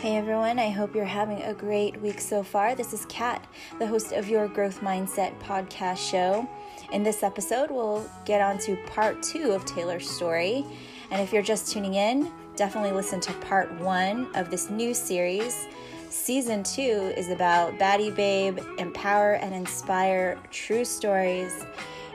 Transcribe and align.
Hey 0.00 0.16
everyone, 0.16 0.58
I 0.58 0.70
hope 0.70 0.94
you're 0.94 1.04
having 1.04 1.42
a 1.42 1.52
great 1.52 2.00
week 2.00 2.22
so 2.22 2.42
far. 2.42 2.74
This 2.74 2.94
is 2.94 3.04
Kat, 3.10 3.46
the 3.78 3.86
host 3.86 4.12
of 4.12 4.30
your 4.30 4.48
Growth 4.48 4.80
Mindset 4.80 5.38
podcast 5.40 5.98
show. 5.98 6.48
In 6.90 7.02
this 7.02 7.22
episode, 7.22 7.70
we'll 7.70 8.10
get 8.24 8.40
on 8.40 8.56
to 8.60 8.76
part 8.86 9.22
two 9.22 9.52
of 9.52 9.66
Taylor's 9.66 10.08
story. 10.08 10.64
And 11.10 11.20
if 11.20 11.34
you're 11.34 11.42
just 11.42 11.70
tuning 11.70 11.96
in, 11.96 12.32
definitely 12.56 12.92
listen 12.92 13.20
to 13.20 13.32
part 13.40 13.78
one 13.78 14.34
of 14.34 14.50
this 14.50 14.70
new 14.70 14.94
series. 14.94 15.66
Season 16.08 16.62
two 16.62 17.12
is 17.14 17.28
about 17.28 17.78
Baddie 17.78 18.16
Babe, 18.16 18.58
empower 18.78 19.34
and 19.34 19.54
inspire 19.54 20.38
true 20.50 20.86
stories. 20.86 21.66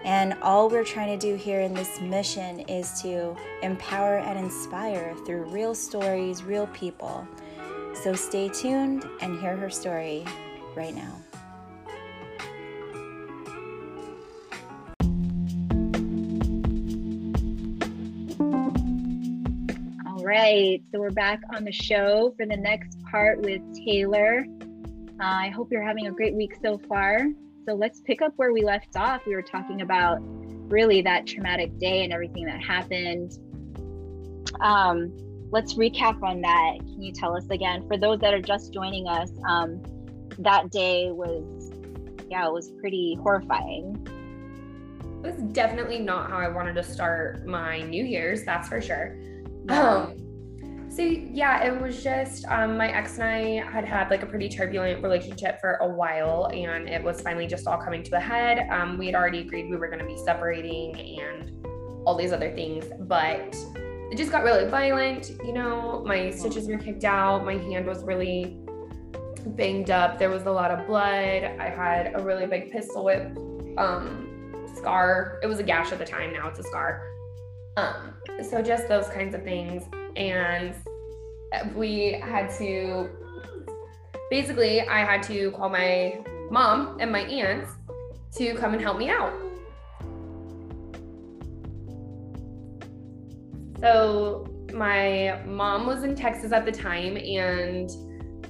And 0.03 0.33
all 0.41 0.69
we're 0.71 0.83
trying 0.83 1.19
to 1.19 1.23
do 1.23 1.35
here 1.35 1.61
in 1.61 1.75
this 1.75 2.01
mission 2.01 2.61
is 2.61 2.99
to 3.03 3.35
empower 3.61 4.17
and 4.17 4.39
inspire 4.39 5.15
through 5.23 5.43
real 5.43 5.75
stories, 5.75 6.41
real 6.41 6.65
people. 6.73 7.27
So 8.01 8.13
stay 8.13 8.49
tuned 8.49 9.03
and 9.21 9.39
hear 9.39 9.55
her 9.55 9.69
story 9.69 10.25
right 10.75 10.93
now. 10.93 11.21
All 20.05 20.23
right, 20.23 20.83
so 20.91 20.99
we're 20.99 21.09
back 21.09 21.41
on 21.55 21.63
the 21.63 21.71
show 21.71 22.33
for 22.37 22.45
the 22.45 22.57
next 22.57 23.01
part 23.09 23.41
with 23.41 23.61
Taylor. 23.73 24.45
Uh, 25.19 25.23
I 25.23 25.49
hope 25.49 25.71
you're 25.71 25.81
having 25.81 26.07
a 26.07 26.11
great 26.11 26.35
week 26.35 26.55
so 26.61 26.77
far. 26.77 27.25
So 27.65 27.73
let's 27.73 28.01
pick 28.01 28.21
up 28.21 28.33
where 28.35 28.53
we 28.53 28.63
left 28.63 28.95
off. 28.95 29.21
We 29.25 29.33
were 29.33 29.41
talking 29.41 29.81
about 29.81 30.19
really 30.21 31.01
that 31.01 31.25
traumatic 31.25 31.77
day 31.79 32.03
and 32.03 32.13
everything 32.13 32.45
that 32.45 32.61
happened. 32.61 33.39
Um, 34.59 35.24
let's 35.51 35.75
recap 35.75 36.21
on 36.23 36.41
that. 36.41 36.77
Can 36.79 37.01
you 37.01 37.11
tell 37.11 37.35
us 37.35 37.49
again, 37.49 37.87
for 37.87 37.97
those 37.97 38.19
that 38.19 38.33
are 38.33 38.41
just 38.41 38.73
joining 38.73 39.07
us, 39.07 39.31
um, 39.47 39.81
that 40.39 40.71
day 40.71 41.11
was, 41.11 41.71
yeah, 42.29 42.47
it 42.47 42.51
was 42.51 42.69
pretty 42.79 43.17
horrifying. 43.21 44.05
It 45.23 45.33
was 45.33 45.43
definitely 45.53 45.99
not 45.99 46.29
how 46.29 46.37
I 46.37 46.47
wanted 46.47 46.75
to 46.75 46.83
start 46.83 47.45
my 47.45 47.81
New 47.81 48.03
Year's, 48.03 48.43
that's 48.43 48.69
for 48.69 48.81
sure. 48.81 49.17
Um, 49.69 50.15
so 50.89 51.01
yeah, 51.01 51.65
it 51.65 51.81
was 51.81 52.03
just 52.03 52.45
um, 52.45 52.77
my 52.77 52.89
ex 52.89 53.15
and 53.17 53.23
I 53.23 53.69
had 53.69 53.85
had 53.85 54.09
like 54.09 54.23
a 54.23 54.25
pretty 54.25 54.47
turbulent 54.47 55.03
relationship 55.03 55.59
for 55.59 55.73
a 55.81 55.87
while, 55.87 56.49
and 56.53 56.87
it 56.87 57.03
was 57.03 57.21
finally 57.21 57.47
just 57.47 57.67
all 57.67 57.77
coming 57.77 58.03
to 58.03 58.15
a 58.15 58.19
head. 58.19 58.69
Um, 58.71 58.97
we 58.97 59.07
had 59.07 59.15
already 59.15 59.39
agreed 59.39 59.69
we 59.69 59.77
were 59.77 59.87
going 59.87 59.99
to 59.99 60.05
be 60.05 60.17
separating 60.17 61.19
and 61.19 61.51
all 62.05 62.15
these 62.15 62.31
other 62.31 62.51
things, 62.51 62.85
but 63.01 63.55
it 64.11 64.17
just 64.17 64.31
got 64.31 64.43
really 64.43 64.69
violent. 64.69 65.31
You 65.43 65.53
know, 65.53 66.03
my 66.05 66.29
stitches 66.31 66.67
were 66.67 66.77
kicked 66.77 67.03
out. 67.03 67.45
My 67.45 67.57
hand 67.57 67.85
was 67.85 68.03
really 68.03 68.57
banged 69.45 69.89
up. 69.89 70.19
There 70.19 70.29
was 70.29 70.43
a 70.43 70.51
lot 70.51 70.71
of 70.71 70.87
blood. 70.87 71.43
I 71.59 71.69
had 71.69 72.13
a 72.15 72.23
really 72.23 72.45
big 72.45 72.71
pistol 72.71 73.05
whip 73.05 73.37
um, 73.77 74.67
scar. 74.75 75.39
It 75.43 75.47
was 75.47 75.59
a 75.59 75.63
gash 75.63 75.91
at 75.91 75.99
the 75.99 76.05
time. 76.05 76.33
Now 76.33 76.47
it's 76.47 76.59
a 76.59 76.63
scar. 76.63 77.07
Um, 77.77 78.13
so 78.49 78.61
just 78.61 78.87
those 78.87 79.07
kinds 79.09 79.35
of 79.35 79.43
things. 79.43 79.83
And 80.15 80.75
we 81.75 82.13
had 82.13 82.49
to 82.57 83.09
basically, 84.29 84.81
I 84.81 84.99
had 84.99 85.23
to 85.23 85.51
call 85.51 85.69
my 85.69 86.19
mom 86.49 86.97
and 86.99 87.11
my 87.11 87.21
aunts 87.21 87.71
to 88.37 88.53
come 88.55 88.73
and 88.73 88.81
help 88.81 88.97
me 88.97 89.09
out. 89.09 89.33
So 93.79 94.47
my 94.73 95.41
mom 95.45 95.85
was 95.85 96.03
in 96.03 96.15
Texas 96.15 96.51
at 96.51 96.65
the 96.65 96.71
time 96.71 97.17
and 97.17 97.89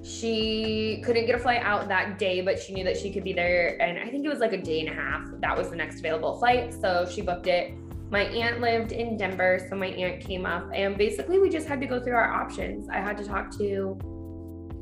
she 0.06 1.02
couldn't 1.04 1.26
get 1.26 1.36
a 1.36 1.40
flight 1.40 1.62
out 1.64 1.88
that 1.88 2.20
day, 2.20 2.42
but 2.42 2.60
she 2.60 2.74
knew 2.74 2.84
that 2.84 2.96
she 2.96 3.12
could 3.12 3.24
be 3.24 3.34
there. 3.34 3.82
And 3.82 3.98
I 3.98 4.08
think 4.10 4.24
it 4.26 4.30
was 4.30 4.40
like 4.40 4.54
a 4.54 4.62
day 4.62 4.82
and 4.86 4.90
a 4.90 4.94
half. 4.94 5.28
That 5.40 5.58
was 5.58 5.70
the 5.70 5.76
next 5.76 6.00
available 6.00 6.38
flight. 6.38 6.74
So 6.74 7.08
she 7.10 7.22
booked 7.22 7.48
it. 7.48 7.74
My 8.12 8.22
aunt 8.22 8.62
lived 8.62 8.92
in 8.92 9.18
Denver. 9.18 9.66
So 9.68 9.76
my 9.76 9.88
aunt 9.88 10.22
came 10.22 10.46
up 10.46 10.70
and 10.74 10.96
basically 10.96 11.40
we 11.40 11.50
just 11.50 11.68
had 11.68 11.82
to 11.82 11.88
go 11.88 12.00
through 12.00 12.14
our 12.14 12.32
options. 12.32 12.88
I 12.88 12.98
had 12.98 13.18
to 13.18 13.24
talk 13.24 13.50
to 13.58 13.98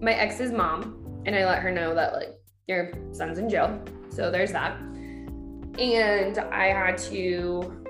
my 0.02 0.14
ex's 0.14 0.52
mom 0.52 1.22
and 1.26 1.36
I 1.36 1.46
let 1.46 1.59
her 1.59 1.72
know 1.72 1.96
that 1.96 2.14
like 2.14 2.38
your 2.68 2.92
son's 3.12 3.38
in 3.38 3.50
jail. 3.50 3.82
So 4.09 4.30
there's 4.30 4.52
that. 4.52 4.78
And 5.80 6.38
I 6.38 6.68
had 6.68 6.98
to 6.98 7.83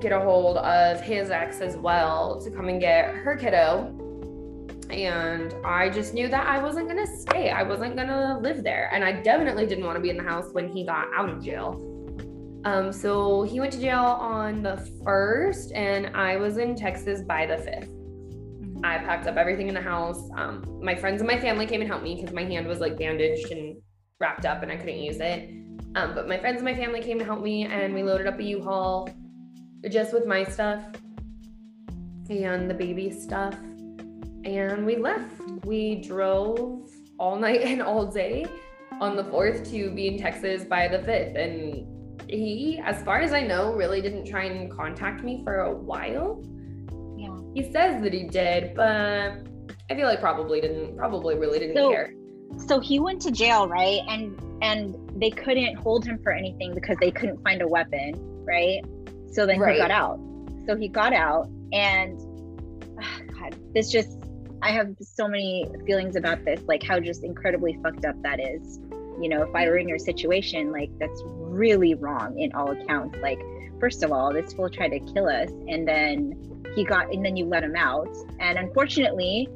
get 0.00 0.12
a 0.12 0.20
hold 0.20 0.58
of 0.58 1.00
his 1.00 1.30
ex 1.30 1.60
as 1.60 1.76
well 1.76 2.40
to 2.40 2.50
come 2.50 2.68
and 2.68 2.80
get 2.80 3.14
her 3.14 3.36
kiddo. 3.36 3.94
And 4.90 5.54
I 5.64 5.90
just 5.90 6.14
knew 6.14 6.28
that 6.28 6.46
I 6.46 6.62
wasn't 6.62 6.88
going 6.88 7.04
to 7.04 7.16
stay. 7.16 7.50
I 7.50 7.62
wasn't 7.62 7.96
going 7.96 8.08
to 8.08 8.38
live 8.38 8.62
there. 8.62 8.90
And 8.92 9.04
I 9.04 9.12
definitely 9.12 9.66
didn't 9.66 9.84
want 9.84 9.96
to 9.96 10.00
be 10.00 10.10
in 10.10 10.16
the 10.16 10.22
house 10.22 10.52
when 10.52 10.68
he 10.68 10.84
got 10.84 11.08
out 11.14 11.28
of 11.28 11.44
jail. 11.44 11.84
Um, 12.64 12.92
so 12.92 13.42
he 13.42 13.60
went 13.60 13.72
to 13.74 13.80
jail 13.80 14.04
on 14.04 14.62
the 14.62 14.76
first, 15.04 15.72
and 15.72 16.16
I 16.16 16.36
was 16.36 16.56
in 16.56 16.74
Texas 16.74 17.22
by 17.22 17.46
the 17.46 17.54
5th. 17.54 17.94
I 18.84 18.98
packed 18.98 19.26
up 19.26 19.36
everything 19.36 19.68
in 19.68 19.74
the 19.74 19.82
house. 19.82 20.28
Um, 20.36 20.64
my 20.82 20.94
friends 20.94 21.20
and 21.20 21.28
my 21.28 21.38
family 21.38 21.66
came 21.66 21.80
and 21.80 21.88
helped 21.88 22.04
me 22.04 22.14
because 22.14 22.32
my 22.32 22.44
hand 22.44 22.66
was 22.66 22.78
like 22.78 22.96
bandaged 22.96 23.50
and 23.50 23.76
wrapped 24.20 24.44
up 24.44 24.62
and 24.62 24.70
I 24.70 24.76
couldn't 24.76 25.00
use 25.00 25.18
it. 25.18 25.50
Um, 25.94 26.14
but 26.14 26.28
my 26.28 26.38
friends 26.38 26.56
and 26.56 26.64
my 26.64 26.74
family 26.74 27.00
came 27.00 27.18
to 27.18 27.24
help 27.24 27.42
me, 27.42 27.64
and 27.64 27.94
we 27.94 28.02
loaded 28.02 28.26
up 28.26 28.38
a 28.38 28.42
U-Haul 28.42 29.08
just 29.90 30.12
with 30.12 30.26
my 30.26 30.44
stuff 30.44 30.82
and 32.30 32.70
the 32.70 32.74
baby 32.74 33.10
stuff. 33.10 33.54
And 34.44 34.84
we 34.84 34.96
left. 34.96 35.40
We 35.64 35.96
drove 35.96 36.88
all 37.18 37.36
night 37.46 37.62
and 37.62 37.82
all 37.82 38.06
day 38.06 38.46
on 39.00 39.16
the 39.16 39.24
4th 39.24 39.70
to 39.70 39.90
be 39.90 40.08
in 40.08 40.18
Texas 40.18 40.64
by 40.64 40.88
the 40.88 40.98
5th. 40.98 41.38
And 41.38 42.30
he, 42.30 42.80
as 42.84 43.02
far 43.02 43.20
as 43.20 43.32
I 43.32 43.42
know, 43.42 43.72
really 43.72 44.00
didn't 44.00 44.26
try 44.26 44.44
and 44.44 44.70
contact 44.70 45.22
me 45.22 45.42
for 45.44 45.60
a 45.60 45.72
while. 45.74 46.42
Yeah. 47.16 47.36
He 47.54 47.72
says 47.72 48.02
that 48.02 48.12
he 48.12 48.24
did, 48.24 48.74
but 48.74 49.46
I 49.90 49.94
feel 49.94 50.06
like 50.06 50.20
probably 50.20 50.60
didn't, 50.60 50.96
probably 50.96 51.36
really 51.36 51.58
didn't 51.58 51.76
So- 51.76 51.90
care. 51.90 52.12
So 52.66 52.80
he 52.80 52.98
went 52.98 53.20
to 53.22 53.30
jail, 53.30 53.68
right? 53.68 54.00
And 54.08 54.34
and 54.62 54.94
they 55.20 55.30
couldn't 55.30 55.76
hold 55.76 56.04
him 56.04 56.18
for 56.22 56.32
anything 56.32 56.74
because 56.74 56.96
they 56.98 57.10
couldn't 57.10 57.42
find 57.44 57.60
a 57.62 57.68
weapon, 57.68 58.14
right? 58.44 58.80
So 59.30 59.46
then 59.46 59.60
Right. 59.60 59.74
he 59.74 59.80
got 59.80 59.90
out. 59.90 60.18
So 60.66 60.76
he 60.76 60.88
got 60.88 61.12
out, 61.12 61.48
and 61.72 62.18
ah, 63.00 63.20
God, 63.40 63.56
this 63.74 63.90
just 63.90 64.18
I 64.60 64.72
have 64.72 64.94
so 65.00 65.28
many 65.28 65.66
feelings 65.86 66.16
about 66.16 66.44
this, 66.44 66.60
like 66.66 66.82
how 66.82 67.00
just 67.00 67.24
incredibly 67.24 67.78
fucked 67.82 68.04
up 68.04 68.20
that 68.22 68.40
is. 68.40 68.78
You 69.20 69.28
know, 69.28 69.42
if 69.42 69.54
I 69.54 69.66
were 69.66 69.78
in 69.78 69.88
your 69.88 69.98
situation, 69.98 70.72
like 70.72 70.90
that's 70.98 71.22
really 71.24 71.94
wrong 71.94 72.38
in 72.38 72.52
all 72.52 72.70
accounts. 72.70 73.18
Like, 73.20 73.40
first 73.80 74.02
of 74.02 74.12
all, 74.12 74.32
this 74.32 74.52
fool 74.52 74.68
tried 74.68 74.90
to 74.90 75.00
kill 75.00 75.28
us, 75.28 75.50
and 75.68 75.86
then 75.86 76.64
he 76.74 76.84
got, 76.84 77.12
and 77.12 77.24
then 77.24 77.36
you 77.36 77.46
let 77.46 77.64
him 77.64 77.76
out. 77.76 78.08
And 78.40 78.58
unfortunately, 78.58 79.48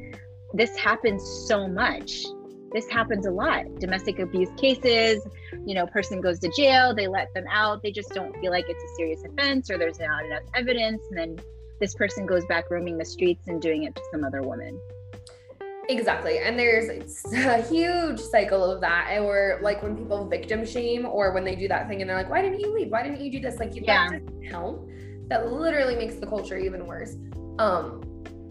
this 0.54 0.76
happens 0.76 1.22
so 1.46 1.68
much 1.68 2.24
this 2.72 2.88
happens 2.88 3.26
a 3.26 3.30
lot 3.30 3.64
domestic 3.78 4.18
abuse 4.18 4.48
cases 4.56 5.22
you 5.66 5.74
know 5.74 5.86
person 5.86 6.20
goes 6.20 6.38
to 6.38 6.50
jail 6.56 6.94
they 6.94 7.06
let 7.06 7.32
them 7.34 7.44
out 7.50 7.82
they 7.82 7.92
just 7.92 8.12
don't 8.14 8.34
feel 8.40 8.50
like 8.50 8.64
it's 8.68 8.82
a 8.82 8.94
serious 8.96 9.22
offense 9.24 9.70
or 9.70 9.78
there's 9.78 9.98
not 9.98 10.24
enough 10.24 10.42
evidence 10.54 11.02
and 11.10 11.18
then 11.18 11.36
this 11.80 11.94
person 11.94 12.26
goes 12.26 12.44
back 12.46 12.70
roaming 12.70 12.96
the 12.98 13.04
streets 13.04 13.46
and 13.48 13.60
doing 13.62 13.84
it 13.84 13.94
to 13.94 14.02
some 14.12 14.24
other 14.24 14.42
woman 14.42 14.78
Exactly. 15.88 16.38
And 16.38 16.56
there's 16.56 16.88
a 17.32 17.60
huge 17.62 18.20
cycle 18.20 18.64
of 18.70 18.80
that. 18.82 19.18
Or 19.20 19.58
like 19.62 19.82
when 19.82 19.96
people 19.96 20.28
victim 20.28 20.64
shame 20.64 21.04
or 21.04 21.32
when 21.32 21.44
they 21.44 21.56
do 21.56 21.66
that 21.68 21.88
thing 21.88 22.00
and 22.00 22.08
they're 22.08 22.16
like, 22.16 22.30
why 22.30 22.40
didn't 22.40 22.60
you 22.60 22.72
leave? 22.72 22.88
Why 22.90 23.02
didn't 23.02 23.20
you 23.20 23.32
do 23.32 23.40
this? 23.40 23.58
Like 23.58 23.74
you 23.74 23.82
Yeah. 23.84 24.04
doesn't 24.04 24.44
help. 24.44 24.88
That 25.28 25.50
literally 25.50 25.96
makes 25.96 26.14
the 26.16 26.26
culture 26.26 26.56
even 26.56 26.86
worse. 26.86 27.16
Um 27.58 28.00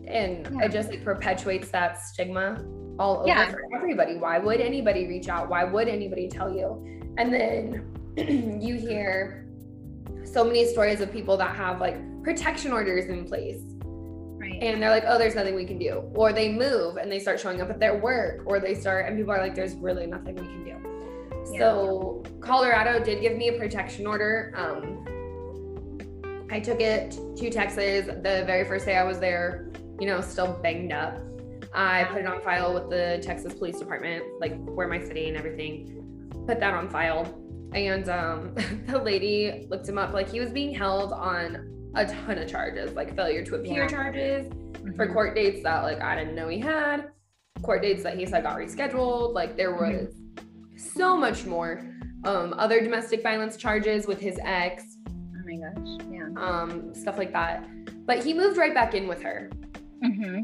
and 0.08 0.46
Yeah. 0.46 0.66
it 0.66 0.72
just 0.74 0.90
like 0.90 1.04
perpetuates 1.06 1.70
that 1.70 2.02
stigma 2.02 2.62
all 3.00 3.18
over 3.20 3.28
Yeah. 3.28 3.54
everybody. 3.74 4.18
Why 4.18 4.38
would 4.40 4.62
anybody 4.62 5.08
reach 5.08 5.28
out? 5.30 5.50
Why 5.50 5.64
would 5.64 5.88
anybody 5.88 6.28
tell 6.28 6.52
you? 6.54 7.02
And 7.18 7.34
then 7.34 7.88
you 8.62 8.76
hear 8.76 9.48
so 10.24 10.44
many 10.44 10.66
stories 10.66 11.02
of 11.02 11.12
people 11.12 11.38
that 11.38 11.56
have 11.56 11.80
like 11.82 11.98
protection 12.24 12.72
orders 12.72 13.06
in 13.06 13.26
place 13.26 13.62
right 14.38 14.62
and 14.62 14.82
they're 14.82 14.90
like, 14.90 15.04
oh, 15.08 15.18
there's 15.18 15.36
nothing 15.36 15.56
we 15.56 15.66
can 15.66 15.78
do. 15.78 16.04
Or 16.16 16.34
they 16.34 16.52
move 16.52 16.98
and 16.98 17.12
they 17.12 17.20
start 17.20 17.40
showing 17.40 17.62
up 17.62 17.70
at 17.70 17.80
their 17.80 17.98
work, 17.98 18.44
or 18.46 18.60
they 18.60 18.74
start, 18.76 19.08
and 19.08 19.18
people 19.18 19.32
are 19.34 19.40
like, 19.42 19.56
there's 19.56 19.76
really 19.76 20.08
nothing 20.08 20.36
we 20.36 20.42
can 20.46 20.64
do. 20.64 21.58
So 21.58 22.24
Colorado 22.40 23.04
did 23.04 23.22
give 23.22 23.36
me 23.36 23.50
a 23.50 23.54
protection 23.54 24.08
order. 24.08 24.54
Um, 24.56 25.06
I 26.50 26.60
took 26.60 26.80
it 26.82 27.12
to 27.38 27.50
Texas 27.50 28.08
the 28.08 28.44
very 28.46 28.66
first 28.66 28.86
day 28.86 28.98
I 28.98 29.04
was 29.04 29.20
there, 29.20 29.70
you 30.00 30.08
know, 30.08 30.22
still 30.22 30.60
banged 30.62 30.92
up. 30.92 31.20
I 31.74 32.04
put 32.06 32.20
it 32.22 32.26
on 32.28 32.42
file 32.42 32.74
with 32.74 32.90
the 32.90 33.20
Texas 33.24 33.54
Police 33.54 33.80
Department, 33.80 34.24
like 34.40 34.62
where 34.66 34.88
my 34.88 35.00
city 35.00 35.28
and 35.30 35.38
everything. 35.38 36.32
Put 36.48 36.60
that 36.60 36.74
on 36.74 36.90
file. 36.90 37.24
And 37.74 38.10
um, 38.10 38.54
the 38.88 38.98
lady 39.00 39.68
looked 39.70 39.88
him 39.88 39.98
up, 39.98 40.14
like 40.14 40.30
he 40.30 40.40
was 40.40 40.50
being 40.50 40.74
held 40.74 41.14
on 41.14 41.92
a 41.96 42.06
ton 42.06 42.38
of 42.38 42.50
charges, 42.50 42.94
like 42.94 43.16
failure 43.16 43.44
to 43.46 43.56
appear 43.56 43.84
Yeah. 43.84 43.88
charges 43.88 44.52
for 44.96 45.08
Mhm. 45.08 45.14
court 45.14 45.36
dates 45.36 45.62
that 45.64 45.84
like 45.84 46.02
I 46.02 46.16
didn't 46.16 46.36
know 46.36 46.48
he 46.48 46.60
had. 46.60 47.10
court 47.62 47.82
dates 47.84 48.02
that 48.04 48.18
he 48.18 48.26
said 48.26 48.44
got 48.44 48.58
rescheduled. 48.58 49.34
Like 49.34 49.56
there 49.56 49.72
Mm-hmm. 49.72 50.06
was 50.06 50.16
so 50.94 51.16
much 51.16 51.46
more. 51.46 51.82
Um, 52.24 52.54
other 52.58 52.82
domestic 52.82 53.22
violence 53.24 53.56
charges 53.58 54.08
with 54.08 54.20
his 54.20 54.40
ex, 54.44 54.84
Oh 55.08 55.12
my 55.46 55.56
gosh. 55.56 55.98
Yeah. 56.12 56.28
um, 56.38 56.94
stuff 56.96 57.18
like 57.18 57.32
that. 57.34 57.68
But 58.06 58.24
he 58.24 58.34
moved 58.34 58.58
right 58.58 58.74
back 58.74 58.94
in 58.96 59.08
with 59.08 59.22
her. 59.22 59.50
Mm-hmm. 60.04 60.42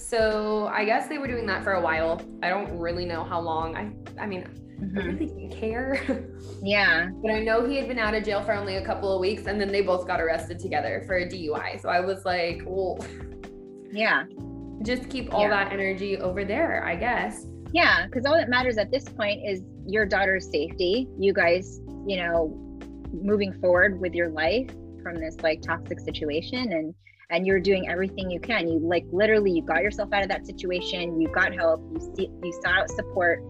So 0.00 0.68
I 0.72 0.84
guess 0.84 1.08
they 1.08 1.18
were 1.18 1.26
doing 1.28 1.46
that 1.46 1.62
for 1.62 1.72
a 1.74 1.80
while. 1.80 2.20
I 2.42 2.48
don't 2.48 2.78
really 2.78 3.04
know 3.04 3.22
how 3.24 3.40
long. 3.40 3.76
I 3.76 3.90
I 4.20 4.26
mean, 4.26 4.44
I 4.44 4.56
Mm-hmm. 4.80 4.96
really 4.96 5.26
didn't 5.26 5.50
care. 5.52 6.26
Yeah. 6.62 7.08
but 7.22 7.30
I 7.30 7.40
know 7.40 7.66
he 7.68 7.76
had 7.76 7.86
been 7.86 7.98
out 7.98 8.14
of 8.14 8.24
jail 8.24 8.42
for 8.42 8.52
only 8.54 8.76
a 8.76 8.84
couple 8.84 9.14
of 9.14 9.20
weeks 9.20 9.46
and 9.46 9.60
then 9.60 9.70
they 9.70 9.82
both 9.82 10.06
got 10.06 10.20
arrested 10.22 10.58
together 10.58 11.02
for 11.06 11.18
a 11.18 11.26
DUI. 11.28 11.78
So 11.82 11.90
I 11.90 12.00
was 12.00 12.24
like, 12.24 12.62
well, 12.64 12.98
Yeah. 13.92 14.24
just 14.82 15.10
keep 15.10 15.34
all 15.34 15.42
Yeah. 15.42 15.50
that 15.50 15.72
energy 15.72 16.16
over 16.18 16.44
there, 16.46 16.82
I 16.84 16.96
guess. 16.96 17.44
Yeah. 17.72 18.06
Because 18.06 18.24
all 18.24 18.34
that 18.34 18.48
matters 18.48 18.78
at 18.78 18.90
this 18.90 19.04
point 19.04 19.40
is 19.46 19.60
your 19.86 20.06
daughter's 20.06 20.50
safety. 20.50 21.06
You 21.18 21.34
guys, 21.34 21.80
you 22.06 22.16
know, 22.16 22.56
moving 23.12 23.52
forward 23.60 24.00
with 24.00 24.14
your 24.14 24.30
life 24.30 24.70
from 25.02 25.16
this 25.16 25.36
like 25.42 25.60
toxic 25.60 26.00
situation 26.00 26.72
and 26.72 26.94
and 27.30 27.46
you're 27.46 27.60
doing 27.60 27.88
everything 27.88 28.30
you 28.30 28.40
can 28.40 28.68
you 28.68 28.78
like 28.80 29.04
literally 29.12 29.52
you 29.52 29.62
got 29.62 29.82
yourself 29.82 30.12
out 30.12 30.22
of 30.22 30.28
that 30.28 30.46
situation 30.46 31.20
you 31.20 31.28
got 31.28 31.54
help 31.54 31.80
you 31.92 32.00
see 32.16 32.28
you 32.42 32.52
sought 32.62 32.76
out 32.78 32.90
support 32.90 33.40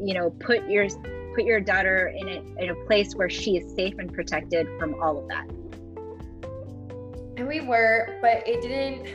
you 0.00 0.14
know 0.14 0.30
put 0.40 0.68
your 0.68 0.88
put 1.34 1.44
your 1.44 1.60
daughter 1.60 2.12
in 2.16 2.28
a, 2.28 2.42
in 2.62 2.70
a 2.70 2.74
place 2.86 3.14
where 3.14 3.28
she 3.28 3.56
is 3.56 3.74
safe 3.74 3.94
and 3.98 4.12
protected 4.12 4.66
from 4.78 4.94
all 5.02 5.18
of 5.18 5.28
that 5.28 5.46
And 7.36 7.48
we 7.48 7.60
were, 7.60 8.18
but 8.22 8.46
it 8.46 8.62
didn't. 8.62 9.08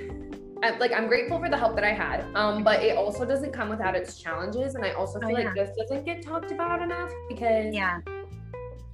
I, 0.62 0.78
like 0.78 0.92
I'm 0.92 1.08
grateful 1.08 1.40
for 1.40 1.50
the 1.50 1.58
help 1.58 1.76
that 1.76 1.86
I 1.86 1.94
had, 1.94 2.26
um, 2.36 2.64
but 2.66 2.84
it 2.84 2.98
also 2.98 3.26
doesn't 3.26 3.54
come 3.54 3.70
without 3.70 3.96
its 3.96 4.18
challenges, 4.22 4.76
and 4.76 4.84
I 4.84 4.92
also 4.92 5.22
Oh, 5.22 5.28
feel 5.28 5.36
like 5.36 5.56
this 5.56 5.70
doesn't 5.78 6.06
get 6.06 6.22
talked 6.22 6.52
about 6.52 6.82
enough 6.82 7.12
because 7.30 7.74
yeah 7.74 8.00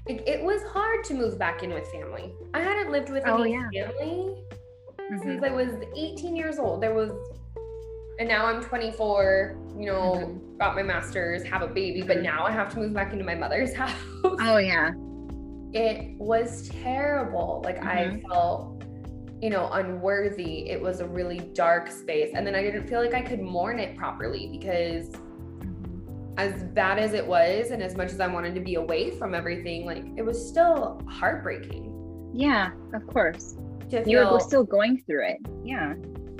it, 0.07 0.21
it 0.27 0.43
was 0.43 0.61
hard 0.71 1.03
to 1.05 1.15
move 1.15 1.39
back 1.39 1.63
in 1.63 1.73
with 1.73 1.87
family. 1.87 2.33
I 2.53 2.61
hadn't 2.61 2.91
lived 2.91 3.09
with 3.09 3.23
Oh, 3.25 3.41
any 3.41 3.53
yeah. 3.53 3.69
family 3.73 4.44
Mhm. 5.11 5.21
since 5.23 5.43
I 5.43 5.49
was 5.51 5.71
18 5.95 6.35
years 6.35 6.57
old. 6.59 6.81
There 6.81 6.93
was, 6.93 7.11
and 8.19 8.27
now 8.27 8.45
I'm 8.45 8.63
24. 8.63 9.55
You 9.77 9.85
know, 9.87 10.13
Mm-hmm. 10.13 10.57
got 10.57 10.75
my 10.75 10.83
master's, 10.83 11.43
have 11.43 11.61
a 11.61 11.67
baby, 11.67 12.01
but 12.01 12.21
now 12.21 12.45
I 12.45 12.51
have 12.51 12.69
to 12.73 12.79
move 12.79 12.93
back 12.93 13.11
into 13.11 13.25
my 13.25 13.35
mother's 13.35 13.73
house. 13.81 13.91
oh 14.23 14.57
yeah 14.57 14.91
it 15.73 16.17
was 16.17 16.69
terrible. 16.69 17.61
Like 17.65 17.83
I 17.83 18.05
Mhm. 18.05 18.21
felt, 18.29 18.81
you 19.41 19.49
know, 19.49 19.69
unworthy. 19.73 20.69
It 20.69 20.81
was 20.81 21.01
a 21.01 21.05
really 21.07 21.39
dark 21.53 21.91
space. 21.91 22.31
And 22.33 22.47
then 22.47 22.55
I 22.55 22.61
didn't 22.61 22.87
feel 22.87 23.01
like 23.01 23.13
I 23.13 23.19
could 23.21 23.41
mourn 23.41 23.77
it 23.79 23.97
properly 23.97 24.47
because 24.49 25.11
as 26.37 26.63
bad 26.63 26.97
as 26.97 27.13
it 27.13 27.27
was 27.27 27.71
and 27.71 27.83
as 27.83 27.97
much 27.97 28.13
as 28.13 28.21
I 28.21 28.27
wanted 28.27 28.55
to 28.55 28.61
be 28.61 28.75
away 28.75 29.11
from 29.11 29.33
everything, 29.35 29.85
like 29.85 30.05
it 30.15 30.21
was 30.23 30.37
still 30.47 31.01
heartbreaking 31.07 31.91
yeah 32.33 32.71
of 32.93 33.05
course 33.07 33.55
to 33.89 34.03
you're 34.09 34.39
still 34.39 34.63
going 34.63 35.01
through 35.05 35.25
it 35.27 35.37
yeah 35.63 35.93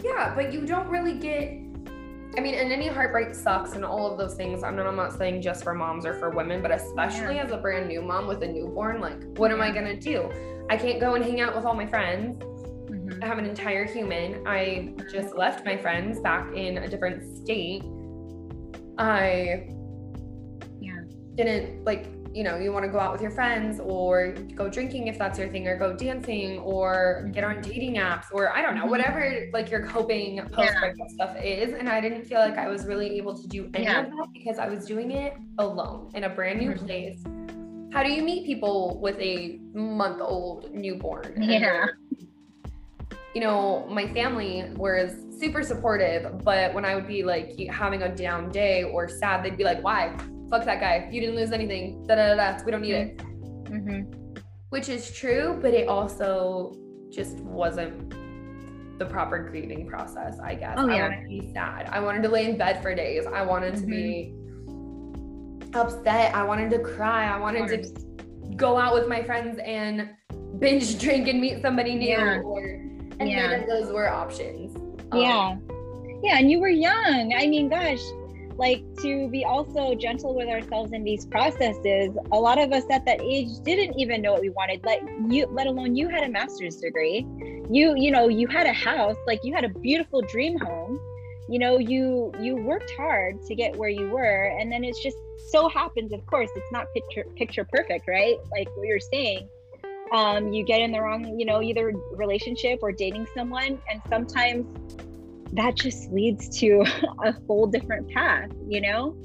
Yeah, 0.04 0.34
but 0.36 0.54
you 0.54 0.66
don't 0.66 0.88
really 0.88 1.18
get. 1.18 1.44
I 2.38 2.42
mean, 2.42 2.54
and 2.56 2.70
any 2.72 2.88
heartbreak 2.88 3.34
sucks 3.34 3.74
and 3.74 3.86
all 3.86 4.12
of 4.12 4.18
those 4.18 4.36
things. 4.36 4.62
I'm 4.62 4.76
not, 4.76 4.86
I'm 4.88 4.98
not 4.98 5.14
saying 5.18 5.42
just 5.42 5.64
for 5.64 5.74
moms 5.74 6.06
or 6.06 6.14
for 6.14 6.30
women, 6.32 6.62
but 6.62 6.70
especially 6.70 7.36
Yeah. 7.38 7.46
as 7.46 7.52
a 7.52 7.58
brand 7.58 7.88
new 7.88 8.02
mom 8.02 8.28
with 8.28 8.44
a 8.44 8.48
newborn, 8.48 9.00
like, 9.00 9.24
what 9.38 9.52
am 9.52 9.62
I 9.62 9.72
gonna 9.72 9.96
do? 10.00 10.30
I 10.70 10.76
can't 10.78 11.00
go 11.00 11.16
and 11.16 11.24
hang 11.24 11.40
out 11.40 11.56
with 11.56 11.64
all 11.66 11.74
my 11.74 11.88
friends. 11.88 12.44
Mhm. 12.44 13.24
I 13.24 13.26
have 13.26 13.38
an 13.38 13.46
entire 13.46 13.86
human. 13.86 14.46
I 14.46 14.94
just 15.12 15.34
left 15.36 15.66
my 15.66 15.78
friends 15.78 16.20
back 16.20 16.54
in 16.54 16.78
a 16.80 16.88
different 16.88 17.24
state. 17.38 17.84
I 18.98 19.70
yeah 20.82 21.02
didn't 21.36 21.86
like 21.86 22.08
you 22.36 22.44
know 22.44 22.58
you 22.58 22.72
want 22.74 22.84
to 22.84 22.92
go 22.92 23.00
out 23.00 23.14
with 23.14 23.22
your 23.22 23.32
friends 23.32 23.80
or 23.80 24.34
go 24.56 24.68
drinking 24.68 25.08
if 25.08 25.18
that's 25.18 25.40
your 25.40 25.48
thing 25.48 25.66
or 25.68 25.78
go 25.78 25.96
dancing 25.96 26.60
or 26.60 27.30
get 27.34 27.44
on 27.46 27.62
dating 27.62 27.96
apps 27.96 28.26
or 28.34 28.54
i 28.56 28.62
don't 28.62 28.76
know 28.76 28.84
Mhm. 28.86 28.90
whatever 28.90 29.48
like 29.54 29.72
your 29.72 29.84
coping 29.86 30.42
post 30.52 30.74
breakup 30.82 31.10
stuff 31.10 31.34
is 31.42 31.74
and 31.74 31.88
i 31.88 32.02
didn't 32.02 32.26
feel 32.26 32.40
like 32.40 32.58
i 32.58 32.68
was 32.68 32.86
really 32.86 33.16
able 33.18 33.36
to 33.42 33.48
do 33.48 33.70
any 33.74 33.86
Yeah. 33.86 34.02
of 34.02 34.08
that 34.08 34.28
because 34.34 34.60
i 34.60 34.68
was 34.68 34.86
doing 34.86 35.12
it 35.12 35.34
alone 35.60 36.12
in 36.14 36.26
a 36.26 36.30
brand 36.30 36.60
new 36.60 36.72
Mhm. 36.72 36.86
place 36.86 37.24
how 37.94 38.04
do 38.04 38.12
you 38.12 38.22
meet 38.22 38.46
people 38.46 39.00
with 39.00 39.18
a 39.20 39.58
month 39.74 40.20
old 40.20 40.74
newborn 40.74 41.42
Yeah. 41.42 41.86
you 43.34 43.42
know, 43.42 43.86
my 43.90 44.08
family 44.14 44.64
was 44.78 45.12
super 45.42 45.62
supportive, 45.62 46.42
but 46.46 46.74
when 46.74 46.86
I 46.86 46.96
would 46.96 47.06
be 47.06 47.22
like 47.24 47.52
having 47.70 48.02
a 48.04 48.16
down 48.16 48.50
day 48.50 48.84
or 48.84 49.10
sad, 49.10 49.44
they'd 49.44 49.58
be 49.58 49.66
like, 49.66 49.84
"Why? 49.84 50.16
Fuck 50.50 50.66
that 50.66 50.80
guy. 50.80 51.08
You 51.12 51.22
didn't 51.22 51.36
lose 51.36 51.52
anything. 51.52 52.06
Da 52.08 52.16
da 52.16 52.36
da. 52.36 52.58
da. 52.58 52.64
We 52.66 52.72
don't 52.72 52.82
need 52.82 52.94
it." 52.94 53.22
hmm 53.68 54.02
Which 54.70 54.90
is 54.90 55.12
true, 55.12 55.58
but 55.62 55.74
it 55.74 55.88
also 55.88 56.74
just 57.12 57.40
wasn't 57.42 58.14
the 59.00 59.06
proper 59.06 59.40
grieving 59.50 59.88
process. 59.88 60.40
I 60.40 60.56
guess. 60.56 60.76
Oh, 60.78 60.88
yeah. 60.88 60.96
I 60.96 61.02
wanted 61.10 61.22
to 61.24 61.28
be 61.28 61.54
sad. 61.54 61.90
I 61.92 62.00
wanted 62.00 62.24
to 62.24 62.30
lay 62.30 62.50
in 62.50 62.58
bed 62.58 62.82
for 62.82 62.94
days. 62.96 63.26
I 63.26 63.42
wanted 63.44 63.76
to 63.78 63.86
be 63.86 64.34
upset. 65.74 66.34
I 66.36 66.44
wanted 66.44 66.70
to 66.72 66.80
cry. 66.80 67.26
I 67.28 67.40
wanted 67.40 67.68
to 67.68 68.56
go 68.56 68.78
out 68.78 68.94
with 68.94 69.08
my 69.08 69.22
friends 69.24 69.60
and 69.66 70.10
binge 70.60 71.00
drink 71.00 71.28
and 71.28 71.42
meet 71.42 71.62
somebody 71.62 71.96
new. 71.96 72.08
Yeah. 72.08 72.40
Or, 72.40 72.64
and 73.20 73.30
Yeah. 73.30 73.48
none 73.48 73.62
of 73.62 73.68
those 73.68 73.92
were 73.92 74.10
options. 74.10 74.76
Um, 75.12 75.20
yeah 75.22 75.58
yeah 76.24 76.38
and 76.40 76.50
you 76.50 76.60
were 76.60 76.70
young 76.70 77.34
i 77.38 77.46
mean 77.46 77.70
gosh 77.70 78.00
like 78.58 78.84
to 79.02 79.30
be 79.30 79.44
also 79.44 79.96
gentle 79.96 80.36
with 80.36 80.48
ourselves 80.48 80.94
in 80.94 81.04
these 81.04 81.26
processes. 81.26 82.16
A 82.32 82.40
lot 82.40 82.58
of 82.58 82.72
us 82.72 82.84
at 82.90 83.06
that 83.06 83.22
age 83.22 83.50
didn't 83.64 84.00
even 84.00 84.22
know 84.22 84.34
what 84.34 84.42
we 84.42 84.50
wanted. 84.50 84.84
Let 84.84 85.02
you 85.30 85.48
let 85.48 85.68
alone 85.68 85.96
you 85.96 86.08
had 86.10 86.24
a 86.24 86.30
master's 86.30 86.78
degree. 86.78 87.26
You 87.70 87.96
you 87.96 88.12
know 88.12 88.28
you 88.28 88.48
had 88.48 88.68
a 88.68 88.74
house. 88.74 89.18
Like 89.28 89.40
you 89.44 89.54
had 89.54 89.66
a 89.66 89.70
beautiful 89.70 90.22
dream 90.22 90.58
home. 90.58 91.00
You 91.50 91.60
know 91.60 91.78
you 91.78 92.32
you 92.40 92.56
worked 92.56 92.92
hard 92.98 93.42
to 93.44 93.56
get 93.56 93.76
where 93.76 93.90
you 93.90 94.10
were. 94.10 94.56
And 94.60 94.72
then 94.72 94.84
it's 94.84 95.02
just 95.02 95.18
so 95.50 95.70
happens 95.70 96.14
of 96.14 96.26
course 96.26 96.50
it's 96.56 96.72
not 96.72 96.88
picture 96.94 97.26
picture 97.36 97.66
perfect 97.66 98.08
right? 98.08 98.38
Like 98.52 98.68
what 98.78 98.88
you're 98.88 99.00
saying 99.00 99.50
um, 100.12 100.54
you 100.54 100.64
get 100.64 100.82
in 100.82 100.92
the 100.92 101.02
wrong, 101.02 101.40
you 101.40 101.46
know, 101.46 101.62
either 101.62 101.92
relationship 102.12 102.80
or 102.82 102.92
dating 102.92 103.28
someone, 103.36 103.82
and 103.90 104.02
sometimes 104.08 104.66
that 105.54 105.76
just 105.76 106.12
leads 106.12 106.50
to 106.60 106.84
a 107.24 107.34
whole 107.48 107.68
different 107.68 108.10
path, 108.12 108.50
you 108.68 108.82
know. 108.82 109.16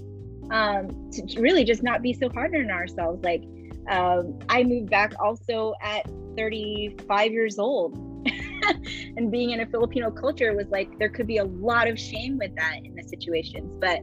Um, 0.51 1.11
to 1.13 1.41
really 1.41 1.63
just 1.63 1.83
not 1.83 2.03
be 2.03 2.13
so 2.13 2.29
hard 2.29 2.57
on 2.57 2.71
ourselves. 2.71 3.23
Like, 3.23 3.45
um, 3.89 4.37
I 4.49 4.65
moved 4.65 4.91
back 4.91 5.13
also 5.23 5.75
at 5.81 6.11
35 6.37 7.31
years 7.31 7.59
old, 7.59 7.95
and 9.17 9.31
being 9.31 9.51
in 9.51 9.61
a 9.61 9.67
Filipino 9.67 10.11
culture 10.11 10.53
was 10.55 10.67
like 10.69 10.99
there 10.99 11.09
could 11.09 11.29
be 11.29 11.37
a 11.37 11.45
lot 11.45 11.87
of 11.89 11.99
shame 11.99 12.37
with 12.39 12.55
that 12.57 12.79
in 12.85 12.95
the 12.95 13.03
situations, 13.03 13.73
but. 13.81 14.01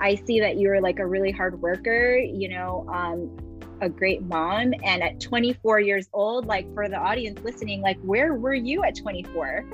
I 0.00 0.14
see 0.14 0.38
that 0.38 0.58
you 0.58 0.68
were 0.68 0.80
like 0.80 1.00
a 1.00 1.06
really 1.06 1.32
hard 1.32 1.60
worker, 1.60 2.16
you 2.16 2.48
know, 2.48 2.86
um, 2.88 3.36
a 3.80 3.88
great 3.88 4.22
mom 4.22 4.72
and 4.84 5.02
at 5.02 5.20
24 5.20 5.80
years 5.80 6.08
old 6.12 6.46
like 6.46 6.72
for 6.74 6.88
the 6.88 6.96
audience 6.96 7.38
listening 7.44 7.80
like 7.80 7.98
where 8.00 8.34
were 8.34 8.54
you 8.54 8.82
at 8.82 8.96
24 8.96 9.64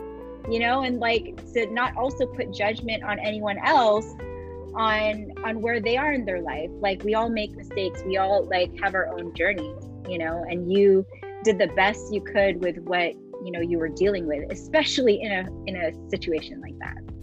you 0.51 0.59
know 0.59 0.83
and 0.83 1.01
like 1.01 1.37
to 1.53 1.67
not 1.73 1.97
also 1.97 2.27
put 2.27 2.53
judgment 2.53 3.03
on 3.03 3.19
anyone 3.19 3.59
else 3.65 4.07
on 4.75 5.33
on 5.45 5.61
where 5.61 5.81
they 5.81 5.97
are 5.97 6.13
in 6.13 6.25
their 6.25 6.41
life 6.41 6.71
like 6.81 7.03
we 7.05 7.15
all 7.15 7.29
make 7.29 7.55
mistakes 7.57 8.03
we 8.07 8.17
all 8.17 8.47
like 8.49 8.71
have 8.81 8.95
our 8.95 9.09
own 9.09 9.35
journeys 9.35 9.85
you 10.09 10.19
know 10.19 10.45
and 10.49 10.73
you 10.73 11.07
did 11.45 11.59
the 11.59 11.69
best 11.69 12.13
you 12.13 12.21
could 12.21 12.61
with 12.63 12.79
what 12.79 13.13
you 13.45 13.51
know 13.51 13.61
you 13.61 13.79
were 13.79 13.89
dealing 13.89 14.27
with 14.27 14.51
especially 14.51 15.23
in 15.23 15.33
a 15.33 15.47
in 15.67 15.77
a 15.77 16.11
situation 16.11 16.61
like 16.61 16.79
that 16.79 17.15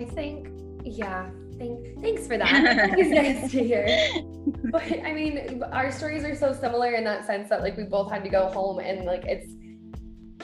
I 0.00 0.04
think, 0.04 0.48
yeah. 0.84 1.30
Thank, 1.58 2.02
thanks 2.02 2.26
for 2.26 2.36
that. 2.36 2.90
Always 2.90 3.10
nice 3.10 3.50
to 3.52 3.62
hear. 3.62 3.86
But 4.70 4.82
I 5.04 5.12
mean, 5.12 5.62
our 5.72 5.90
stories 5.90 6.22
are 6.24 6.34
so 6.34 6.52
similar 6.52 6.92
in 6.92 7.04
that 7.04 7.24
sense 7.24 7.48
that 7.48 7.62
like 7.62 7.78
we 7.78 7.84
both 7.84 8.10
had 8.10 8.22
to 8.24 8.28
go 8.28 8.48
home 8.48 8.78
and 8.78 9.06
like 9.06 9.24
it's 9.24 9.54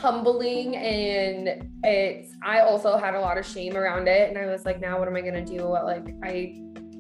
humbling 0.01 0.77
and 0.77 1.71
it's 1.85 2.35
I 2.43 2.61
also 2.61 2.97
had 2.97 3.15
a 3.15 3.21
lot 3.21 3.37
of 3.37 3.47
shame 3.47 3.77
around 3.77 4.09
it 4.09 4.31
and 4.31 4.39
I 4.39 4.47
was 4.47 4.65
like 4.65 4.81
now 4.81 4.99
what 4.99 5.09
am 5.09 5.17
I 5.17 5.21
going 5.21 5.35
to 5.35 5.45
do 5.45 5.69
what 5.69 5.85
like 5.85 6.15
I 6.25 6.57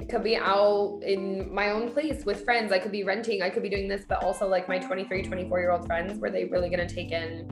could 0.09 0.23
be 0.23 0.37
out 0.37 1.01
in 1.03 1.53
my 1.53 1.71
own 1.71 1.91
place 1.91 2.27
with 2.27 2.45
friends 2.45 2.73
I 2.73 2.79
could 2.79 2.93
be 2.93 3.05
renting 3.05 3.41
I 3.43 3.49
could 3.49 3.63
be 3.63 3.71
doing 3.71 3.89
this 3.89 4.05
but 4.07 4.23
also 4.23 4.47
like 4.47 4.69
my 4.69 4.79
23 4.79 5.23
24 5.23 5.61
year 5.61 5.71
old 5.71 5.87
friends 5.87 6.19
were 6.19 6.31
they 6.31 6.45
really 6.45 6.69
going 6.69 6.87
to 6.87 6.95
take 6.95 7.11
in 7.11 7.49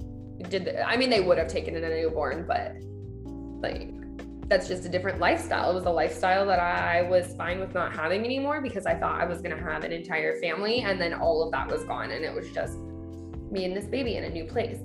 did 0.51 0.67
the, 0.67 0.87
I 0.87 0.97
mean 0.99 1.09
they 1.09 1.21
would 1.21 1.39
have 1.39 1.49
taken 1.49 1.75
in 1.77 1.83
a 1.85 1.89
newborn 1.89 2.47
but 2.47 2.75
like 3.63 3.95
that's 4.49 4.67
just 4.67 4.87
a 4.87 4.89
different 4.89 5.21
lifestyle. 5.21 5.71
It 5.71 5.75
was 5.75 5.85
a 5.85 5.91
lifestyle 5.91 6.47
that 6.47 6.59
I 6.59 7.03
was 7.03 7.35
fine 7.37 7.61
with 7.61 7.75
not 7.75 7.95
having 7.95 8.25
anymore 8.25 8.63
because 8.63 8.87
I 8.87 8.95
thought 8.95 9.21
I 9.21 9.27
was 9.27 9.43
going 9.43 9.55
to 9.55 9.63
have 9.63 9.85
an 9.85 9.93
entire 9.93 10.41
family 10.41 10.81
and 10.81 10.99
then 10.99 11.13
all 11.13 11.43
of 11.43 11.53
that 11.53 11.71
was 11.71 11.85
gone 11.85 12.13
and 12.13 12.25
it 12.25 12.35
was 12.35 12.51
just 12.51 12.79
me 13.51 13.67
and 13.67 13.77
this 13.77 13.85
baby 13.85 14.17
in 14.17 14.25
a 14.25 14.31
new 14.31 14.45
place. 14.45 14.79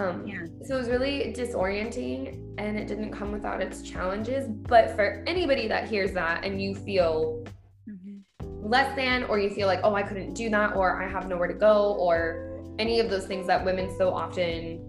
Um, 0.00 0.26
yeah. 0.26 0.46
So 0.64 0.76
it 0.76 0.78
was 0.78 0.88
really 0.88 1.34
disorienting 1.36 2.54
and 2.56 2.78
it 2.78 2.88
didn't 2.88 3.12
come 3.12 3.32
without 3.32 3.60
its 3.60 3.82
challenges. 3.82 4.48
But 4.48 4.96
for 4.96 5.22
anybody 5.26 5.68
that 5.68 5.88
hears 5.88 6.12
that 6.12 6.42
and 6.42 6.60
you 6.60 6.74
feel 6.74 7.44
mm-hmm. 7.86 8.66
less 8.66 8.96
than, 8.96 9.24
or 9.24 9.38
you 9.38 9.50
feel 9.50 9.66
like, 9.66 9.80
oh, 9.82 9.94
I 9.94 10.02
couldn't 10.02 10.32
do 10.32 10.48
that, 10.50 10.74
or 10.74 11.02
I 11.02 11.06
have 11.06 11.28
nowhere 11.28 11.48
to 11.48 11.54
go, 11.54 11.96
or 11.98 12.64
any 12.78 12.98
of 12.98 13.10
those 13.10 13.26
things 13.26 13.46
that 13.48 13.62
women 13.62 13.94
so 13.98 14.14
often 14.14 14.86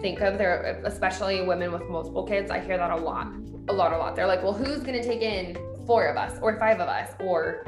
think 0.00 0.20
of, 0.20 0.38
there, 0.38 0.82
especially 0.84 1.46
women 1.46 1.70
with 1.70 1.88
multiple 1.88 2.24
kids, 2.24 2.50
I 2.50 2.58
hear 2.58 2.76
that 2.78 2.90
a 2.90 2.96
lot, 2.96 3.28
a 3.68 3.72
lot, 3.72 3.92
a 3.92 3.96
lot. 3.96 4.16
They're 4.16 4.26
like, 4.26 4.42
well, 4.42 4.52
who's 4.52 4.80
going 4.80 5.00
to 5.00 5.04
take 5.04 5.22
in 5.22 5.56
four 5.86 6.06
of 6.06 6.16
us 6.16 6.36
or 6.42 6.58
five 6.58 6.80
of 6.80 6.88
us? 6.88 7.10
Or 7.20 7.64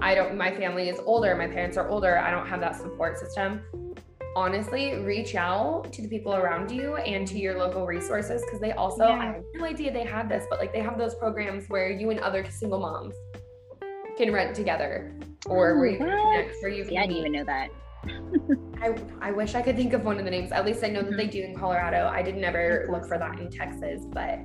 I 0.00 0.14
don't, 0.14 0.36
my 0.36 0.54
family 0.54 0.90
is 0.90 1.00
older, 1.06 1.34
my 1.34 1.46
parents 1.46 1.78
are 1.78 1.88
older, 1.88 2.18
I 2.18 2.30
don't 2.30 2.46
have 2.46 2.60
that 2.60 2.76
support 2.76 3.18
system 3.18 3.62
honestly 4.38 4.94
reach 4.94 5.34
out 5.34 5.92
to 5.92 6.00
the 6.00 6.08
people 6.08 6.34
around 6.34 6.70
you 6.70 6.96
and 6.96 7.26
to 7.26 7.36
your 7.38 7.58
local 7.58 7.84
resources 7.86 8.40
because 8.44 8.60
they 8.60 8.70
also 8.72 9.04
yeah. 9.04 9.18
I 9.18 9.24
have 9.24 9.42
no 9.54 9.64
idea 9.64 9.92
they 9.92 10.04
had 10.04 10.28
this, 10.28 10.46
but 10.48 10.60
like 10.60 10.72
they 10.72 10.80
have 10.80 10.96
those 10.96 11.16
programs 11.16 11.68
where 11.68 11.90
you 11.90 12.10
and 12.10 12.20
other 12.20 12.48
single 12.48 12.78
moms 12.78 13.14
can 14.16 14.32
rent 14.32 14.54
together 14.54 15.12
or 15.46 15.74
oh, 15.74 15.78
where 15.78 15.86
you 15.88 15.98
can 15.98 16.06
connect 16.06 16.54
where 16.62 16.70
you 16.70 16.84
can 16.84 16.98
I 16.98 17.06
didn't 17.06 17.18
even 17.18 17.32
know 17.32 17.44
that. 17.44 17.70
I, 18.80 19.28
I 19.28 19.32
wish 19.32 19.56
I 19.56 19.62
could 19.62 19.74
think 19.74 19.92
of 19.92 20.04
one 20.04 20.18
of 20.18 20.24
the 20.24 20.30
names. 20.30 20.52
At 20.52 20.64
least 20.64 20.84
I 20.84 20.88
know 20.88 21.02
that 21.02 21.16
they 21.16 21.24
mm-hmm. 21.24 21.30
do 21.30 21.42
in 21.42 21.56
Colorado. 21.56 22.06
I 22.06 22.22
did 22.22 22.36
never 22.36 22.86
look 22.90 23.06
for 23.06 23.18
that 23.18 23.40
in 23.40 23.50
Texas, 23.50 24.04
but 24.08 24.38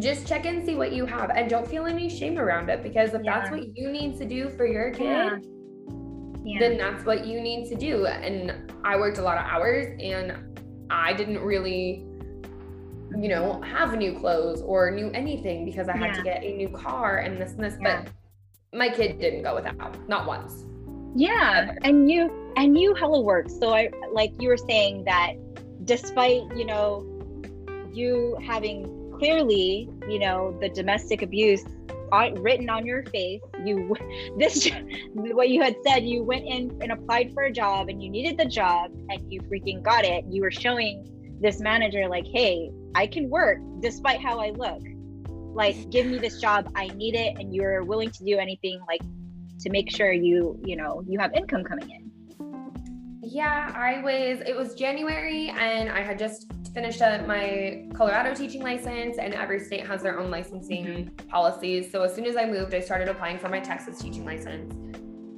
just 0.00 0.24
check 0.28 0.46
and 0.46 0.64
see 0.64 0.76
what 0.76 0.92
you 0.92 1.04
have 1.04 1.30
and 1.30 1.50
don't 1.50 1.66
feel 1.66 1.86
any 1.86 2.08
shame 2.08 2.38
around 2.38 2.70
it 2.70 2.80
because 2.84 3.12
if 3.12 3.22
yeah. 3.24 3.40
that's 3.40 3.50
what 3.50 3.76
you 3.76 3.90
need 3.90 4.16
to 4.18 4.24
do 4.24 4.48
for 4.50 4.66
your 4.66 4.92
kid, 4.92 5.04
yeah 5.04 5.38
yeah. 6.52 6.58
then 6.60 6.78
that's 6.78 7.04
what 7.04 7.26
you 7.26 7.40
need 7.40 7.68
to 7.68 7.74
do. 7.74 8.06
And 8.06 8.72
I 8.84 8.96
worked 8.96 9.18
a 9.18 9.22
lot 9.22 9.38
of 9.38 9.44
hours 9.44 9.96
and 10.00 10.58
I 10.90 11.12
didn't 11.12 11.40
really, 11.40 12.04
you 13.16 13.28
know, 13.28 13.60
have 13.62 13.96
new 13.96 14.18
clothes 14.18 14.62
or 14.62 14.90
new 14.90 15.10
anything 15.10 15.64
because 15.64 15.88
I 15.88 15.96
had 15.96 16.10
yeah. 16.10 16.16
to 16.16 16.22
get 16.22 16.42
a 16.42 16.56
new 16.56 16.68
car 16.68 17.18
and 17.18 17.40
this 17.40 17.52
and 17.52 17.64
this. 17.64 17.76
Yeah. 17.80 18.02
But 18.02 18.78
my 18.78 18.88
kid 18.88 19.20
didn't 19.20 19.42
go 19.42 19.54
without, 19.54 20.08
not 20.08 20.26
once. 20.26 20.64
Yeah. 21.14 21.68
Ever. 21.68 21.78
And 21.82 22.10
you 22.10 22.52
and 22.56 22.78
you 22.78 22.94
hella 22.94 23.20
worked. 23.20 23.50
So 23.50 23.74
I 23.74 23.90
like 24.12 24.32
you 24.40 24.48
were 24.48 24.56
saying 24.56 25.04
that 25.04 25.34
despite, 25.84 26.42
you 26.56 26.64
know, 26.64 27.06
you 27.92 28.38
having 28.44 29.12
clearly, 29.18 29.90
you 30.08 30.18
know, 30.18 30.56
the 30.60 30.68
domestic 30.68 31.22
abuse 31.22 31.64
written 32.38 32.68
on 32.70 32.86
your 32.86 33.02
face. 33.04 33.40
You 33.64 33.96
this 34.38 34.70
what 35.14 35.48
you 35.48 35.62
had 35.62 35.76
said 35.86 36.04
you 36.04 36.22
went 36.22 36.44
in 36.46 36.76
and 36.80 36.92
applied 36.92 37.32
for 37.32 37.44
a 37.44 37.52
job 37.52 37.88
and 37.88 38.02
you 38.02 38.10
needed 38.10 38.38
the 38.38 38.46
job 38.46 38.90
and 39.08 39.32
you 39.32 39.40
freaking 39.42 39.82
got 39.82 40.04
it. 40.04 40.24
You 40.28 40.42
were 40.42 40.50
showing 40.50 41.06
this 41.40 41.58
manager 41.58 42.06
like 42.06 42.26
hey 42.26 42.70
i 42.94 43.06
can 43.06 43.30
work 43.30 43.58
despite 43.80 44.20
how 44.20 44.38
i 44.38 44.50
look. 44.50 44.82
Like 45.54 45.90
give 45.90 46.06
me 46.06 46.18
this 46.18 46.40
job. 46.40 46.70
I 46.76 46.88
need 46.88 47.14
it. 47.14 47.38
And 47.38 47.54
you're 47.54 47.82
willing 47.82 48.10
to 48.10 48.24
do 48.24 48.38
anything 48.38 48.80
like 48.86 49.00
to 49.60 49.70
make 49.70 49.90
sure 49.90 50.12
you 50.12 50.58
you 50.64 50.76
know 50.76 51.02
you 51.06 51.18
have 51.18 51.32
income 51.34 51.64
coming 51.64 51.90
in 51.90 52.09
yeah 53.30 53.72
i 53.76 54.02
was 54.02 54.40
it 54.46 54.56
was 54.56 54.74
january 54.74 55.50
and 55.50 55.88
i 55.88 56.02
had 56.02 56.18
just 56.18 56.50
finished 56.72 57.02
up 57.02 57.26
my 57.26 57.88
Colorado 57.94 58.34
teaching 58.34 58.62
license, 58.62 59.18
and 59.18 59.34
every 59.34 59.60
state 59.60 59.86
has 59.86 60.02
their 60.02 60.18
own 60.18 60.30
licensing 60.30 60.84
mm-hmm. 60.84 61.28
policies. 61.28 61.90
So 61.90 62.02
as 62.02 62.14
soon 62.14 62.26
as 62.26 62.36
I 62.36 62.46
moved, 62.46 62.74
I 62.74 62.80
started 62.80 63.08
applying 63.08 63.38
for 63.38 63.48
my 63.48 63.60
Texas 63.60 63.98
teaching 63.98 64.24
license, 64.24 64.72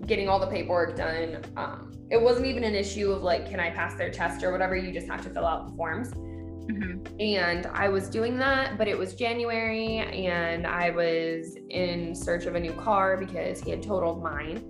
getting 0.07 0.29
all 0.29 0.39
the 0.39 0.47
paperwork 0.47 0.97
done. 0.97 1.43
Um, 1.57 1.93
it 2.11 2.21
wasn't 2.21 2.47
even 2.47 2.65
an 2.65 2.75
issue 2.75 3.11
of 3.11 3.23
like, 3.23 3.49
can 3.49 3.61
I 3.61 3.71
pass 3.71 3.95
their 3.95 4.11
test 4.11 4.43
or 4.43 4.53
whatever? 4.53 4.77
You 4.77 4.93
just 4.93 5.07
have 5.07 5.23
to 5.23 5.31
fill 5.31 5.47
out 5.47 5.71
the 5.71 5.77
forms. 5.77 6.11
Mm-hmm. 6.11 7.21
And 7.21 7.67
I 7.67 7.89
was 7.89 8.09
doing 8.09 8.39
that, 8.39 8.79
but 8.79 8.87
it 8.87 8.97
was 8.97 9.15
January, 9.15 9.99
and 9.99 10.67
I 10.67 10.91
was 10.91 11.57
in 11.71 12.15
search 12.15 12.47
of 12.47 12.55
a 12.55 12.61
new 12.61 12.73
car 12.73 13.17
because 13.17 13.61
he 13.61 13.71
had 13.71 13.83
totaled 13.83 14.23
mine. 14.23 14.63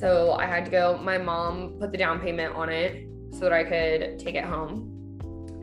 So 0.00 0.32
I 0.32 0.46
had 0.46 0.64
to 0.64 0.70
go. 0.70 0.98
My 0.98 1.18
mom 1.18 1.76
put 1.78 1.92
the 1.92 1.98
down 1.98 2.20
payment 2.20 2.54
on 2.54 2.70
it 2.70 3.06
so 3.32 3.40
that 3.40 3.52
I 3.52 3.64
could 3.64 4.18
take 4.18 4.34
it 4.34 4.44
home 4.44 4.96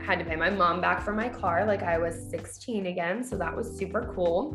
had 0.07 0.19
to 0.19 0.25
pay 0.25 0.37
my 0.37 0.49
mom 0.49 0.79
back 0.79 1.01
for 1.03 1.11
my 1.11 1.27
car 1.27 1.65
like 1.65 1.83
I 1.83 1.97
was 1.97 2.15
16 2.29 2.85
again. 2.85 3.25
So 3.25 3.37
that 3.37 3.53
was 3.53 3.77
super 3.77 4.09
cool. 4.15 4.53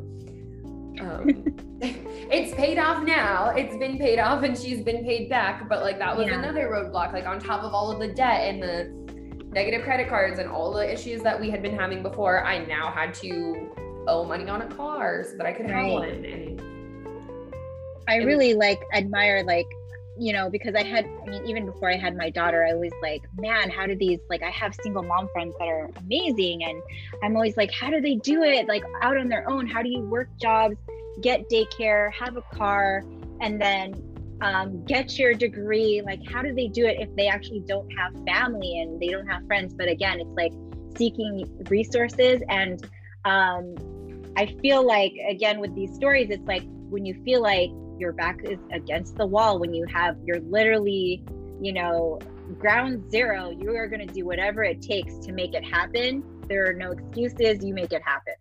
Um, 0.99 1.45
it's 1.83 2.55
paid 2.55 2.79
off 2.79 3.05
now. 3.05 3.51
It's 3.51 3.77
been 3.77 3.99
paid 3.99 4.19
off 4.19 4.45
and 4.45 4.57
she's 4.57 4.81
been 4.83 5.05
paid 5.05 5.29
back. 5.29 5.69
But 5.69 5.83
like 5.83 5.99
that 5.99 6.17
was 6.17 6.27
yeah. 6.27 6.39
another 6.39 6.71
roadblock, 6.71 7.13
like 7.13 7.27
on 7.27 7.39
top 7.39 7.65
of 7.65 7.75
all 7.75 7.93
of 7.93 8.01
the 8.01 8.09
debt 8.09 8.49
and 8.49 8.63
the 8.63 9.53
negative 9.53 9.83
credit 9.83 10.09
cards 10.09 10.39
and 10.39 10.49
all 10.49 10.73
the 10.73 10.91
issues 10.91 11.23
that 11.23 11.39
we 11.39 11.51
had 11.51 11.61
been 11.61 11.77
having 11.77 12.03
before, 12.03 12.47
I 12.47 12.65
now 12.65 12.91
had 12.91 13.13
to 13.15 14.05
owe 14.09 14.25
money 14.25 14.49
on 14.49 14.63
a 14.63 14.69
car 14.75 15.23
so 15.23 15.37
that 15.37 15.45
I 15.45 15.53
could 15.53 15.69
right. 15.69 15.85
have 15.85 15.93
one. 15.93 16.25
And 16.25 16.63
I 18.09 18.17
really 18.17 18.55
like 18.55 18.81
admire 18.93 19.43
like 19.45 19.67
you 20.19 20.33
know, 20.33 20.51
because 20.51 20.75
I 20.75 20.83
had, 20.83 21.07
I 21.27 21.31
mean, 21.31 21.47
even 21.47 21.67
before 21.67 21.91
I 21.91 21.97
had 21.97 22.17
my 22.17 22.29
daughter, 22.29 22.65
I 22.65 22.75
was 22.75 22.93
like, 23.01 23.23
man, 23.39 23.71
how 23.71 23.87
do 23.87 23.97
these, 23.97 24.21
like, 24.29 24.43
I 24.43 24.51
have 24.51 24.75
single 24.75 25.03
mom 25.03 25.29
friends 25.33 25.55
that 25.59 25.69
are 25.69 25.89
amazing. 25.97 26.65
And 26.65 26.83
I'm 27.23 27.35
always 27.35 27.57
like, 27.57 27.73
how 27.73 27.91
do 27.91 28.01
they 28.01 28.17
do 28.17 28.43
it? 28.43 28.69
Like, 28.69 28.85
out 29.01 29.17
on 29.17 29.29
their 29.29 29.49
own? 29.49 29.67
How 29.67 29.83
do 29.83 29.89
you 29.89 30.01
work 30.01 30.29
jobs, 30.41 30.77
get 31.23 31.49
daycare, 31.49 32.13
have 32.13 32.37
a 32.37 32.43
car, 32.55 33.03
and 33.41 33.61
then 33.61 33.95
um, 34.43 34.85
get 34.85 35.19
your 35.19 35.33
degree? 35.33 36.03
Like, 36.05 36.21
how 36.31 36.43
do 36.43 36.55
they 36.55 36.69
do 36.69 36.87
it 36.87 37.01
if 37.01 37.15
they 37.17 37.29
actually 37.29 37.61
don't 37.61 37.91
have 37.97 38.13
family 38.27 38.81
and 38.81 39.01
they 39.01 39.09
don't 39.09 39.27
have 39.27 39.47
friends? 39.47 39.73
But 39.73 39.89
again, 39.89 40.21
it's 40.21 40.37
like 40.37 40.53
seeking 40.97 41.49
resources. 41.71 42.43
And 42.51 42.87
um, 43.25 43.75
I 44.37 44.55
feel 44.61 44.87
like, 44.87 45.15
again, 45.27 45.59
with 45.59 45.75
these 45.75 45.95
stories, 45.95 46.29
it's 46.29 46.47
like 46.47 46.65
when 46.91 47.07
you 47.07 47.15
feel 47.25 47.41
like 47.41 47.71
your 47.99 48.13
back 48.13 48.41
is 48.45 48.59
against 48.73 49.17
the 49.17 49.27
wall 49.27 49.59
when 49.59 49.73
you 49.75 49.85
have 49.87 50.17
you're 50.25 50.41
literally 50.41 51.25
you 51.61 51.73
know 51.73 52.19
ground 52.59 53.11
zero 53.11 53.51
you 53.51 53.75
are 53.75 53.87
going 53.87 54.07
to 54.07 54.13
do 54.13 54.25
whatever 54.25 54.63
it 54.63 54.83
takes 54.83 55.19
to 55.19 55.33
make 55.33 55.55
it 55.55 55.65
happen. 55.65 56.23
There 56.49 56.69
are 56.69 56.75
no 56.75 56.91
excuses 56.91 57.65
you 57.65 57.73
make 57.73 57.93
it 57.93 58.03
happen. 58.05 58.35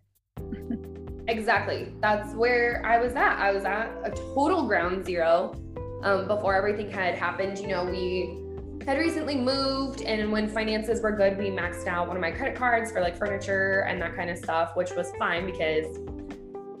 Exactly. 1.28 1.94
That's 2.00 2.34
where 2.34 2.82
i 2.84 2.98
was 2.98 3.14
at. 3.14 3.38
I 3.38 3.52
was 3.52 3.64
at 3.64 3.92
a 4.02 4.10
total 4.10 4.66
ground 4.66 5.06
zero 5.06 5.54
um, 6.02 6.26
before 6.26 6.56
everything 6.56 6.90
had 6.90 7.14
happened. 7.14 7.58
You 7.58 7.68
know 7.68 7.84
we 7.84 8.42
had 8.84 8.98
recently 8.98 9.36
moved 9.36 10.02
and 10.02 10.32
when 10.32 10.48
finances 10.48 11.00
were 11.00 11.12
good 11.12 11.38
we 11.38 11.50
maxed 11.50 11.86
out 11.86 12.08
one 12.08 12.16
of 12.16 12.20
my 12.20 12.32
credit 12.32 12.56
cards 12.56 12.90
for 12.90 13.00
like 13.00 13.16
furniture 13.16 13.84
and 13.88 14.02
that 14.02 14.16
kind 14.16 14.28
of 14.28 14.36
stuff 14.36 14.72
which 14.74 14.90
was 14.96 15.12
fine 15.18 15.46
because 15.46 15.98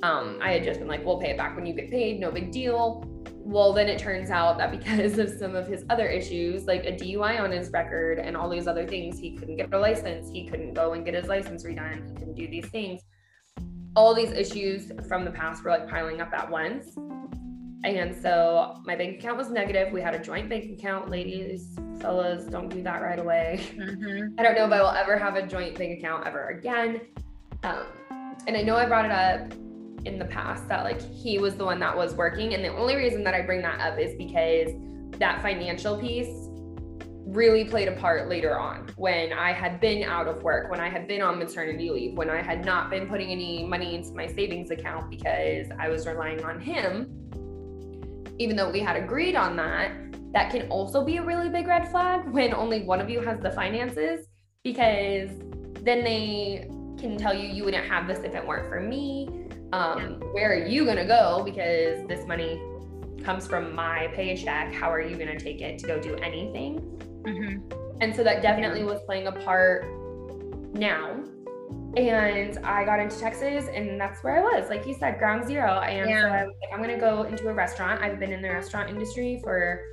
um, 0.02 0.38
I 0.42 0.52
had 0.52 0.64
just 0.64 0.80
been 0.80 0.88
like, 0.88 1.04
we'll 1.04 1.18
pay 1.18 1.30
it 1.30 1.36
back 1.36 1.54
when 1.54 1.64
you 1.64 1.72
get 1.72 1.90
paid, 1.90 2.20
no 2.20 2.30
big 2.30 2.50
deal. 2.50 3.04
Well, 3.44 3.72
then 3.72 3.88
it 3.88 3.98
turns 3.98 4.30
out 4.30 4.58
that 4.58 4.70
because 4.78 5.18
of 5.18 5.30
some 5.30 5.54
of 5.54 5.66
his 5.66 5.84
other 5.90 6.08
issues, 6.08 6.66
like 6.66 6.84
a 6.84 6.92
DUI 6.92 7.40
on 7.40 7.52
his 7.52 7.70
record 7.70 8.18
and 8.18 8.36
all 8.36 8.48
these 8.48 8.66
other 8.66 8.86
things, 8.86 9.18
he 9.18 9.36
couldn't 9.36 9.56
get 9.56 9.72
a 9.72 9.78
license. 9.78 10.30
He 10.30 10.46
couldn't 10.46 10.74
go 10.74 10.92
and 10.94 11.04
get 11.04 11.14
his 11.14 11.26
license 11.26 11.64
redone. 11.64 12.08
He 12.08 12.14
couldn't 12.14 12.34
do 12.34 12.48
these 12.48 12.66
things. 12.66 13.02
All 13.94 14.14
these 14.14 14.32
issues 14.32 14.90
from 15.06 15.24
the 15.24 15.30
past 15.30 15.62
were 15.62 15.70
like 15.70 15.88
piling 15.88 16.20
up 16.20 16.32
at 16.32 16.50
once. 16.50 16.96
And 17.84 18.14
so 18.14 18.80
my 18.84 18.94
bank 18.94 19.18
account 19.18 19.36
was 19.36 19.50
negative. 19.50 19.92
We 19.92 20.00
had 20.00 20.14
a 20.14 20.18
joint 20.18 20.48
bank 20.48 20.78
account. 20.78 21.10
Ladies, 21.10 21.76
fellas, 22.00 22.44
don't 22.44 22.68
do 22.68 22.82
that 22.82 23.02
right 23.02 23.18
away. 23.18 23.60
Mm-hmm. 23.74 24.34
I 24.38 24.42
don't 24.42 24.54
know 24.54 24.66
if 24.66 24.72
I 24.72 24.80
will 24.80 24.90
ever 24.90 25.18
have 25.18 25.34
a 25.34 25.46
joint 25.46 25.76
bank 25.76 25.98
account 25.98 26.26
ever 26.26 26.48
again. 26.48 27.02
Um, 27.64 27.86
and 28.46 28.56
I 28.56 28.62
know 28.62 28.76
I 28.76 28.86
brought 28.86 29.04
it 29.04 29.10
up 29.10 29.52
in 30.04 30.18
the 30.18 30.24
past 30.24 30.68
that 30.68 30.84
like 30.84 31.00
he 31.00 31.38
was 31.38 31.54
the 31.54 31.64
one 31.64 31.78
that 31.80 31.96
was 31.96 32.14
working. 32.14 32.54
And 32.54 32.64
the 32.64 32.74
only 32.74 32.96
reason 32.96 33.22
that 33.24 33.34
I 33.34 33.42
bring 33.42 33.62
that 33.62 33.80
up 33.80 33.98
is 33.98 34.14
because 34.16 34.70
that 35.18 35.42
financial 35.42 35.98
piece 35.98 36.48
really 37.26 37.64
played 37.64 37.88
a 37.88 37.92
part 37.92 38.28
later 38.28 38.58
on 38.58 38.88
when 38.96 39.32
I 39.32 39.52
had 39.52 39.80
been 39.80 40.02
out 40.02 40.26
of 40.26 40.42
work, 40.42 40.70
when 40.70 40.80
I 40.80 40.88
had 40.88 41.06
been 41.06 41.22
on 41.22 41.38
maternity 41.38 41.90
leave, 41.90 42.16
when 42.16 42.28
I 42.28 42.42
had 42.42 42.64
not 42.64 42.90
been 42.90 43.06
putting 43.06 43.30
any 43.30 43.64
money 43.64 43.94
into 43.94 44.12
my 44.12 44.26
savings 44.26 44.70
account 44.70 45.10
because 45.10 45.68
I 45.78 45.88
was 45.88 46.06
relying 46.06 46.44
on 46.44 46.60
him. 46.60 47.18
Even 48.38 48.56
though 48.56 48.70
we 48.70 48.80
had 48.80 48.96
agreed 48.96 49.36
on 49.36 49.56
that, 49.56 49.92
that 50.32 50.50
can 50.50 50.68
also 50.68 51.04
be 51.04 51.18
a 51.18 51.22
really 51.22 51.48
big 51.48 51.66
red 51.66 51.88
flag 51.90 52.26
when 52.28 52.52
only 52.54 52.82
one 52.82 53.00
of 53.00 53.08
you 53.08 53.20
has 53.20 53.38
the 53.40 53.50
finances 53.50 54.26
because 54.64 55.30
then 55.82 56.02
they 56.02 56.68
can 56.98 57.16
tell 57.16 57.34
you 57.34 57.48
you 57.48 57.64
wouldn't 57.64 57.86
have 57.86 58.06
this 58.06 58.18
if 58.20 58.34
it 58.34 58.46
weren't 58.46 58.68
for 58.68 58.80
me 58.80 59.28
um, 59.72 59.98
yeah. 59.98 60.06
where 60.32 60.52
are 60.52 60.66
you 60.66 60.84
going 60.84 60.96
to 60.96 61.06
go 61.06 61.42
because 61.44 62.06
this 62.06 62.26
money 62.26 62.60
comes 63.22 63.46
from 63.46 63.74
my 63.74 64.08
paycheck 64.14 64.72
how 64.72 64.90
are 64.90 65.00
you 65.00 65.16
going 65.16 65.36
to 65.36 65.42
take 65.42 65.60
it 65.60 65.78
to 65.78 65.86
go 65.86 66.00
do 66.00 66.16
anything 66.16 66.80
mm-hmm. 67.22 68.00
and 68.00 68.14
so 68.14 68.22
that 68.22 68.42
definitely 68.42 68.84
was 68.84 69.00
playing 69.06 69.26
a 69.26 69.32
part 69.32 69.86
now 70.74 71.22
and 71.96 72.56
I 72.64 72.84
got 72.84 73.00
into 73.00 73.18
Texas, 73.18 73.66
and 73.72 74.00
that's 74.00 74.22
where 74.24 74.38
I 74.38 74.58
was. 74.58 74.70
Like 74.70 74.86
you 74.86 74.94
said, 74.94 75.18
ground 75.18 75.46
zero. 75.46 75.80
And 75.80 76.08
yeah. 76.08 76.22
so 76.22 76.28
I 76.28 76.44
was 76.44 76.54
like, 76.62 76.72
I'm 76.72 76.80
gonna 76.80 76.98
go 76.98 77.24
into 77.24 77.48
a 77.48 77.52
restaurant. 77.52 78.02
I've 78.02 78.18
been 78.18 78.32
in 78.32 78.40
the 78.40 78.48
restaurant 78.48 78.88
industry 78.88 79.40
for 79.42 79.84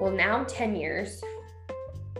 well 0.00 0.10
now 0.10 0.44
10 0.44 0.74
years. 0.74 1.22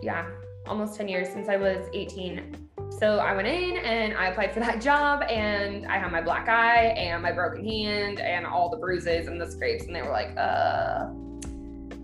Yeah, 0.03 0.29
almost 0.67 0.97
10 0.97 1.09
years 1.09 1.29
since 1.29 1.49
I 1.49 1.57
was 1.57 1.89
18. 1.93 2.69
So 3.01 3.19
I 3.19 3.33
went 3.33 3.49
in 3.49 3.79
and 3.79 4.13
I 4.13 4.27
applied 4.27 4.53
for 4.53 4.61
that 4.61 4.83
job 4.83 5.23
and 5.23 5.87
I 5.87 5.97
had 5.97 6.13
my 6.13 6.21
black 6.21 6.51
eye 6.51 6.89
and 6.89 7.23
my 7.23 7.33
broken 7.33 7.67
hand 7.67 8.21
and 8.21 8.45
all 8.45 8.69
the 8.69 8.77
bruises 8.77 9.27
and 9.27 9.41
the 9.41 9.51
scrapes. 9.51 9.87
And 9.87 9.97
they 9.97 10.03
were 10.03 10.11
like, 10.11 10.37
uh, 10.37 11.07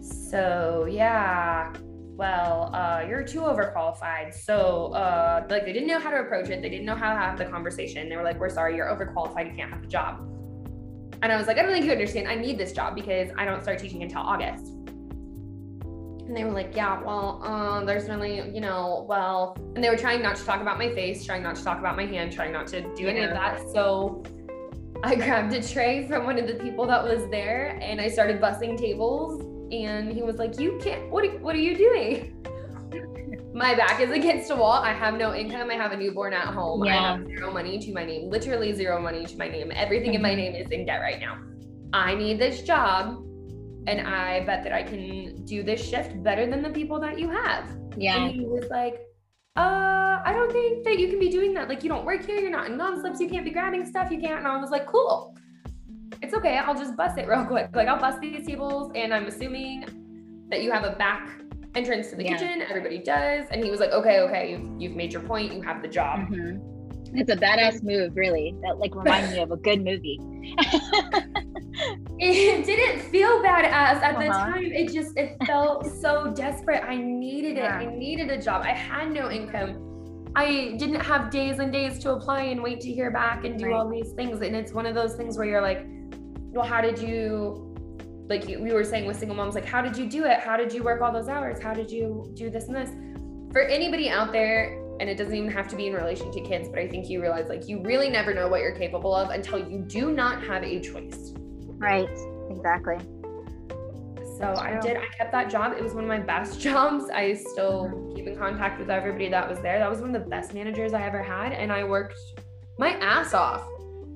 so 0.00 0.86
yeah, 0.90 1.74
well, 2.16 2.74
uh, 2.74 3.04
you're 3.06 3.24
too 3.24 3.40
overqualified. 3.40 4.32
So, 4.32 4.94
uh, 4.94 5.46
like, 5.50 5.66
they 5.66 5.74
didn't 5.74 5.88
know 5.88 6.00
how 6.00 6.08
to 6.08 6.20
approach 6.20 6.48
it. 6.48 6.62
They 6.62 6.70
didn't 6.70 6.86
know 6.86 6.94
how 6.94 7.12
to 7.12 7.20
have 7.20 7.36
the 7.36 7.44
conversation. 7.44 8.08
They 8.08 8.16
were 8.16 8.24
like, 8.24 8.40
we're 8.40 8.48
sorry, 8.48 8.74
you're 8.74 8.86
overqualified. 8.86 9.50
You 9.50 9.54
can't 9.54 9.70
have 9.70 9.82
the 9.82 9.88
job. 9.88 10.20
And 11.20 11.30
I 11.30 11.36
was 11.36 11.46
like, 11.46 11.58
I 11.58 11.62
don't 11.62 11.72
think 11.72 11.84
you 11.84 11.92
understand. 11.92 12.26
I 12.26 12.36
need 12.36 12.56
this 12.56 12.72
job 12.72 12.94
because 12.94 13.28
I 13.36 13.44
don't 13.44 13.62
start 13.62 13.78
teaching 13.80 14.02
until 14.02 14.22
August. 14.22 14.72
And 16.26 16.36
they 16.36 16.42
were 16.42 16.50
like, 16.50 16.74
yeah, 16.74 17.00
well, 17.02 17.40
uh, 17.44 17.84
there's 17.84 18.08
really, 18.08 18.50
you 18.50 18.60
know, 18.60 19.06
well, 19.08 19.56
and 19.76 19.84
they 19.84 19.88
were 19.88 19.96
trying 19.96 20.22
not 20.22 20.34
to 20.36 20.44
talk 20.44 20.60
about 20.60 20.76
my 20.76 20.92
face, 20.92 21.24
trying 21.24 21.44
not 21.44 21.54
to 21.54 21.62
talk 21.62 21.78
about 21.78 21.96
my 21.96 22.04
hand, 22.04 22.32
trying 22.32 22.52
not 22.52 22.66
to 22.68 22.82
do 22.96 23.06
any 23.06 23.20
of 23.20 23.30
that. 23.30 23.60
So 23.72 24.24
I 25.04 25.14
grabbed 25.14 25.54
a 25.54 25.62
tray 25.62 26.08
from 26.08 26.24
one 26.24 26.36
of 26.36 26.48
the 26.48 26.54
people 26.54 26.84
that 26.86 27.02
was 27.02 27.30
there 27.30 27.78
and 27.80 28.00
I 28.00 28.08
started 28.08 28.40
bussing 28.40 28.76
tables. 28.76 29.40
And 29.70 30.12
he 30.12 30.22
was 30.22 30.36
like, 30.36 30.58
you 30.58 30.80
can't, 30.82 31.08
what, 31.10 31.24
are, 31.24 31.38
what 31.38 31.54
are 31.54 31.60
you 31.60 31.76
doing? 31.76 32.32
my 33.54 33.74
back 33.76 34.00
is 34.00 34.10
against 34.10 34.50
a 34.50 34.56
wall. 34.56 34.82
I 34.82 34.92
have 34.92 35.14
no 35.14 35.32
income. 35.32 35.70
I 35.70 35.74
have 35.74 35.92
a 35.92 35.96
newborn 35.96 36.32
at 36.32 36.46
home. 36.46 36.84
Yeah. 36.84 36.98
I 36.98 37.16
have 37.18 37.26
zero 37.26 37.52
money 37.52 37.78
to 37.78 37.92
my 37.92 38.04
name, 38.04 38.30
literally 38.30 38.72
zero 38.72 39.00
money 39.00 39.24
to 39.24 39.38
my 39.38 39.48
name. 39.48 39.70
Everything 39.74 40.14
in 40.14 40.22
my 40.22 40.34
name 40.42 40.56
is 40.56 40.70
in 40.72 40.86
debt 40.86 41.00
right 41.00 41.20
now. 41.20 41.38
I 41.92 42.14
need 42.16 42.40
this 42.40 42.62
job 42.62 43.22
and 43.86 44.06
I 44.06 44.44
bet 44.44 44.62
that 44.64 44.72
I 44.72 44.82
can 44.82 45.44
do 45.44 45.62
this 45.62 45.86
shift 45.86 46.22
better 46.22 46.46
than 46.46 46.62
the 46.62 46.70
people 46.70 47.00
that 47.00 47.18
you 47.18 47.30
have. 47.30 47.68
Yeah. 47.96 48.16
And 48.16 48.34
he 48.34 48.44
was 48.44 48.68
like, 48.70 49.00
uh, 49.56 50.20
I 50.24 50.32
don't 50.32 50.52
think 50.52 50.84
that 50.84 50.98
you 50.98 51.08
can 51.08 51.18
be 51.18 51.30
doing 51.30 51.54
that. 51.54 51.68
Like, 51.68 51.82
you 51.82 51.88
don't 51.88 52.04
work 52.04 52.26
here, 52.26 52.38
you're 52.38 52.50
not 52.50 52.66
in 52.66 52.76
non 52.76 53.00
slips, 53.00 53.20
you 53.20 53.28
can't 53.28 53.44
be 53.44 53.50
grabbing 53.50 53.86
stuff, 53.86 54.10
you 54.10 54.20
can't. 54.20 54.38
And 54.38 54.46
I 54.46 54.60
was 54.60 54.70
like, 54.70 54.86
cool. 54.86 55.36
It's 56.22 56.34
okay, 56.34 56.58
I'll 56.58 56.74
just 56.74 56.96
bust 56.96 57.18
it 57.18 57.26
real 57.26 57.44
quick. 57.44 57.70
Like, 57.74 57.88
I'll 57.88 57.98
bust 57.98 58.20
these 58.20 58.46
tables, 58.46 58.92
and 58.94 59.14
I'm 59.14 59.26
assuming 59.26 60.46
that 60.50 60.62
you 60.62 60.70
have 60.72 60.84
a 60.84 60.92
back 60.96 61.30
entrance 61.74 62.10
to 62.10 62.16
the 62.16 62.24
yeah. 62.24 62.36
kitchen. 62.36 62.62
Everybody 62.62 62.98
does. 62.98 63.46
And 63.50 63.62
he 63.62 63.70
was 63.70 63.80
like, 63.80 63.90
okay, 63.90 64.20
okay, 64.20 64.50
you've, 64.50 64.80
you've 64.80 64.96
made 64.96 65.12
your 65.12 65.22
point, 65.22 65.52
you 65.52 65.62
have 65.62 65.82
the 65.82 65.88
job. 65.88 66.20
Mm-hmm. 66.20 66.75
It's 67.14 67.30
a 67.30 67.36
badass 67.36 67.82
move, 67.82 68.16
really. 68.16 68.54
That 68.62 68.78
like 68.78 68.94
reminds 68.94 69.32
me 69.32 69.40
of 69.40 69.50
a 69.50 69.56
good 69.56 69.84
movie. 69.84 70.18
it 72.18 72.64
didn't 72.64 73.10
feel 73.10 73.42
badass 73.42 74.02
at 74.02 74.14
uh-huh. 74.14 74.22
the 74.22 74.28
time. 74.28 74.64
It 74.64 74.92
just 74.92 75.16
it 75.16 75.36
felt 75.46 75.86
so 75.86 76.32
desperate. 76.32 76.82
I 76.84 76.96
needed 76.96 77.52
it. 77.52 77.64
Yeah. 77.64 77.78
I 77.78 77.86
needed 77.86 78.30
a 78.30 78.40
job. 78.40 78.62
I 78.64 78.72
had 78.72 79.12
no 79.12 79.30
income. 79.30 80.32
I 80.34 80.76
didn't 80.78 81.00
have 81.00 81.30
days 81.30 81.58
and 81.60 81.72
days 81.72 81.98
to 82.00 82.12
apply 82.12 82.42
and 82.42 82.62
wait 82.62 82.80
to 82.80 82.92
hear 82.92 83.10
back 83.10 83.44
and 83.44 83.58
do 83.58 83.66
right. 83.66 83.74
all 83.74 83.88
these 83.88 84.12
things. 84.12 84.42
And 84.42 84.54
it's 84.54 84.72
one 84.72 84.84
of 84.84 84.94
those 84.94 85.14
things 85.14 85.38
where 85.38 85.46
you're 85.46 85.62
like, 85.62 85.86
well, 86.52 86.66
how 86.66 86.80
did 86.80 86.98
you 86.98 87.62
like 88.28 88.44
we 88.44 88.72
were 88.72 88.84
saying 88.84 89.06
with 89.06 89.16
single 89.16 89.36
moms, 89.36 89.54
like 89.54 89.64
how 89.64 89.80
did 89.80 89.96
you 89.96 90.06
do 90.06 90.24
it? 90.24 90.40
How 90.40 90.56
did 90.56 90.72
you 90.72 90.82
work 90.82 91.00
all 91.00 91.12
those 91.12 91.28
hours? 91.28 91.62
How 91.62 91.72
did 91.72 91.90
you 91.90 92.30
do 92.34 92.50
this 92.50 92.66
and 92.66 92.76
this? 92.76 92.90
For 93.52 93.62
anybody 93.62 94.10
out 94.10 94.32
there 94.32 94.82
and 95.00 95.08
it 95.08 95.16
doesn't 95.16 95.34
even 95.34 95.50
have 95.50 95.68
to 95.68 95.76
be 95.76 95.86
in 95.86 95.94
relation 95.94 96.30
to 96.32 96.40
kids, 96.40 96.68
but 96.68 96.78
I 96.78 96.88
think 96.88 97.08
you 97.08 97.20
realize 97.20 97.48
like 97.48 97.68
you 97.68 97.82
really 97.82 98.08
never 98.08 98.32
know 98.32 98.48
what 98.48 98.60
you're 98.60 98.76
capable 98.76 99.14
of 99.14 99.30
until 99.30 99.58
you 99.58 99.80
do 99.80 100.12
not 100.12 100.42
have 100.42 100.62
a 100.62 100.80
choice. 100.80 101.32
Right. 101.78 102.08
Exactly. 102.50 102.96
So 104.38 104.54
I 104.58 104.78
did, 104.80 104.98
I 104.98 105.06
kept 105.16 105.32
that 105.32 105.50
job. 105.50 105.72
It 105.72 105.82
was 105.82 105.94
one 105.94 106.04
of 106.04 106.08
my 106.08 106.18
best 106.18 106.60
jobs. 106.68 107.08
I 107.10 107.34
still 107.34 107.90
mm-hmm. 107.90 108.16
keep 108.16 108.26
in 108.26 108.36
contact 108.36 108.78
with 108.78 108.90
everybody 108.90 109.28
that 109.30 109.48
was 109.48 109.58
there. 109.60 109.78
That 109.78 109.90
was 109.90 110.00
one 110.00 110.14
of 110.14 110.22
the 110.22 110.28
best 110.28 110.52
managers 110.52 110.92
I 110.92 111.02
ever 111.02 111.22
had. 111.22 111.52
And 111.52 111.72
I 111.72 111.84
worked 111.84 112.18
my 112.78 112.90
ass 112.96 113.32
off 113.32 113.66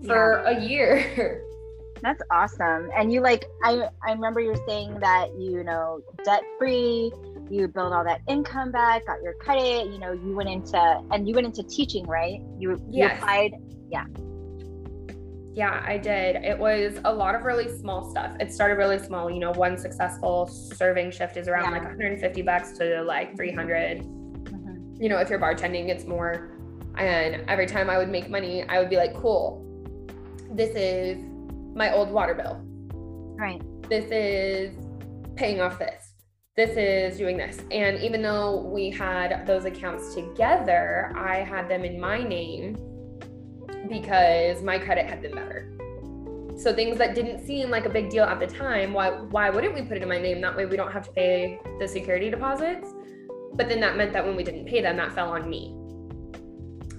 for 0.06 0.42
yeah. 0.44 0.58
a 0.58 0.60
year. 0.60 1.44
That's 2.02 2.22
awesome. 2.30 2.90
And 2.96 3.12
you 3.12 3.20
like 3.20 3.44
I 3.62 3.88
I 4.06 4.12
remember 4.12 4.40
you're 4.40 4.56
saying 4.66 4.98
that 5.00 5.28
you 5.38 5.62
know 5.64 6.00
debt 6.24 6.42
free, 6.58 7.12
you 7.50 7.66
build 7.68 7.92
all 7.92 8.04
that 8.04 8.20
income 8.28 8.70
back, 8.70 9.06
got 9.06 9.22
your 9.22 9.34
credit, 9.34 9.86
you 9.86 9.98
know, 9.98 10.12
you 10.12 10.34
went 10.36 10.48
into 10.48 10.78
and 11.10 11.28
you 11.28 11.34
went 11.34 11.46
into 11.46 11.62
teaching, 11.64 12.06
right? 12.06 12.40
You, 12.58 12.80
yes. 12.88 13.18
applied, 13.18 13.52
yeah. 13.90 14.04
Yeah, 15.52 15.82
I 15.84 15.98
did. 15.98 16.36
It 16.36 16.56
was 16.56 17.00
a 17.04 17.12
lot 17.12 17.34
of 17.34 17.42
really 17.42 17.68
small 17.68 18.08
stuff. 18.08 18.36
It 18.38 18.52
started 18.52 18.76
really 18.76 19.00
small. 19.00 19.28
You 19.28 19.40
know, 19.40 19.50
one 19.50 19.76
successful 19.76 20.46
serving 20.46 21.10
shift 21.10 21.36
is 21.36 21.48
around 21.48 21.64
yeah. 21.64 21.78
like 21.78 21.82
150 21.82 22.42
bucks 22.42 22.72
to 22.78 23.02
like 23.02 23.34
300. 23.36 23.98
Mm-hmm. 23.98 25.02
You 25.02 25.08
know, 25.08 25.18
if 25.18 25.28
you're 25.28 25.40
bartending, 25.40 25.88
it's 25.88 26.04
more. 26.04 26.52
And 26.96 27.42
every 27.48 27.66
time 27.66 27.90
I 27.90 27.98
would 27.98 28.08
make 28.08 28.30
money, 28.30 28.62
I 28.68 28.78
would 28.78 28.90
be 28.90 28.96
like, 28.96 29.14
cool, 29.14 29.66
this 30.52 30.70
is 30.76 31.18
my 31.74 31.92
old 31.92 32.10
water 32.10 32.34
bill. 32.34 32.60
Right. 33.36 33.60
This 33.88 34.08
is 34.12 34.76
paying 35.34 35.60
off 35.60 35.80
this 35.80 36.09
this 36.60 36.76
is 36.76 37.16
doing 37.16 37.38
this. 37.38 37.62
And 37.70 37.98
even 38.00 38.20
though 38.20 38.62
we 38.66 38.90
had 38.90 39.46
those 39.46 39.64
accounts 39.64 40.14
together, 40.14 41.10
I 41.16 41.36
had 41.36 41.70
them 41.70 41.84
in 41.84 41.98
my 41.98 42.22
name 42.22 42.76
because 43.88 44.62
my 44.62 44.78
credit 44.78 45.06
had 45.06 45.22
been 45.22 45.34
better. 45.34 45.72
So 46.58 46.74
things 46.74 46.98
that 46.98 47.14
didn't 47.14 47.46
seem 47.46 47.70
like 47.70 47.86
a 47.86 47.88
big 47.88 48.10
deal 48.10 48.24
at 48.24 48.38
the 48.38 48.46
time, 48.46 48.92
why 48.92 49.08
why 49.08 49.48
wouldn't 49.48 49.74
we 49.74 49.80
put 49.82 49.96
it 49.96 50.02
in 50.02 50.08
my 50.10 50.20
name? 50.20 50.42
That 50.42 50.54
way 50.54 50.66
we 50.66 50.76
don't 50.76 50.92
have 50.92 51.06
to 51.06 51.12
pay 51.12 51.58
the 51.78 51.88
security 51.88 52.28
deposits. 52.28 52.88
But 53.54 53.70
then 53.70 53.80
that 53.80 53.96
meant 53.96 54.12
that 54.12 54.26
when 54.26 54.36
we 54.36 54.44
didn't 54.44 54.66
pay 54.66 54.82
them, 54.82 54.98
that 54.98 55.12
fell 55.12 55.30
on 55.30 55.48
me. 55.48 55.74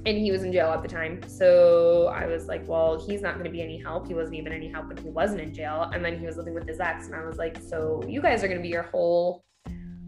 And 0.07 0.17
he 0.17 0.31
was 0.31 0.41
in 0.41 0.51
jail 0.51 0.71
at 0.71 0.81
the 0.81 0.87
time. 0.87 1.21
So 1.27 2.07
I 2.07 2.25
was 2.25 2.47
like, 2.47 2.67
well, 2.67 2.99
he's 3.05 3.21
not 3.21 3.35
going 3.35 3.45
to 3.45 3.51
be 3.51 3.61
any 3.61 3.77
help. 3.77 4.07
He 4.07 4.15
wasn't 4.15 4.37
even 4.37 4.51
any 4.51 4.67
help 4.67 4.87
when 4.87 4.97
he 4.97 5.09
wasn't 5.09 5.41
in 5.41 5.53
jail. 5.53 5.91
And 5.93 6.03
then 6.03 6.17
he 6.17 6.25
was 6.25 6.37
living 6.37 6.55
with 6.55 6.67
his 6.67 6.79
ex. 6.79 7.05
And 7.05 7.13
I 7.13 7.23
was 7.23 7.37
like, 7.37 7.57
so 7.61 8.01
you 8.07 8.19
guys 8.19 8.43
are 8.43 8.47
going 8.47 8.57
to 8.57 8.63
be 8.63 8.69
your 8.69 8.81
whole 8.81 9.43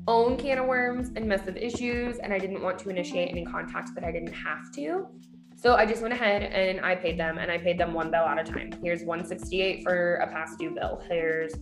own 0.07 0.37
can 0.37 0.57
of 0.59 0.65
worms 0.65 1.11
and 1.15 1.25
mess 1.25 1.47
of 1.47 1.57
issues, 1.57 2.17
and 2.19 2.33
I 2.33 2.39
didn't 2.39 2.61
want 2.61 2.79
to 2.79 2.89
initiate 2.89 3.29
any 3.29 3.45
contact 3.45 3.95
that 3.95 4.03
I 4.03 4.11
didn't 4.11 4.33
have 4.33 4.71
to. 4.73 5.07
So 5.55 5.75
I 5.75 5.85
just 5.85 6.01
went 6.01 6.13
ahead 6.13 6.43
and 6.43 6.85
I 6.85 6.95
paid 6.95 7.17
them, 7.17 7.37
and 7.37 7.49
I 7.49 7.57
paid 7.57 7.77
them 7.77 7.93
one 7.93 8.11
bill 8.11 8.25
at 8.25 8.37
a 8.37 8.43
time. 8.43 8.71
Here's 8.83 9.03
168 9.03 9.83
for 9.83 10.15
a 10.15 10.27
past 10.27 10.59
due 10.59 10.71
bill. 10.71 11.01
Here's 11.07 11.53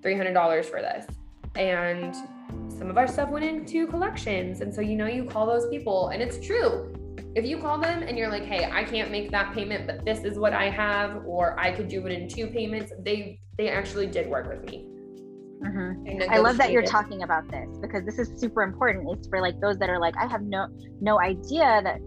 $300 0.00 0.64
for 0.64 0.80
this, 0.80 1.06
and 1.54 2.14
some 2.68 2.90
of 2.90 2.98
our 2.98 3.06
stuff 3.06 3.30
went 3.30 3.44
into 3.44 3.86
collections. 3.86 4.60
And 4.60 4.74
so 4.74 4.80
you 4.80 4.96
know 4.96 5.06
you 5.06 5.24
call 5.24 5.46
those 5.46 5.68
people, 5.68 6.08
and 6.08 6.22
it's 6.22 6.44
true. 6.44 6.92
If 7.36 7.44
you 7.44 7.58
call 7.58 7.78
them 7.78 8.02
and 8.02 8.16
you're 8.16 8.28
like, 8.28 8.44
"Hey, 8.44 8.70
I 8.70 8.84
can't 8.84 9.10
make 9.10 9.30
that 9.32 9.52
payment, 9.54 9.86
but 9.86 10.04
this 10.04 10.24
is 10.24 10.38
what 10.38 10.52
I 10.52 10.68
have," 10.70 11.24
or 11.26 11.58
I 11.58 11.72
could 11.72 11.88
do 11.88 12.06
it 12.06 12.12
in 12.12 12.28
two 12.28 12.46
payments, 12.46 12.92
they 13.00 13.40
they 13.56 13.68
actually 13.68 14.06
did 14.06 14.28
work 14.28 14.48
with 14.48 14.68
me. 14.70 14.88
Mm-hmm. 15.62 16.30
I 16.30 16.38
love 16.38 16.56
that 16.58 16.72
you're 16.72 16.82
talking 16.82 17.22
about 17.22 17.48
this 17.50 17.68
because 17.80 18.04
this 18.04 18.18
is 18.18 18.30
super 18.38 18.62
important. 18.62 19.08
It's 19.10 19.28
for 19.28 19.40
like 19.40 19.60
those 19.60 19.78
that 19.78 19.88
are 19.88 20.00
like, 20.00 20.14
I 20.16 20.26
have 20.26 20.42
no 20.42 20.66
no 21.00 21.20
idea 21.20 21.80
that 21.82 22.00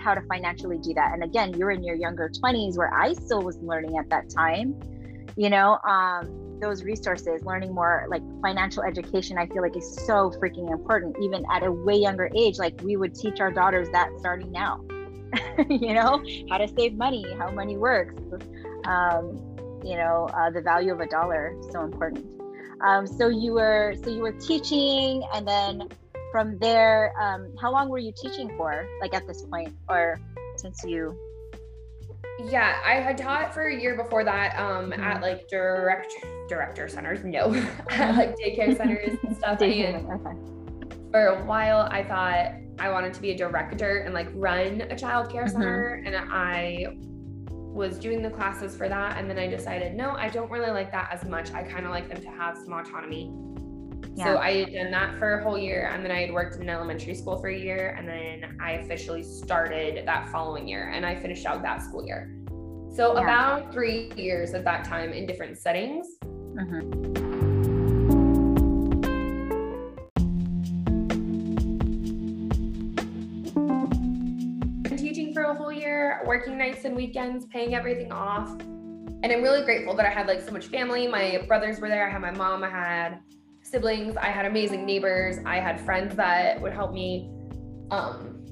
how 0.00 0.14
to 0.14 0.22
financially 0.22 0.78
do 0.78 0.94
that. 0.94 1.12
And 1.12 1.22
again, 1.22 1.54
you're 1.54 1.70
in 1.70 1.82
your 1.84 1.96
younger 1.96 2.30
20s 2.30 2.76
where 2.76 2.92
I 2.94 3.12
still 3.12 3.42
was 3.42 3.58
learning 3.58 3.98
at 3.98 4.08
that 4.10 4.30
time. 4.30 4.80
You 5.36 5.50
know, 5.50 5.78
um, 5.86 6.58
those 6.60 6.84
resources, 6.84 7.44
learning 7.44 7.74
more 7.74 8.06
like 8.08 8.22
financial 8.40 8.82
education, 8.82 9.36
I 9.36 9.46
feel 9.46 9.62
like 9.62 9.76
is 9.76 9.94
so 10.06 10.30
freaking 10.30 10.70
important, 10.70 11.16
even 11.20 11.44
at 11.50 11.62
a 11.62 11.72
way 11.72 11.96
younger 11.96 12.30
age. 12.36 12.58
Like 12.58 12.80
we 12.82 12.96
would 12.96 13.14
teach 13.14 13.40
our 13.40 13.50
daughters 13.50 13.88
that 13.90 14.10
starting 14.18 14.50
now. 14.52 14.80
you 15.68 15.94
know, 15.94 16.22
how 16.50 16.58
to 16.58 16.68
save 16.68 16.94
money, 16.94 17.24
how 17.38 17.50
money 17.50 17.76
works. 17.76 18.14
Um, 18.84 19.38
you 19.84 19.96
know, 19.96 20.28
uh, 20.34 20.50
the 20.50 20.60
value 20.60 20.92
of 20.92 21.00
a 21.00 21.06
dollar, 21.06 21.56
so 21.70 21.82
important. 21.82 22.26
Um, 22.82 23.06
so 23.06 23.28
you 23.28 23.52
were 23.52 23.94
so 24.02 24.10
you 24.10 24.22
were 24.22 24.32
teaching, 24.32 25.22
and 25.32 25.46
then 25.46 25.88
from 26.32 26.58
there, 26.58 27.12
um, 27.20 27.54
how 27.60 27.70
long 27.70 27.88
were 27.88 27.98
you 27.98 28.12
teaching 28.20 28.56
for? 28.56 28.86
Like 29.00 29.14
at 29.14 29.26
this 29.26 29.42
point, 29.42 29.74
or 29.88 30.18
since 30.56 30.82
you? 30.84 31.16
Yeah, 32.44 32.80
I 32.84 32.94
had 32.94 33.18
taught 33.18 33.54
for 33.54 33.68
a 33.68 33.80
year 33.80 33.96
before 33.96 34.24
that 34.24 34.58
um, 34.58 34.90
mm-hmm. 34.90 35.00
at 35.00 35.22
like 35.22 35.46
direct 35.48 36.12
director 36.48 36.88
centers. 36.88 37.22
No, 37.22 37.54
at 37.90 38.16
like 38.16 38.36
daycare 38.36 38.76
centers 38.76 39.18
and 39.22 39.36
stuff. 39.36 39.60
and 39.60 40.10
okay. 40.10 40.36
For 41.12 41.26
a 41.26 41.44
while, 41.44 41.88
I 41.90 42.02
thought 42.02 42.52
I 42.78 42.88
wanted 42.90 43.12
to 43.14 43.20
be 43.20 43.30
a 43.32 43.36
director 43.36 43.98
and 43.98 44.14
like 44.14 44.28
run 44.34 44.80
a 44.80 44.96
child 44.96 45.30
care 45.30 45.44
mm-hmm. 45.44 45.52
center, 45.52 46.02
and 46.04 46.16
I 46.16 46.96
was 47.72 47.98
doing 47.98 48.22
the 48.22 48.30
classes 48.30 48.76
for 48.76 48.88
that 48.88 49.16
and 49.16 49.28
then 49.28 49.38
I 49.38 49.46
decided 49.46 49.94
no 49.94 50.10
I 50.10 50.28
don't 50.28 50.50
really 50.50 50.70
like 50.70 50.92
that 50.92 51.08
as 51.12 51.24
much. 51.24 51.52
I 51.52 51.62
kind 51.62 51.86
of 51.86 51.90
like 51.90 52.08
them 52.08 52.20
to 52.20 52.28
have 52.28 52.56
some 52.56 52.72
autonomy. 52.72 53.32
Yeah. 54.14 54.24
so 54.24 54.38
I 54.38 54.56
had 54.56 54.72
done 54.74 54.90
that 54.90 55.18
for 55.18 55.38
a 55.38 55.42
whole 55.42 55.56
year 55.56 55.90
and 55.90 56.04
then 56.04 56.12
I 56.12 56.20
had 56.20 56.32
worked 56.32 56.56
in 56.56 56.68
elementary 56.68 57.14
school 57.14 57.38
for 57.40 57.48
a 57.48 57.58
year 57.58 57.94
and 57.98 58.06
then 58.06 58.58
I 58.60 58.72
officially 58.72 59.22
started 59.22 60.06
that 60.06 60.28
following 60.28 60.68
year 60.68 60.90
and 60.90 61.06
I 61.06 61.14
finished 61.14 61.46
out 61.46 61.62
that 61.62 61.82
school 61.82 62.04
year. 62.04 62.34
So 62.94 63.14
yeah. 63.14 63.22
about 63.22 63.72
three 63.72 64.12
years 64.16 64.52
at 64.52 64.64
that 64.64 64.84
time 64.84 65.12
in 65.12 65.24
different 65.24 65.56
settings 65.56 66.06
mm-hmm. 66.20 67.31
Working 76.24 76.58
nights 76.58 76.84
and 76.84 76.94
weekends, 76.94 77.46
paying 77.46 77.74
everything 77.74 78.12
off. 78.12 78.50
And 78.60 79.26
I'm 79.26 79.42
really 79.42 79.64
grateful 79.64 79.94
that 79.94 80.06
I 80.06 80.10
had 80.10 80.26
like 80.26 80.40
so 80.40 80.50
much 80.50 80.66
family. 80.66 81.06
My 81.06 81.44
brothers 81.46 81.80
were 81.80 81.88
there. 81.88 82.06
I 82.06 82.10
had 82.10 82.20
my 82.20 82.32
mom. 82.32 82.64
I 82.64 82.70
had 82.70 83.20
siblings. 83.62 84.16
I 84.16 84.26
had 84.26 84.46
amazing 84.46 84.84
neighbors. 84.84 85.38
I 85.46 85.60
had 85.60 85.80
friends 85.80 86.16
that 86.16 86.60
would 86.60 86.72
help 86.72 86.92
me. 86.92 87.30
Um, 87.90 88.42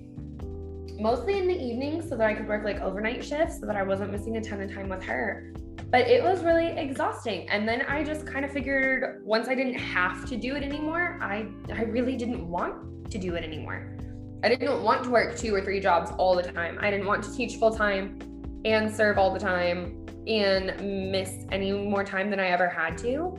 mostly 1.01 1.38
in 1.38 1.49
the 1.49 1.59
evenings 1.59 2.09
so 2.09 2.16
that 2.16 2.27
I 2.27 2.35
could 2.35 2.46
work 2.46 2.62
like 2.62 2.81
overnight 2.81 3.25
shifts 3.25 3.59
so 3.59 3.66
that 3.66 3.75
I 3.75 3.83
wasn't 3.83 4.12
missing 4.12 4.37
a 4.37 4.40
ton 4.40 4.61
of 4.61 4.73
time 4.73 4.88
with 4.88 5.03
her. 5.05 5.53
But 5.90 6.03
it 6.03 6.23
was 6.23 6.44
really 6.44 6.68
exhausting. 6.68 7.49
And 7.49 7.66
then 7.66 7.83
I 7.83 8.05
just 8.05 8.27
kind 8.27 8.44
of 8.44 8.53
figured 8.53 9.23
once 9.25 9.49
I 9.49 9.55
didn't 9.55 9.79
have 9.79 10.29
to 10.29 10.37
do 10.37 10.55
it 10.55 10.62
anymore, 10.62 11.18
I 11.20 11.49
I 11.73 11.83
really 11.83 12.16
didn't 12.16 12.46
want 12.46 13.11
to 13.11 13.18
do 13.18 13.35
it 13.35 13.42
anymore. 13.42 13.96
I 14.42 14.48
didn't 14.48 14.83
want 14.83 15.05
to 15.05 15.11
work 15.11 15.37
two 15.37 15.55
or 15.55 15.61
three 15.61 15.81
jobs 15.81 16.11
all 16.18 16.35
the 16.35 16.42
time. 16.42 16.79
I 16.81 16.90
didn't 16.90 17.07
want 17.07 17.22
to 17.24 17.33
teach 17.35 17.57
full 17.57 17.74
time 17.74 18.18
and 18.64 18.94
serve 18.94 19.18
all 19.18 19.33
the 19.33 19.40
time 19.40 20.07
and 20.26 21.11
miss 21.11 21.46
any 21.50 21.72
more 21.72 22.05
time 22.05 22.31
than 22.31 22.40
I 22.40 22.48
ever 22.48 22.68
had 22.68 22.96
to. 22.98 23.37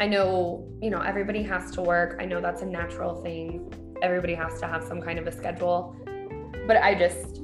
I 0.00 0.06
know, 0.06 0.66
you 0.82 0.90
know, 0.90 1.00
everybody 1.00 1.42
has 1.42 1.70
to 1.72 1.82
work. 1.82 2.18
I 2.20 2.24
know 2.24 2.40
that's 2.40 2.62
a 2.62 2.66
natural 2.66 3.22
thing. 3.22 3.72
Everybody 4.02 4.34
has 4.34 4.60
to 4.60 4.66
have 4.66 4.84
some 4.84 5.00
kind 5.00 5.18
of 5.18 5.26
a 5.26 5.32
schedule 5.32 5.96
but 6.66 6.78
I 6.78 6.94
just 6.94 7.42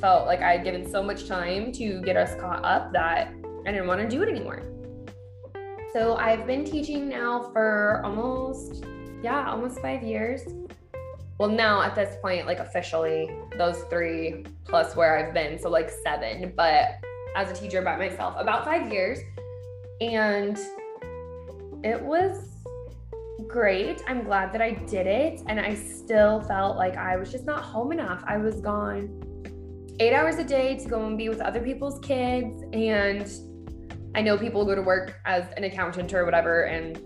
felt 0.00 0.26
like 0.26 0.40
I 0.40 0.52
had 0.52 0.64
given 0.64 0.88
so 0.88 1.02
much 1.02 1.26
time 1.26 1.72
to 1.72 2.00
get 2.02 2.16
us 2.16 2.40
caught 2.40 2.64
up 2.64 2.92
that 2.92 3.34
I 3.66 3.72
didn't 3.72 3.86
want 3.86 4.00
to 4.00 4.08
do 4.08 4.22
it 4.22 4.28
anymore. 4.28 4.62
So 5.92 6.16
I've 6.16 6.46
been 6.46 6.64
teaching 6.64 7.08
now 7.08 7.50
for 7.52 8.00
almost, 8.04 8.84
yeah, 9.22 9.50
almost 9.50 9.80
five 9.80 10.02
years. 10.02 10.42
Well, 11.42 11.50
now 11.50 11.82
at 11.82 11.96
this 11.96 12.14
point, 12.22 12.46
like 12.46 12.60
officially, 12.60 13.28
those 13.58 13.82
three 13.90 14.46
plus 14.64 14.94
where 14.94 15.18
I've 15.18 15.34
been, 15.34 15.58
so 15.58 15.70
like 15.70 15.90
seven, 15.90 16.52
but 16.56 17.02
as 17.34 17.50
a 17.50 17.54
teacher 17.60 17.82
by 17.82 17.96
myself, 17.96 18.36
about 18.38 18.64
five 18.64 18.92
years. 18.92 19.18
And 20.00 20.56
it 21.82 22.00
was 22.00 22.48
great. 23.48 24.04
I'm 24.06 24.22
glad 24.22 24.52
that 24.52 24.62
I 24.62 24.74
did 24.86 25.08
it. 25.08 25.40
And 25.48 25.58
I 25.58 25.74
still 25.74 26.42
felt 26.42 26.76
like 26.76 26.96
I 26.96 27.16
was 27.16 27.32
just 27.32 27.44
not 27.44 27.64
home 27.64 27.90
enough. 27.90 28.22
I 28.24 28.36
was 28.36 28.60
gone 28.60 29.10
eight 29.98 30.14
hours 30.14 30.36
a 30.36 30.44
day 30.44 30.76
to 30.76 30.88
go 30.88 31.04
and 31.06 31.18
be 31.18 31.28
with 31.28 31.40
other 31.40 31.60
people's 31.60 31.98
kids. 31.98 32.62
And 32.72 33.28
I 34.14 34.22
know 34.22 34.38
people 34.38 34.64
go 34.64 34.76
to 34.76 34.82
work 34.82 35.18
as 35.24 35.46
an 35.56 35.64
accountant 35.64 36.14
or 36.14 36.24
whatever. 36.24 36.66
And, 36.66 36.98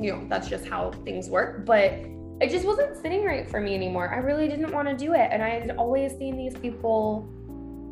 you 0.00 0.10
know, 0.10 0.26
that's 0.26 0.48
just 0.48 0.64
how 0.64 0.92
things 1.04 1.28
work. 1.28 1.66
But 1.66 2.02
it 2.42 2.50
just 2.50 2.66
wasn't 2.66 2.96
sitting 2.96 3.24
right 3.24 3.48
for 3.48 3.60
me 3.60 3.72
anymore. 3.72 4.12
I 4.12 4.18
really 4.18 4.48
didn't 4.48 4.72
want 4.72 4.88
to 4.88 4.96
do 4.96 5.14
it. 5.14 5.28
And 5.30 5.42
I 5.42 5.50
had 5.50 5.76
always 5.76 6.16
seen 6.18 6.36
these 6.36 6.54
people, 6.54 7.28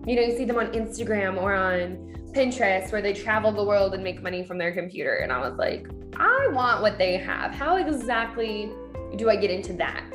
you 0.04 0.16
know, 0.16 0.22
you 0.22 0.36
see 0.36 0.44
them 0.44 0.58
on 0.58 0.66
Instagram 0.72 1.40
or 1.40 1.54
on 1.54 2.10
Pinterest 2.34 2.90
where 2.90 3.00
they 3.00 3.12
travel 3.12 3.52
the 3.52 3.62
world 3.62 3.94
and 3.94 4.02
make 4.02 4.22
money 4.22 4.44
from 4.44 4.58
their 4.58 4.72
computer. 4.72 5.16
And 5.16 5.32
I 5.32 5.38
was 5.38 5.56
like, 5.56 5.86
I 6.16 6.48
want 6.50 6.82
what 6.82 6.98
they 6.98 7.16
have. 7.16 7.54
How 7.54 7.76
exactly 7.76 8.72
do 9.14 9.30
I 9.30 9.36
get 9.36 9.52
into 9.52 9.72
that? 9.74 10.12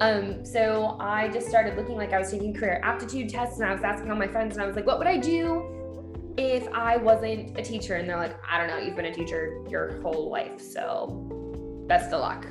Um, 0.00 0.44
so 0.44 0.96
I 1.00 1.28
just 1.28 1.48
started 1.48 1.76
looking 1.76 1.96
like 1.96 2.12
I 2.12 2.20
was 2.20 2.30
taking 2.30 2.54
career 2.54 2.80
aptitude 2.84 3.28
tests 3.30 3.58
and 3.58 3.68
I 3.68 3.74
was 3.74 3.82
asking 3.82 4.12
all 4.12 4.16
my 4.16 4.28
friends 4.28 4.54
and 4.54 4.62
I 4.62 4.66
was 4.66 4.76
like, 4.76 4.86
what 4.86 4.98
would 4.98 5.08
I 5.08 5.16
do 5.16 6.32
if 6.38 6.68
I 6.68 6.96
wasn't 6.96 7.58
a 7.58 7.62
teacher? 7.62 7.96
And 7.96 8.08
they're 8.08 8.16
like, 8.16 8.36
I 8.48 8.58
don't 8.58 8.68
know, 8.68 8.78
you've 8.78 8.96
been 8.96 9.06
a 9.06 9.14
teacher 9.14 9.58
your 9.68 10.00
whole 10.02 10.30
life. 10.30 10.60
So 10.60 11.84
best 11.88 12.12
of 12.12 12.20
luck. 12.20 12.46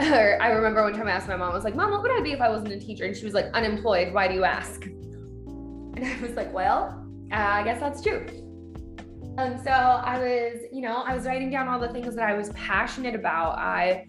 I 0.00 0.48
remember 0.48 0.82
one 0.82 0.94
time 0.94 1.08
I 1.08 1.12
asked 1.12 1.28
my 1.28 1.36
mom, 1.36 1.50
I 1.50 1.54
was 1.54 1.64
like, 1.64 1.74
Mom, 1.74 1.90
what 1.90 2.02
would 2.02 2.12
I 2.12 2.20
be 2.22 2.32
if 2.32 2.40
I 2.40 2.48
wasn't 2.48 2.72
a 2.72 2.78
teacher? 2.78 3.04
And 3.04 3.16
she 3.16 3.24
was 3.24 3.34
like, 3.34 3.46
unemployed. 3.54 4.12
Why 4.14 4.28
do 4.28 4.34
you 4.34 4.44
ask? 4.44 4.84
And 4.84 6.04
I 6.04 6.18
was 6.22 6.32
like, 6.32 6.52
Well, 6.52 7.06
uh, 7.32 7.36
I 7.36 7.62
guess 7.62 7.80
that's 7.80 8.02
true. 8.02 8.26
Um, 9.38 9.58
so 9.62 9.70
I 9.70 10.18
was, 10.18 10.60
you 10.72 10.82
know, 10.82 11.02
I 11.06 11.14
was 11.14 11.24
writing 11.24 11.50
down 11.50 11.68
all 11.68 11.78
the 11.78 11.88
things 11.88 12.14
that 12.14 12.28
I 12.28 12.34
was 12.34 12.50
passionate 12.50 13.14
about. 13.14 13.58
I 13.58 14.06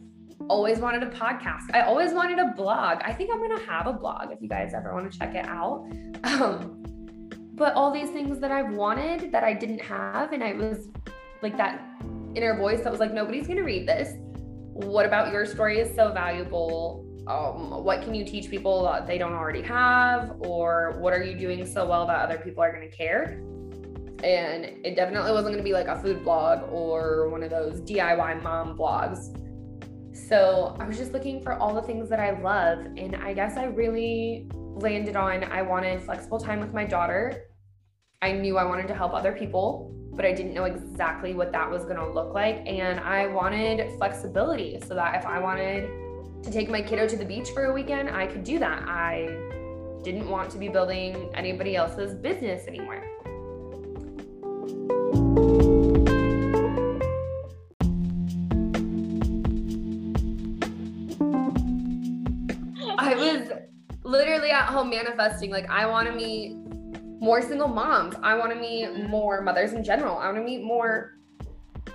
always 0.49 0.79
wanted 0.79 1.03
a 1.03 1.09
podcast. 1.09 1.73
I 1.73 1.81
always 1.81 2.13
wanted 2.13 2.39
a 2.39 2.53
blog. 2.55 2.99
I 3.03 3.13
think 3.13 3.29
I'm 3.31 3.39
gonna 3.39 3.63
have 3.65 3.87
a 3.87 3.93
blog 3.93 4.31
if 4.31 4.41
you 4.41 4.49
guys 4.49 4.73
ever 4.73 4.93
want 4.93 5.11
to 5.11 5.17
check 5.17 5.35
it 5.35 5.45
out. 5.45 5.87
Um, 6.23 6.77
but 7.55 7.73
all 7.73 7.91
these 7.91 8.09
things 8.09 8.39
that 8.39 8.51
I've 8.51 8.73
wanted 8.73 9.31
that 9.31 9.43
I 9.43 9.53
didn't 9.53 9.81
have, 9.81 10.33
and 10.33 10.43
I 10.43 10.53
was 10.53 10.87
like 11.41 11.57
that 11.57 11.81
inner 12.35 12.57
voice 12.57 12.81
that 12.83 12.91
was 12.91 12.99
like, 12.99 13.13
nobody's 13.13 13.47
gonna 13.47 13.63
read 13.63 13.87
this. 13.87 14.15
What 14.73 15.05
about 15.05 15.31
your 15.31 15.45
story 15.45 15.79
is 15.79 15.93
so 15.95 16.11
valuable? 16.11 17.05
Um, 17.27 17.83
what 17.83 18.01
can 18.01 18.13
you 18.13 18.25
teach 18.25 18.49
people 18.49 18.83
that 18.83 19.05
they 19.05 19.17
don't 19.17 19.33
already 19.33 19.61
have? 19.61 20.35
Or 20.39 20.97
what 20.99 21.13
are 21.13 21.23
you 21.23 21.37
doing 21.37 21.65
so 21.65 21.87
well 21.87 22.05
that 22.07 22.19
other 22.19 22.37
people 22.37 22.63
are 22.63 22.71
gonna 22.71 22.87
care? 22.87 23.41
and 24.23 24.65
it 24.85 24.95
definitely 24.95 25.31
wasn't 25.31 25.53
going 25.53 25.57
to 25.57 25.63
be 25.63 25.73
like 25.73 25.87
a 25.87 25.99
food 25.99 26.23
blog 26.23 26.61
or 26.71 27.29
one 27.29 27.43
of 27.43 27.49
those 27.49 27.81
DIY 27.81 28.43
mom 28.43 28.77
blogs. 28.77 29.35
So 30.15 30.75
I 30.79 30.87
was 30.87 30.97
just 30.97 31.13
looking 31.13 31.41
for 31.41 31.53
all 31.53 31.73
the 31.73 31.81
things 31.81 32.09
that 32.09 32.19
I 32.19 32.39
love. 32.39 32.85
And 32.97 33.15
I 33.15 33.33
guess 33.33 33.57
I 33.57 33.65
really 33.65 34.47
landed 34.53 35.15
on 35.15 35.43
I 35.43 35.61
wanted 35.61 36.01
flexible 36.01 36.39
time 36.39 36.59
with 36.59 36.73
my 36.73 36.85
daughter. 36.85 37.45
I 38.21 38.31
knew 38.33 38.57
I 38.57 38.63
wanted 38.63 38.87
to 38.89 38.95
help 38.95 39.13
other 39.13 39.31
people, 39.31 39.95
but 40.13 40.25
I 40.25 40.33
didn't 40.33 40.53
know 40.53 40.65
exactly 40.65 41.33
what 41.33 41.51
that 41.53 41.69
was 41.69 41.83
going 41.83 41.97
to 41.97 42.07
look 42.07 42.33
like. 42.33 42.63
And 42.67 42.99
I 42.99 43.27
wanted 43.27 43.97
flexibility 43.97 44.79
so 44.85 44.93
that 44.95 45.15
if 45.15 45.25
I 45.25 45.39
wanted 45.39 45.89
to 46.43 46.51
take 46.51 46.69
my 46.69 46.81
kiddo 46.81 47.07
to 47.07 47.15
the 47.15 47.25
beach 47.25 47.49
for 47.51 47.65
a 47.65 47.73
weekend, 47.73 48.09
I 48.09 48.27
could 48.27 48.43
do 48.43 48.59
that. 48.59 48.83
I 48.87 49.27
didn't 50.03 50.27
want 50.27 50.49
to 50.51 50.57
be 50.57 50.67
building 50.67 51.29
anybody 51.33 51.75
else's 51.75 52.15
business 52.15 52.67
anymore. 52.67 53.03
I 62.97 63.15
was 63.15 63.49
literally 64.03 64.49
at 64.49 64.65
home 64.65 64.89
manifesting 64.89 65.51
like 65.51 65.69
I 65.69 65.85
want 65.85 66.07
to 66.07 66.13
meet 66.13 66.57
more 67.21 67.41
single 67.41 67.67
moms. 67.67 68.15
I 68.23 68.35
want 68.35 68.51
to 68.51 68.59
meet 68.59 69.07
more 69.07 69.41
mothers 69.41 69.73
in 69.73 69.83
general. 69.83 70.17
I 70.17 70.25
want 70.25 70.37
to 70.37 70.43
meet 70.43 70.63
more 70.63 71.13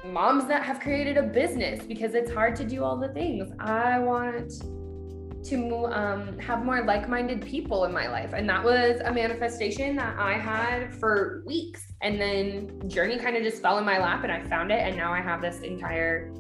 moms 0.05 0.47
that 0.47 0.63
have 0.63 0.79
created 0.81 1.17
a 1.17 1.23
business 1.23 1.85
because 1.85 2.15
it's 2.15 2.33
hard 2.33 2.55
to 2.57 2.65
do 2.65 2.85
all 2.85 2.97
the 2.97 3.09
things. 3.09 3.53
I 3.59 3.99
want 3.99 4.63
to 5.49 5.87
um, 5.87 6.39
have 6.39 6.65
more 6.65 6.85
like-minded 6.85 7.45
people 7.45 7.85
in 7.85 7.93
my 7.93 8.09
life 8.09 8.33
and 8.33 8.49
that 8.49 8.63
was 8.65 9.01
a 9.05 9.13
manifestation 9.13 9.95
that 9.95 10.19
i 10.19 10.33
had 10.33 10.93
for 10.93 11.45
weeks 11.47 11.93
and 12.01 12.21
then 12.21 12.81
journey 12.89 13.17
kind 13.17 13.37
of 13.37 13.45
just 13.45 13.63
fell 13.63 13.79
in 13.79 13.85
my 13.85 13.97
lap 13.97 14.25
and 14.25 14.33
i 14.33 14.43
found 14.49 14.73
it 14.73 14.81
and 14.81 14.97
now 14.97 15.13
i 15.13 15.21
have 15.21 15.41
this 15.41 15.61
entire 15.61 16.33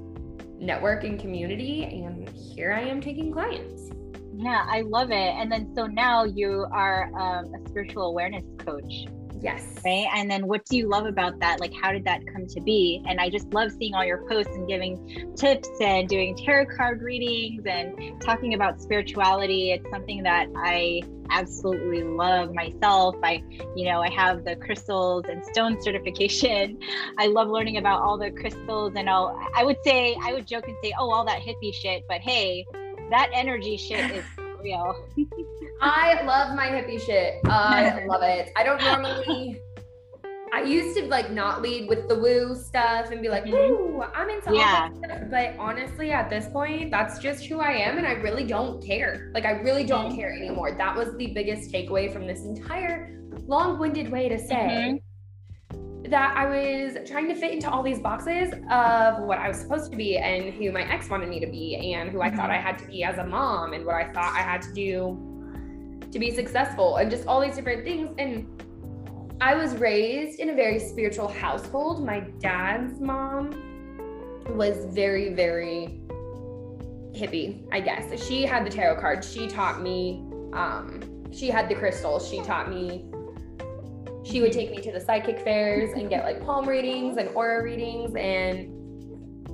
network 0.58 1.04
and 1.04 1.20
community 1.20 1.84
and 1.84 2.28
here 2.30 2.72
i 2.72 2.80
am 2.80 3.00
taking 3.00 3.30
clients 3.32 3.90
yeah 4.36 4.66
i 4.68 4.82
love 4.82 5.10
it 5.10 5.14
and 5.14 5.50
then 5.50 5.72
so 5.74 5.86
now 5.86 6.24
you 6.24 6.66
are 6.70 7.10
um, 7.18 7.52
a 7.54 7.68
spiritual 7.68 8.04
awareness 8.04 8.44
coach 8.58 9.06
Yes. 9.42 9.64
Right. 9.84 10.08
And 10.14 10.30
then 10.30 10.46
what 10.46 10.64
do 10.64 10.76
you 10.76 10.88
love 10.88 11.06
about 11.06 11.38
that? 11.40 11.60
Like, 11.60 11.72
how 11.80 11.92
did 11.92 12.04
that 12.04 12.20
come 12.32 12.46
to 12.48 12.60
be? 12.60 13.02
And 13.06 13.20
I 13.20 13.28
just 13.28 13.52
love 13.52 13.70
seeing 13.72 13.94
all 13.94 14.04
your 14.04 14.26
posts 14.28 14.54
and 14.54 14.66
giving 14.66 15.34
tips 15.36 15.68
and 15.80 16.08
doing 16.08 16.36
tarot 16.36 16.66
card 16.76 17.02
readings 17.02 17.64
and 17.66 18.20
talking 18.20 18.54
about 18.54 18.80
spirituality. 18.80 19.72
It's 19.72 19.88
something 19.90 20.22
that 20.22 20.48
I 20.56 21.02
absolutely 21.30 22.02
love 22.02 22.54
myself. 22.54 23.16
I, 23.22 23.42
you 23.74 23.84
know, 23.84 24.00
I 24.00 24.10
have 24.10 24.44
the 24.44 24.56
crystals 24.56 25.24
and 25.28 25.44
stone 25.46 25.80
certification. 25.82 26.78
I 27.18 27.26
love 27.26 27.48
learning 27.48 27.76
about 27.76 28.02
all 28.02 28.18
the 28.18 28.30
crystals 28.30 28.92
and 28.96 29.08
all. 29.08 29.38
I 29.54 29.64
would 29.64 29.78
say, 29.84 30.16
I 30.22 30.32
would 30.32 30.46
joke 30.46 30.66
and 30.66 30.76
say, 30.82 30.92
oh, 30.98 31.10
all 31.10 31.24
that 31.24 31.40
hippie 31.40 31.74
shit. 31.74 32.04
But 32.08 32.20
hey, 32.20 32.64
that 33.10 33.30
energy 33.32 33.76
shit 33.76 34.10
is 34.10 34.24
real. 34.62 35.06
I 35.80 36.22
love 36.22 36.56
my 36.56 36.68
hippie 36.68 37.00
shit. 37.00 37.34
I 37.44 38.04
love 38.08 38.22
it. 38.22 38.50
I 38.56 38.62
don't 38.62 38.82
normally. 38.82 39.60
I 40.52 40.62
used 40.62 40.96
to 40.96 41.04
like 41.06 41.30
not 41.32 41.60
lead 41.60 41.88
with 41.88 42.08
the 42.08 42.14
woo 42.18 42.54
stuff 42.54 43.10
and 43.10 43.20
be 43.20 43.28
like, 43.28 43.46
"Ooh, 43.46 44.02
I'm 44.14 44.30
into 44.30 44.54
yeah. 44.54 44.90
all 44.90 45.00
that 45.00 45.10
stuff." 45.18 45.30
But 45.30 45.54
honestly, 45.58 46.12
at 46.12 46.30
this 46.30 46.46
point, 46.48 46.90
that's 46.90 47.18
just 47.18 47.44
who 47.46 47.60
I 47.60 47.72
am, 47.72 47.98
and 47.98 48.06
I 48.06 48.12
really 48.12 48.44
don't 48.44 48.82
care. 48.82 49.30
Like, 49.34 49.44
I 49.44 49.52
really 49.52 49.84
don't 49.84 50.06
mm-hmm. 50.06 50.16
care 50.16 50.32
anymore. 50.32 50.74
That 50.78 50.96
was 50.96 51.16
the 51.16 51.26
biggest 51.28 51.70
takeaway 51.70 52.12
from 52.12 52.26
this 52.26 52.44
entire 52.44 53.20
long-winded 53.46 54.10
way 54.10 54.28
to 54.28 54.38
say. 54.38 54.54
Mm-hmm 54.54 55.05
that 56.08 56.36
I 56.36 56.46
was 56.46 57.08
trying 57.08 57.28
to 57.28 57.34
fit 57.34 57.52
into 57.52 57.70
all 57.70 57.82
these 57.82 57.98
boxes 57.98 58.52
of 58.70 59.22
what 59.22 59.38
I 59.38 59.48
was 59.48 59.58
supposed 59.58 59.90
to 59.90 59.96
be 59.96 60.18
and 60.18 60.54
who 60.54 60.70
my 60.72 60.82
ex 60.82 61.10
wanted 61.10 61.28
me 61.28 61.40
to 61.40 61.46
be 61.46 61.94
and 61.94 62.10
who 62.10 62.20
I 62.22 62.30
thought 62.30 62.50
I 62.50 62.58
had 62.58 62.78
to 62.78 62.86
be 62.86 63.02
as 63.02 63.18
a 63.18 63.24
mom 63.24 63.72
and 63.72 63.84
what 63.84 63.96
I 63.96 64.12
thought 64.12 64.32
I 64.34 64.40
had 64.40 64.62
to 64.62 64.72
do 64.72 66.02
to 66.10 66.18
be 66.18 66.30
successful 66.30 66.96
and 66.96 67.10
just 67.10 67.26
all 67.26 67.40
these 67.40 67.56
different 67.56 67.84
things. 67.84 68.14
And 68.18 68.46
I 69.40 69.54
was 69.54 69.74
raised 69.74 70.38
in 70.38 70.50
a 70.50 70.54
very 70.54 70.78
spiritual 70.78 71.28
household. 71.28 72.04
My 72.04 72.20
dad's 72.38 73.00
mom 73.00 73.50
was 74.50 74.86
very, 74.94 75.34
very 75.34 76.00
hippie, 77.12 77.66
I 77.72 77.80
guess. 77.80 78.24
She 78.26 78.42
had 78.44 78.64
the 78.64 78.70
tarot 78.70 79.00
cards. 79.00 79.30
She 79.30 79.48
taught 79.48 79.82
me, 79.82 80.24
um, 80.52 81.02
she 81.32 81.48
had 81.48 81.68
the 81.68 81.74
crystals. 81.74 82.28
She 82.28 82.40
taught 82.42 82.70
me 82.70 83.10
She 84.26 84.40
would 84.40 84.52
take 84.52 84.70
me 84.70 84.78
to 84.78 84.90
the 84.90 85.00
psychic 85.00 85.40
fairs 85.40 85.92
and 85.92 86.10
get 86.10 86.24
like 86.24 86.44
palm 86.44 86.68
readings 86.68 87.16
and 87.16 87.28
aura 87.28 87.62
readings 87.62 88.12
and 88.16 88.72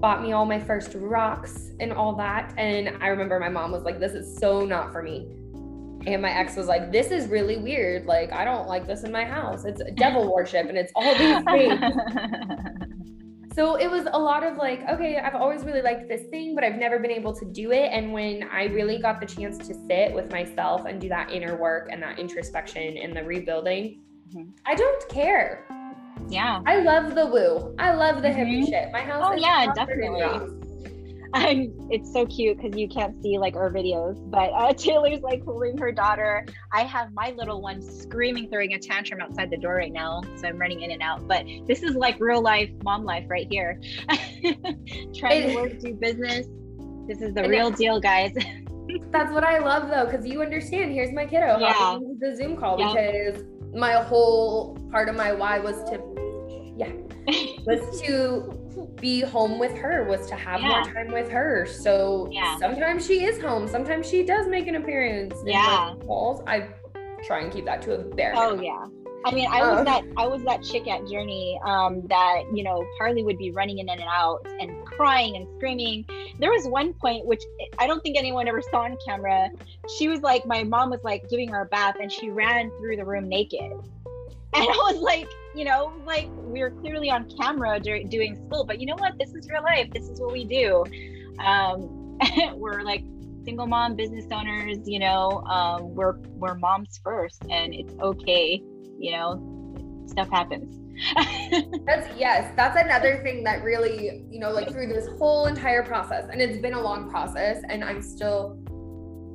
bought 0.01 0.23
me 0.23 0.33
all 0.33 0.47
my 0.47 0.59
first 0.59 0.95
rocks 0.95 1.73
and 1.79 1.93
all 1.93 2.15
that. 2.17 2.55
And 2.57 2.97
I 3.03 3.09
remember 3.09 3.39
my 3.39 3.51
mom 3.51 3.71
was 3.71 3.83
like, 3.83 4.01
This 4.01 4.13
is 4.13 4.39
so 4.39 4.65
not 4.65 4.91
for 4.91 5.03
me. 5.03 5.29
And 6.07 6.23
my 6.23 6.31
ex 6.31 6.57
was 6.57 6.69
like, 6.69 6.91
This 6.91 7.11
is 7.11 7.29
really 7.29 7.59
weird. 7.59 8.07
Like, 8.07 8.33
I 8.33 8.47
don't 8.47 8.67
like 8.67 8.87
this 8.87 9.05
in 9.05 9.13
my 9.13 9.27
house. 9.27 9.67
It's 9.67 9.83
devil 9.95 10.33
worship 10.33 10.69
and 10.69 10.79
it's 10.79 10.93
all 10.95 11.17
these 11.19 11.45
things. 11.45 11.81
so 13.55 13.77
it 13.77 13.91
was 13.91 14.07
a 14.11 14.19
lot 14.19 14.43
of 14.43 14.57
like, 14.57 14.89
okay, 14.89 15.19
I've 15.19 15.35
always 15.35 15.65
really 15.65 15.83
liked 15.83 16.09
this 16.09 16.23
thing, 16.31 16.55
but 16.55 16.65
I've 16.65 16.77
never 16.77 16.99
been 16.99 17.11
able 17.11 17.35
to 17.35 17.45
do 17.45 17.73
it. 17.73 17.91
And 17.93 18.13
when 18.13 18.45
I 18.51 18.65
really 18.65 18.99
got 18.99 19.21
the 19.21 19.27
chance 19.27 19.59
to 19.69 19.75
sit 19.87 20.15
with 20.15 20.33
myself 20.33 20.87
and 20.87 20.99
do 20.99 21.11
that 21.11 21.31
inner 21.31 21.57
work 21.57 21.91
and 21.93 22.03
that 22.03 22.19
introspection 22.19 22.97
and 22.97 23.15
the 23.15 23.23
rebuilding, 23.23 24.01
mm-hmm. 24.35 24.51
I 24.66 24.75
don't 24.75 25.09
care. 25.09 25.66
Yeah. 26.29 26.62
I 26.66 26.81
love 26.81 27.14
the 27.14 27.27
woo. 27.27 27.75
I 27.79 27.95
love 27.95 28.23
the 28.23 28.29
mm-hmm. 28.29 28.40
hippie 28.40 28.66
shit. 28.66 28.92
My 28.92 29.01
house 29.01 29.23
oh, 29.27 29.35
yeah, 29.35 29.73
definitely. 29.75 30.59
I'm, 31.35 31.73
it's 31.90 32.12
so 32.12 32.27
cute 32.27 32.59
because 32.59 32.79
you 32.79 32.88
can't 32.88 33.21
see 33.23 33.38
like 33.38 33.57
our 33.57 33.71
videos, 33.71 34.18
but 34.31 34.51
uh, 34.53 34.73
Taylor's 34.77 35.21
like 35.21 35.42
holding 35.45 35.79
her 35.79 35.90
daughter. 35.90 36.45
I 36.73 36.83
have 36.83 37.12
my 37.14 37.33
little 37.37 37.62
one 37.62 37.81
screaming, 37.81 38.51
throwing 38.51 38.75
a 38.75 38.79
tantrum 38.79 39.21
outside 39.21 39.51
the 39.51 39.57
door 39.57 39.75
right 39.75 39.92
now. 39.92 40.23
So 40.37 40.49
I'm 40.49 40.59
running 40.59 40.83
in 40.83 40.90
and 40.90 41.03
out. 41.03 41.27
But 41.27 41.47
this 41.66 41.83
is 41.83 41.95
like 41.95 42.21
real 42.21 42.42
life 42.42 42.71
mom 42.83 43.05
life 43.05 43.25
right 43.29 43.47
here. 43.51 43.81
Trying 45.14 45.49
to 45.49 45.55
work, 45.55 45.79
do 45.79 45.95
business. 45.95 46.47
This 47.07 47.23
is 47.23 47.35
the 47.35 47.49
real 47.49 47.71
deal, 47.71 47.99
guys. 47.99 48.33
That's 49.11 49.33
what 49.33 49.45
I 49.45 49.59
love 49.59 49.88
though, 49.88 50.05
because 50.05 50.27
you 50.27 50.42
understand. 50.42 50.92
Here's 50.92 51.12
my 51.12 51.25
kiddo 51.25 51.59
yeah. 51.59 51.99
the 52.18 52.37
Zoom 52.37 52.57
call 52.57 52.77
because 52.77 53.42
my 53.75 53.93
whole 53.93 54.77
part 54.91 55.09
of 55.09 55.17
my 55.17 55.33
why 55.33 55.59
was 55.59 55.83
to, 55.91 56.01
yeah, 56.77 56.93
was 57.67 58.01
to 58.03 58.59
be 59.01 59.21
home 59.21 59.59
with 59.59 59.77
her 59.77 60.05
was 60.05 60.27
to 60.29 60.35
have 60.35 60.61
yeah. 60.61 60.69
more 60.69 60.83
time 60.85 61.13
with 61.13 61.29
her. 61.31 61.67
So 61.67 62.29
yeah. 62.31 62.59
sometimes 62.59 63.07
she 63.07 63.25
is 63.25 63.41
home. 63.41 63.69
Sometimes 63.69 64.09
she 64.09 64.23
does 64.23 64.47
make 64.47 64.67
an 64.67 64.77
appearance. 64.77 65.35
Yeah. 65.45 65.95
Calls. 66.07 66.43
I 66.47 66.69
try 67.25 67.41
and 67.41 67.53
keep 67.53 67.65
that 67.67 67.83
to 67.83 67.95
a 67.95 67.99
bare. 67.99 68.33
Oh 68.37 68.61
yeah. 68.61 68.87
I 69.25 69.33
mean, 69.33 69.49
I 69.49 69.61
was 69.61 69.81
uh, 69.81 69.85
that 69.85 70.03
I 70.17 70.27
was 70.27 70.43
that 70.45 70.63
chick 70.63 70.89
at 70.89 71.07
Journey 71.07 71.61
um, 71.65 72.03
that 72.09 72.43
you 72.53 72.65
know 72.65 72.85
Harley 72.99 73.23
would 73.23 73.39
be 73.39 73.51
running 73.53 73.79
in 73.79 73.89
and 73.89 74.03
out 74.03 74.47
and 74.61 74.82
crying 74.97 75.37
and 75.37 75.47
screaming. 75.57 76.05
There 76.39 76.51
was 76.51 76.67
one 76.67 76.93
point 76.95 77.27
which 77.27 77.43
I 77.79 77.87
don't 77.87 78.03
think 78.03 78.17
anyone 78.17 78.49
ever 78.49 78.63
saw 78.71 78.83
on 78.83 78.97
camera. 79.07 79.49
She 79.99 80.09
was 80.09 80.21
like, 80.21 80.47
my 80.47 80.63
mom 80.63 80.91
was 80.91 81.01
like 81.03 81.29
giving 81.29 81.49
her 81.49 81.63
a 81.63 81.67
bath 81.67 81.97
and 82.01 82.11
she 82.11 82.31
ran 82.31 82.71
through 82.79 82.97
the 82.97 83.05
room 83.05 83.29
naked, 83.29 83.61
and 84.55 84.65
I 84.65 84.93
was 84.93 85.01
like, 85.01 85.29
you 85.55 85.65
know, 85.65 85.93
like 86.05 86.29
we 86.37 86.61
were 86.61 86.71
clearly 86.71 87.11
on 87.11 87.31
camera 87.41 87.81
during 87.81 88.09
doing 88.09 88.37
school, 88.47 88.65
but 88.65 88.81
you 88.81 88.87
know 88.87 88.97
what? 88.97 89.19
This 89.19 89.33
is 89.35 89.49
real 89.49 89.63
life. 89.63 89.91
This 89.93 90.09
is 90.09 90.21
what 90.21 90.33
we 90.33 90.45
do. 90.45 90.85
Um, 91.39 92.19
we're 92.55 92.83
like 92.83 93.03
single 93.45 93.67
mom 93.67 93.97
business 93.97 94.27
owners. 94.31 94.79
You 94.85 94.99
know, 94.99 95.43
um, 95.45 95.95
we're 95.95 96.19
we're 96.37 96.55
moms 96.55 97.01
first, 97.03 97.43
and 97.49 97.75
it's 97.75 97.95
okay. 98.01 98.63
You 98.99 99.13
know, 99.13 100.05
stuff 100.07 100.29
happens. 100.31 100.82
That's 101.87 102.09
yes 102.19 102.53
that's 102.57 102.81
another 102.81 103.21
thing 103.23 103.43
that 103.43 103.63
really 103.63 104.25
you 104.31 104.39
know 104.39 104.51
like 104.51 104.71
through 104.71 104.87
this 104.87 105.09
whole 105.19 105.47
entire 105.47 105.83
process 105.83 106.29
and 106.31 106.41
it's 106.41 106.59
been 106.59 106.75
a 106.75 106.81
long 106.81 107.11
process 107.11 107.63
and 107.69 107.83
i'm 107.83 108.03
still 108.03 108.59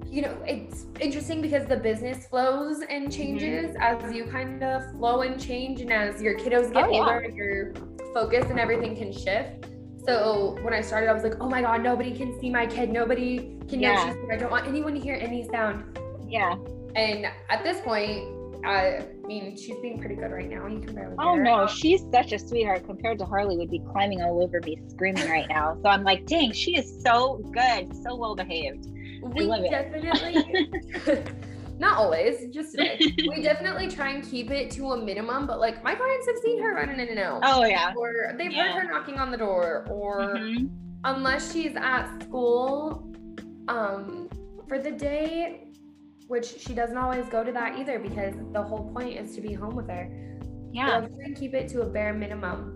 you 0.09 0.21
know, 0.21 0.37
it's 0.45 0.85
interesting 0.99 1.41
because 1.41 1.67
the 1.67 1.75
business 1.75 2.27
flows 2.27 2.79
and 2.89 3.07
mm-hmm. 3.07 3.09
changes 3.09 3.75
mm-hmm. 3.75 4.05
as 4.05 4.13
you 4.13 4.25
kind 4.25 4.63
of 4.63 4.89
flow 4.91 5.21
and 5.21 5.39
change, 5.39 5.81
and 5.81 5.91
as 5.91 6.21
your 6.21 6.37
kiddos 6.37 6.73
get 6.73 6.85
oh, 6.85 6.93
older, 6.93 7.29
your 7.29 7.73
focus 8.13 8.49
and 8.49 8.59
everything 8.59 8.95
can 8.95 9.11
shift. 9.11 9.65
So 10.05 10.57
when 10.61 10.73
I 10.73 10.81
started, 10.81 11.09
I 11.09 11.13
was 11.13 11.23
like, 11.23 11.35
oh 11.41 11.49
my 11.49 11.61
god, 11.61 11.83
nobody 11.83 12.15
can 12.15 12.39
see 12.39 12.49
my 12.49 12.65
kid, 12.65 12.89
nobody 12.89 13.57
can 13.67 13.79
yeah. 13.79 14.05
know 14.05 14.13
she's. 14.13 14.31
I 14.31 14.37
don't 14.37 14.51
want 14.51 14.65
anyone 14.65 14.93
to 14.93 14.99
hear 14.99 15.15
any 15.15 15.47
sound. 15.49 15.99
Yeah. 16.27 16.55
And 16.95 17.27
at 17.49 17.63
this 17.63 17.81
point, 17.81 18.23
I 18.67 19.05
mean, 19.25 19.55
she's 19.55 19.77
being 19.81 19.99
pretty 19.99 20.15
good 20.15 20.31
right 20.31 20.49
now. 20.49 20.67
You 20.67 20.79
can 20.79 20.93
barely. 20.93 21.15
Oh 21.19 21.35
no, 21.35 21.67
she's 21.67 22.03
such 22.11 22.33
a 22.33 22.39
sweetheart 22.39 22.85
compared 22.85 23.19
to 23.19 23.25
Harley. 23.25 23.57
Would 23.57 23.71
be 23.71 23.81
climbing 23.91 24.21
all 24.21 24.41
over 24.41 24.59
me, 24.61 24.77
screaming 24.87 25.29
right 25.29 25.47
now. 25.49 25.77
So 25.81 25.89
I'm 25.89 26.03
like, 26.03 26.25
dang, 26.25 26.51
she 26.51 26.77
is 26.77 27.01
so 27.01 27.41
good, 27.53 27.95
so 28.03 28.15
well 28.15 28.35
behaved 28.35 28.87
we 29.21 29.69
definitely 29.69 30.69
not 31.79 31.97
always, 31.97 32.47
just 32.53 32.71
today. 32.71 32.99
we 33.29 33.41
definitely 33.41 33.87
try 33.87 34.09
and 34.09 34.23
keep 34.23 34.51
it 34.51 34.71
to 34.71 34.91
a 34.91 34.97
minimum, 34.97 35.45
but 35.47 35.59
like 35.59 35.83
my 35.83 35.95
clients 35.95 36.27
have 36.27 36.37
seen 36.37 36.61
her 36.61 36.73
running 36.73 36.99
in 36.99 37.09
and 37.09 37.19
out. 37.19 37.41
Oh 37.43 37.63
yeah. 37.65 37.93
Or 37.95 38.33
they've 38.37 38.51
yeah. 38.51 38.73
heard 38.73 38.83
her 38.83 38.91
knocking 38.91 39.19
on 39.19 39.31
the 39.31 39.37
door, 39.37 39.85
or 39.89 40.35
mm-hmm. 40.35 40.65
unless 41.03 41.53
she's 41.53 41.75
at 41.75 42.21
school 42.23 43.11
um 43.67 44.29
for 44.67 44.79
the 44.79 44.91
day, 44.91 45.66
which 46.27 46.59
she 46.59 46.73
doesn't 46.73 46.97
always 46.97 47.25
go 47.27 47.43
to 47.43 47.51
that 47.51 47.77
either 47.77 47.99
because 47.99 48.33
the 48.53 48.61
whole 48.61 48.91
point 48.93 49.17
is 49.17 49.33
to 49.35 49.41
be 49.41 49.53
home 49.53 49.75
with 49.75 49.89
her. 49.89 50.09
Yeah. 50.71 50.99
Try 50.99 51.09
and 51.23 51.37
keep 51.37 51.53
it 51.53 51.67
to 51.69 51.81
a 51.81 51.85
bare 51.85 52.13
minimum. 52.13 52.73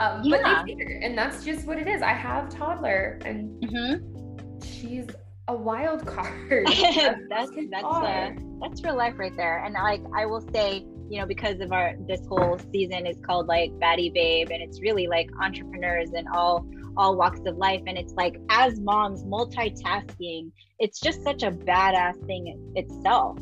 Um, 0.00 0.22
yeah. 0.22 0.62
but 0.62 0.66
they 0.66 1.00
and 1.02 1.16
that's 1.16 1.44
just 1.44 1.66
what 1.66 1.78
it 1.78 1.88
is. 1.88 2.02
I 2.02 2.12
have 2.12 2.48
toddler 2.48 3.18
and 3.24 3.62
mm-hmm. 3.62 4.62
she's 4.64 5.06
a 5.48 5.54
wild 5.54 6.06
card. 6.06 6.66
that's 7.28 7.50
that's 7.70 7.84
uh, 7.84 8.30
that's 8.60 8.84
real 8.84 8.96
life 8.96 9.14
right 9.18 9.36
there. 9.36 9.64
And 9.64 9.74
like 9.74 10.02
I 10.14 10.26
will 10.26 10.46
say, 10.52 10.84
you 11.08 11.18
know, 11.18 11.26
because 11.26 11.60
of 11.60 11.72
our 11.72 11.94
this 12.06 12.20
whole 12.28 12.60
season 12.72 13.06
is 13.06 13.16
called 13.24 13.46
like 13.48 13.72
Baddie 13.72 14.12
Babe, 14.12 14.50
and 14.50 14.62
it's 14.62 14.80
really 14.80 15.08
like 15.08 15.28
entrepreneurs 15.40 16.10
and 16.12 16.28
all 16.32 16.66
all 16.98 17.16
walks 17.16 17.40
of 17.46 17.56
life. 17.56 17.82
And 17.86 17.96
it's 17.96 18.12
like 18.14 18.38
as 18.50 18.78
moms, 18.80 19.24
multitasking, 19.24 20.50
it's 20.78 21.00
just 21.00 21.22
such 21.22 21.42
a 21.42 21.50
badass 21.50 22.24
thing 22.26 22.72
itself 22.76 23.38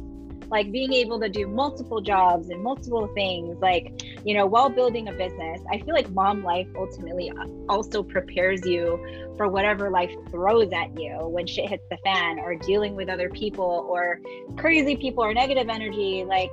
like 0.50 0.70
being 0.70 0.92
able 0.92 1.18
to 1.20 1.28
do 1.28 1.46
multiple 1.46 2.00
jobs 2.00 2.50
and 2.50 2.62
multiple 2.62 3.08
things 3.14 3.56
like 3.60 4.02
you 4.24 4.34
know 4.34 4.46
while 4.46 4.68
building 4.68 5.08
a 5.08 5.12
business 5.12 5.60
i 5.72 5.78
feel 5.78 5.94
like 5.94 6.08
mom 6.10 6.42
life 6.42 6.68
ultimately 6.76 7.32
also 7.68 8.02
prepares 8.02 8.64
you 8.64 8.98
for 9.36 9.48
whatever 9.48 9.90
life 9.90 10.12
throws 10.30 10.72
at 10.72 10.98
you 10.98 11.16
when 11.28 11.46
shit 11.46 11.68
hits 11.68 11.84
the 11.90 11.96
fan 11.98 12.38
or 12.38 12.54
dealing 12.54 12.94
with 12.94 13.08
other 13.08 13.28
people 13.30 13.86
or 13.88 14.20
crazy 14.56 14.96
people 14.96 15.24
or 15.24 15.34
negative 15.34 15.68
energy 15.68 16.24
like 16.24 16.50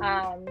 um 0.00 0.44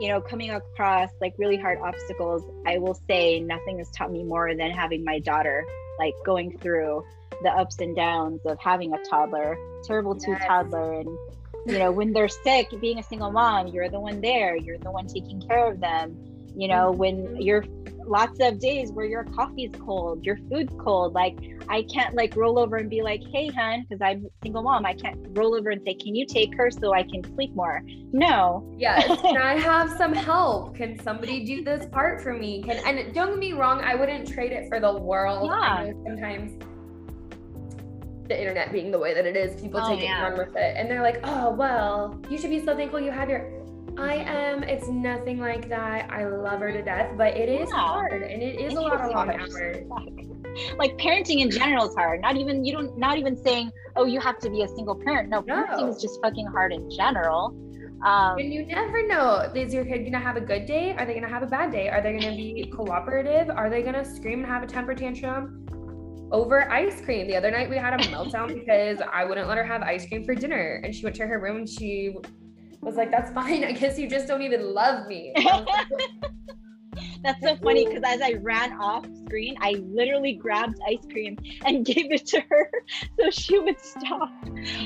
you 0.00 0.08
know 0.08 0.20
coming 0.20 0.50
across 0.50 1.10
like 1.20 1.34
really 1.38 1.56
hard 1.56 1.78
obstacles 1.80 2.42
i 2.66 2.78
will 2.78 2.98
say 3.08 3.40
nothing 3.40 3.78
has 3.78 3.90
taught 3.90 4.10
me 4.10 4.22
more 4.22 4.54
than 4.54 4.70
having 4.70 5.04
my 5.04 5.18
daughter 5.18 5.64
like 5.98 6.14
going 6.24 6.56
through 6.58 7.04
the 7.42 7.50
ups 7.50 7.78
and 7.80 7.94
downs 7.94 8.40
of 8.46 8.58
having 8.58 8.92
a 8.92 9.04
toddler 9.04 9.56
terrible 9.84 10.14
yes. 10.14 10.24
two 10.24 10.46
toddler 10.46 11.00
and 11.00 11.08
you 11.66 11.78
know 11.78 11.90
when 11.90 12.12
they're 12.12 12.28
sick 12.28 12.68
being 12.80 12.98
a 12.98 13.02
single 13.02 13.30
mom 13.30 13.68
you're 13.68 13.88
the 13.88 14.00
one 14.00 14.20
there 14.20 14.56
you're 14.56 14.78
the 14.78 14.90
one 14.90 15.06
taking 15.06 15.40
care 15.42 15.70
of 15.70 15.80
them 15.80 16.16
you 16.56 16.68
know 16.68 16.90
when 16.90 17.16
mm-hmm. 17.16 17.36
you're 17.36 17.64
lots 18.08 18.38
of 18.40 18.58
days 18.58 18.90
where 18.92 19.06
your 19.06 19.24
coffee's 19.24 19.72
cold 19.84 20.24
your 20.24 20.38
food's 20.50 20.72
cold 20.78 21.12
like 21.12 21.38
i 21.68 21.82
can't 21.92 22.14
like 22.14 22.34
roll 22.36 22.58
over 22.58 22.76
and 22.76 22.88
be 22.90 23.02
like 23.02 23.22
hey 23.32 23.48
hun 23.48 23.84
because 23.88 24.00
i'm 24.02 24.26
single 24.42 24.62
mom 24.62 24.84
i 24.86 24.94
can't 24.94 25.18
roll 25.30 25.54
over 25.54 25.70
and 25.70 25.82
say 25.84 25.94
can 25.94 26.14
you 26.14 26.26
take 26.26 26.54
her 26.56 26.70
so 26.70 26.94
i 26.94 27.02
can 27.02 27.22
sleep 27.34 27.54
more 27.54 27.82
no 28.12 28.66
yes 28.78 29.06
can 29.22 29.42
i 29.42 29.54
have 29.54 29.90
some 29.90 30.12
help 30.12 30.74
can 30.74 30.98
somebody 31.00 31.44
do 31.44 31.62
this 31.62 31.86
part 31.86 32.20
for 32.20 32.32
me 32.32 32.62
can 32.62 32.76
and 32.86 33.14
don't 33.14 33.30
get 33.30 33.38
me 33.38 33.52
wrong 33.52 33.80
i 33.80 33.94
wouldn't 33.94 34.26
trade 34.26 34.52
it 34.52 34.68
for 34.68 34.80
the 34.80 34.92
world 34.98 35.46
yeah. 35.46 35.90
sometimes 36.04 36.52
the 38.28 38.38
internet 38.38 38.72
being 38.72 38.90
the 38.90 38.98
way 38.98 39.14
that 39.14 39.26
it 39.26 39.36
is, 39.36 39.60
people 39.60 39.80
oh, 39.82 39.88
take 39.88 40.02
yeah. 40.02 40.22
it 40.22 40.28
and 40.28 40.38
run 40.38 40.46
with 40.46 40.56
it. 40.56 40.76
And 40.76 40.90
they're 40.90 41.02
like, 41.02 41.20
oh, 41.24 41.50
well, 41.50 42.20
you 42.28 42.38
should 42.38 42.50
be 42.50 42.64
so 42.64 42.76
thankful 42.76 43.00
you 43.00 43.10
have 43.10 43.28
your. 43.28 43.50
I 43.98 44.14
am. 44.14 44.62
It's 44.62 44.88
nothing 44.88 45.38
like 45.38 45.68
that. 45.68 46.10
I 46.10 46.26
love 46.26 46.60
her 46.60 46.72
to 46.72 46.82
death, 46.82 47.12
but 47.16 47.36
it 47.36 47.48
is 47.48 47.68
yeah. 47.72 47.80
hard 47.80 48.22
and 48.22 48.42
it 48.42 48.60
is 48.60 48.72
it 48.72 48.76
a 48.76 48.80
lot 48.80 49.00
of 49.00 49.10
long 49.10 49.30
hours. 49.30 49.54
Like 50.76 50.96
parenting 50.96 51.40
in 51.40 51.50
general 51.52 51.88
is 51.88 51.94
hard. 51.94 52.20
Not 52.20 52.36
even 52.36 52.64
you 52.64 52.72
don't. 52.72 52.98
Not 52.98 53.16
even 53.16 53.36
saying, 53.36 53.70
oh, 53.94 54.06
you 54.06 54.18
have 54.18 54.40
to 54.40 54.50
be 54.50 54.62
a 54.62 54.68
single 54.68 54.96
parent. 54.96 55.28
No, 55.28 55.40
no. 55.46 55.54
parenting 55.54 55.88
is 55.88 56.02
just 56.02 56.20
fucking 56.20 56.46
hard 56.46 56.72
in 56.72 56.90
general. 56.90 57.54
Um, 58.04 58.38
and 58.38 58.52
you 58.52 58.66
never 58.66 59.06
know. 59.06 59.52
Is 59.54 59.72
your 59.72 59.84
kid 59.84 60.04
gonna 60.04 60.18
have 60.18 60.36
a 60.36 60.40
good 60.40 60.66
day? 60.66 60.96
Are 60.96 61.06
they 61.06 61.14
gonna 61.14 61.28
have 61.28 61.44
a 61.44 61.46
bad 61.46 61.70
day? 61.70 61.88
Are 61.88 62.00
they 62.00 62.18
gonna 62.18 62.34
be 62.34 62.72
cooperative? 62.76 63.50
Are 63.50 63.70
they 63.70 63.82
gonna 63.82 64.04
scream 64.04 64.40
and 64.40 64.48
have 64.48 64.64
a 64.64 64.66
temper 64.66 64.94
tantrum? 64.94 65.64
over 66.30 66.70
ice 66.70 67.00
cream. 67.00 67.26
The 67.26 67.36
other 67.36 67.50
night 67.50 67.70
we 67.70 67.76
had 67.76 67.94
a 67.94 68.04
meltdown 68.04 68.48
because 68.54 68.98
I 69.12 69.24
wouldn't 69.24 69.48
let 69.48 69.56
her 69.56 69.64
have 69.64 69.82
ice 69.82 70.06
cream 70.06 70.24
for 70.24 70.34
dinner. 70.34 70.80
And 70.84 70.94
she 70.94 71.04
went 71.04 71.16
to 71.16 71.26
her 71.26 71.38
room 71.38 71.58
and 71.58 71.68
she 71.68 72.16
was 72.80 72.96
like, 72.96 73.10
That's 73.10 73.30
fine. 73.32 73.64
I 73.70 73.72
guess 73.72 73.98
you 73.98 74.08
just 74.08 74.26
don't 74.26 74.42
even 74.42 74.74
love 74.74 75.06
me. 75.06 75.34
That's 77.22 77.42
so 77.42 77.56
funny 77.56 77.86
because 77.86 78.02
as 78.04 78.20
I 78.20 78.34
ran 78.34 78.72
off 78.74 79.06
screen, 79.24 79.56
I 79.60 79.72
literally 79.86 80.34
grabbed 80.34 80.78
ice 80.88 81.04
cream 81.10 81.36
and 81.64 81.84
gave 81.86 82.10
it 82.12 82.26
to 82.26 82.40
her 82.40 82.70
so 83.18 83.30
she 83.30 83.58
would 83.58 83.80
stop. 83.80 84.30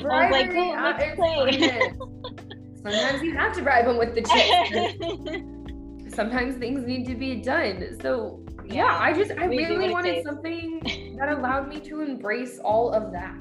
Right, 0.03 0.05
I 0.05 0.31
was 0.31 0.33
like, 0.33 0.51
oh, 0.55 0.75
let's 0.83 1.03
uh, 1.03 1.15
play. 1.15 1.93
Sometimes 2.83 3.23
you 3.23 3.37
have 3.37 3.55
to 3.55 3.63
bribe 3.63 3.87
them 3.87 3.99
with 3.99 4.15
the 4.15 4.23
chips. 4.23 6.15
Sometimes 6.15 6.57
things 6.57 6.87
need 6.87 7.07
to 7.07 7.15
be 7.15 7.37
done. 7.37 7.99
So 8.01 8.45
yeah, 8.67 8.75
yeah 8.75 8.99
I 9.01 9.13
just 9.13 9.31
I 9.33 9.47
really 9.47 9.91
wanted 9.91 10.25
something 10.25 11.17
that 11.19 11.29
allowed 11.31 11.69
me 11.69 11.81
to 11.81 12.01
embrace 12.01 12.59
all 12.59 12.93
of 12.93 13.13
that. 13.13 13.37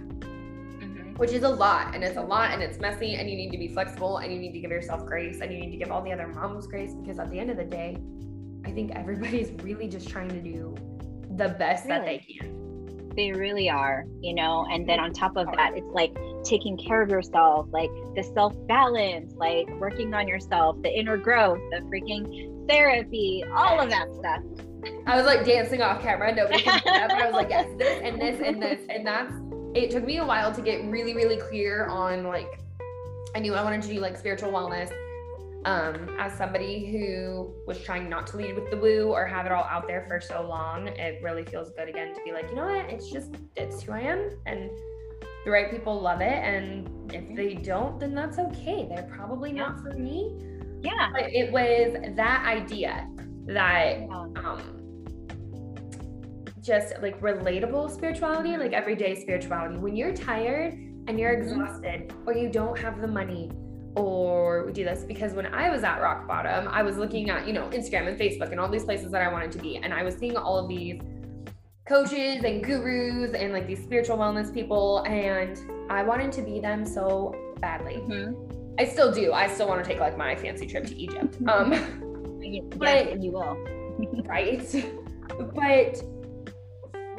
Which 1.22 1.34
is 1.34 1.44
a 1.44 1.50
lot, 1.50 1.94
and 1.94 2.04
it's 2.04 2.18
a 2.18 2.22
lot, 2.22 2.50
and 2.50 2.64
it's 2.64 2.80
messy, 2.80 3.14
and 3.14 3.30
you 3.30 3.36
need 3.36 3.52
to 3.52 3.58
be 3.60 3.68
flexible, 3.68 4.18
and 4.18 4.34
you 4.34 4.40
need 4.40 4.54
to 4.54 4.60
give 4.60 4.72
yourself 4.72 5.06
grace, 5.06 5.40
and 5.40 5.54
you 5.54 5.60
need 5.60 5.70
to 5.70 5.78
give 5.78 5.92
all 5.92 6.02
the 6.02 6.12
other 6.12 6.26
moms 6.26 6.66
grace 6.66 6.96
because 6.96 7.20
at 7.20 7.30
the 7.30 7.38
end 7.38 7.52
of 7.52 7.58
the 7.58 7.64
day, 7.64 7.96
I 8.66 8.72
think 8.72 8.94
everybody's 8.96 9.52
really 9.64 9.88
just 9.88 10.10
trying 10.10 10.30
to 10.30 10.42
do 10.42 10.76
the 11.38 11.50
best 11.50 11.86
really? 11.86 11.96
that 11.96 12.06
they 12.08 12.18
can. 12.18 13.12
They 13.16 13.34
really 13.34 13.70
are, 13.70 14.06
you 14.20 14.34
know, 14.34 14.66
and 14.72 14.90
then 14.90 15.00
on 15.00 15.14
top 15.14 15.38
of 15.38 15.46
that, 15.56 15.74
it's 15.78 15.86
like 15.92 16.18
taking 16.44 16.76
care 16.76 17.04
of 17.04 17.12
yourself, 17.12 17.68
like 17.70 17.92
the 18.16 18.24
self 18.24 18.56
balance, 18.66 19.36
like 19.36 19.70
working 19.80 20.16
on 20.16 20.28
yourself, 20.28 20.82
the 20.82 20.90
inner 20.90 21.18
growth, 21.18 21.60
the 21.70 21.82
freaking 21.82 22.68
therapy, 22.68 23.44
all 23.54 23.80
of 23.80 23.92
that 23.92 24.08
stuff. 24.18 24.42
I 25.06 25.18
was 25.18 25.28
like 25.28 25.46
dancing 25.46 25.84
off 25.84 26.02
camera. 26.02 26.34
Nobody 26.34 26.64
can 26.64 26.80
see 26.84 26.90
that, 26.90 27.10
but 27.10 27.22
I 27.22 27.26
was 27.28 27.36
like, 27.36 27.52
yes, 27.52 27.68
this 27.78 28.02
and 28.04 28.20
this 28.20 28.42
and 28.44 28.60
this. 28.60 28.82
And 28.90 29.06
that's 29.06 29.32
it 29.74 29.92
took 29.92 30.04
me 30.04 30.18
a 30.18 30.26
while 30.26 30.54
to 30.54 30.62
get 30.62 30.84
really, 30.86 31.14
really 31.14 31.38
clear 31.38 31.88
on 31.88 32.24
like 32.24 32.60
I 33.36 33.40
knew 33.40 33.54
I 33.54 33.64
wanted 33.64 33.82
to 33.84 33.88
do 33.88 34.00
like 34.00 34.18
spiritual 34.18 34.52
wellness 34.52 34.92
um, 35.66 36.10
as 36.20 36.34
somebody 36.34 36.92
who 36.92 37.54
was 37.68 37.80
trying 37.84 38.10
not 38.10 38.26
to 38.28 38.38
lead 38.38 38.56
with 38.56 38.72
the 38.72 38.78
woo 38.78 39.10
or 39.12 39.26
have 39.26 39.46
it 39.46 39.52
all 39.52 39.64
out 39.66 39.88
there 39.88 40.06
for 40.08 40.20
so 40.20 40.42
long, 40.48 40.88
it 40.88 41.22
really 41.22 41.46
feels 41.46 41.70
good 41.72 41.88
again 41.88 42.16
to 42.16 42.22
be 42.26 42.32
like, 42.32 42.50
you 42.50 42.56
know 42.56 42.66
what, 42.66 42.90
it's 42.90 43.10
just, 43.10 43.36
it's 43.56 43.84
who 43.84 43.92
I 43.92 44.02
am. 44.02 44.32
And 44.48 44.72
the 45.46 45.52
right 45.52 45.70
people 45.70 46.00
love 46.02 46.22
it. 46.22 46.32
And 46.32 47.14
if 47.14 47.36
they 47.36 47.54
don't, 47.54 48.00
then 48.00 48.16
that's 48.16 48.40
okay. 48.40 48.88
They're 48.90 49.10
probably 49.16 49.52
not 49.52 49.80
for 49.82 49.94
me. 49.94 50.36
Yeah. 50.82 51.10
But 51.14 51.32
it 51.32 51.52
was 51.52 52.16
that 52.16 52.44
idea 52.46 53.08
that, 53.46 54.02
um, 54.44 54.81
just 56.62 56.94
like 57.02 57.20
relatable 57.22 57.92
spirituality, 57.92 58.56
like 58.58 58.74
everyday 58.74 59.20
spirituality. 59.20 59.78
When 59.78 59.96
you're 59.96 60.14
tired 60.14 60.74
and 60.74 61.20
you're 61.20 61.36
mm-hmm. 61.36 61.62
exhausted 61.62 62.14
or 62.26 62.34
you 62.34 62.50
don't 62.50 62.78
have 62.78 63.02
the 63.02 63.08
money 63.08 63.52
or 63.96 64.66
we 64.66 64.72
do 64.72 64.86
this 64.86 65.04
because 65.04 65.34
when 65.34 65.48
I 65.48 65.70
was 65.70 65.84
at 65.84 66.02
rock 66.02 66.28
bottom, 66.28 66.68
I 66.68 66.84
was 66.84 66.98
looking 66.98 67.30
at, 67.30 67.48
you 67.48 67.54
know, 67.54 67.68
Instagram 67.70 68.08
and 68.08 68.18
Facebook 68.18 68.52
and 68.52 68.60
all 68.60 68.70
these 68.70 68.86
places 68.86 69.12
that 69.12 69.22
I 69.22 69.32
wanted 69.32 69.52
to 69.54 69.58
be. 69.60 69.78
And 69.78 69.94
I 69.94 70.04
was 70.04 70.16
seeing 70.16 70.38
all 70.38 70.58
of 70.58 70.70
these 70.70 71.02
coaches 71.88 72.44
and 72.44 72.64
gurus 72.64 73.34
and 73.34 73.52
like 73.52 73.68
these 73.68 73.84
spiritual 73.84 74.18
wellness 74.18 74.54
people. 74.54 75.00
And 75.00 75.60
I 75.90 76.04
wanted 76.04 76.32
to 76.34 76.42
be 76.42 76.60
them 76.60 76.86
so 76.86 77.36
badly. 77.60 77.96
Mm-hmm. 77.96 78.80
I 78.80 78.86
still 78.86 79.12
do. 79.12 79.34
I 79.34 79.48
still 79.48 79.68
want 79.68 79.84
to 79.84 79.90
take 79.90 80.00
like 80.00 80.18
my 80.18 80.36
fancy 80.36 80.66
trip 80.68 80.86
to 80.86 80.96
Egypt. 80.96 81.38
Um, 81.48 81.74
yeah, 82.42 82.62
but 82.78 83.22
you 83.22 83.32
will. 83.32 83.58
right. 84.26 84.86
But 85.54 86.02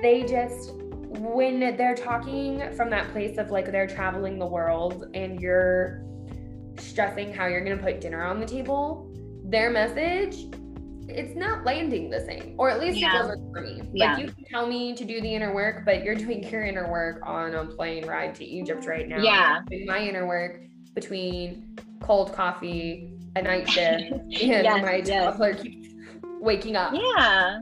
they 0.03 0.25
just, 0.25 0.73
when 0.75 1.61
they're 1.77 1.95
talking 1.95 2.73
from 2.75 2.91
that 2.91 3.11
place 3.12 3.38
of 3.38 3.51
like 3.51 3.71
they're 3.71 3.87
traveling 3.87 4.38
the 4.38 4.47
world 4.47 5.09
and 5.15 5.41
you're 5.41 6.05
stressing 6.79 7.33
how 7.33 7.47
you're 7.47 7.65
going 7.65 7.77
to 7.77 7.83
put 7.83 8.01
dinner 8.01 8.25
on 8.25 8.41
the 8.41 8.47
table, 8.47 9.09
their 9.45 9.71
message 9.71 10.47
it's 11.09 11.37
not 11.37 11.65
landing 11.65 12.11
the 12.11 12.21
same, 12.21 12.55
or 12.59 12.71
at 12.71 12.81
least 12.81 12.99
yeah. 12.99 13.15
it 13.15 13.19
doesn't 13.19 13.53
for 13.53 13.61
me. 13.61 13.83
Yeah. 13.93 14.15
Like 14.15 14.23
you 14.23 14.33
can 14.33 14.45
tell 14.45 14.67
me 14.67 14.95
to 14.95 15.05
do 15.05 15.21
the 15.21 15.35
inner 15.35 15.55
work, 15.55 15.85
but 15.85 16.03
you're 16.03 16.15
doing 16.15 16.43
your 16.49 16.65
inner 16.65 16.91
work 16.91 17.21
on 17.25 17.55
a 17.55 17.65
plane 17.67 18.07
ride 18.07 18.35
to 18.37 18.45
Egypt 18.45 18.87
right 18.87 19.09
now. 19.09 19.19
Yeah. 19.19 19.61
doing 19.69 19.87
my 19.87 19.99
inner 19.99 20.27
work 20.27 20.62
between 20.95 21.77
cold 22.01 22.33
coffee, 22.33 23.12
a 23.37 23.43
night 23.43 23.69
shift, 23.69 24.11
and 24.12 24.31
yes, 24.31 24.83
my 24.83 24.97
yes. 24.97 25.09
toddler 25.09 25.55
keeps 25.55 25.95
waking 26.41 26.77
up. 26.77 26.93
Yeah. 26.95 27.61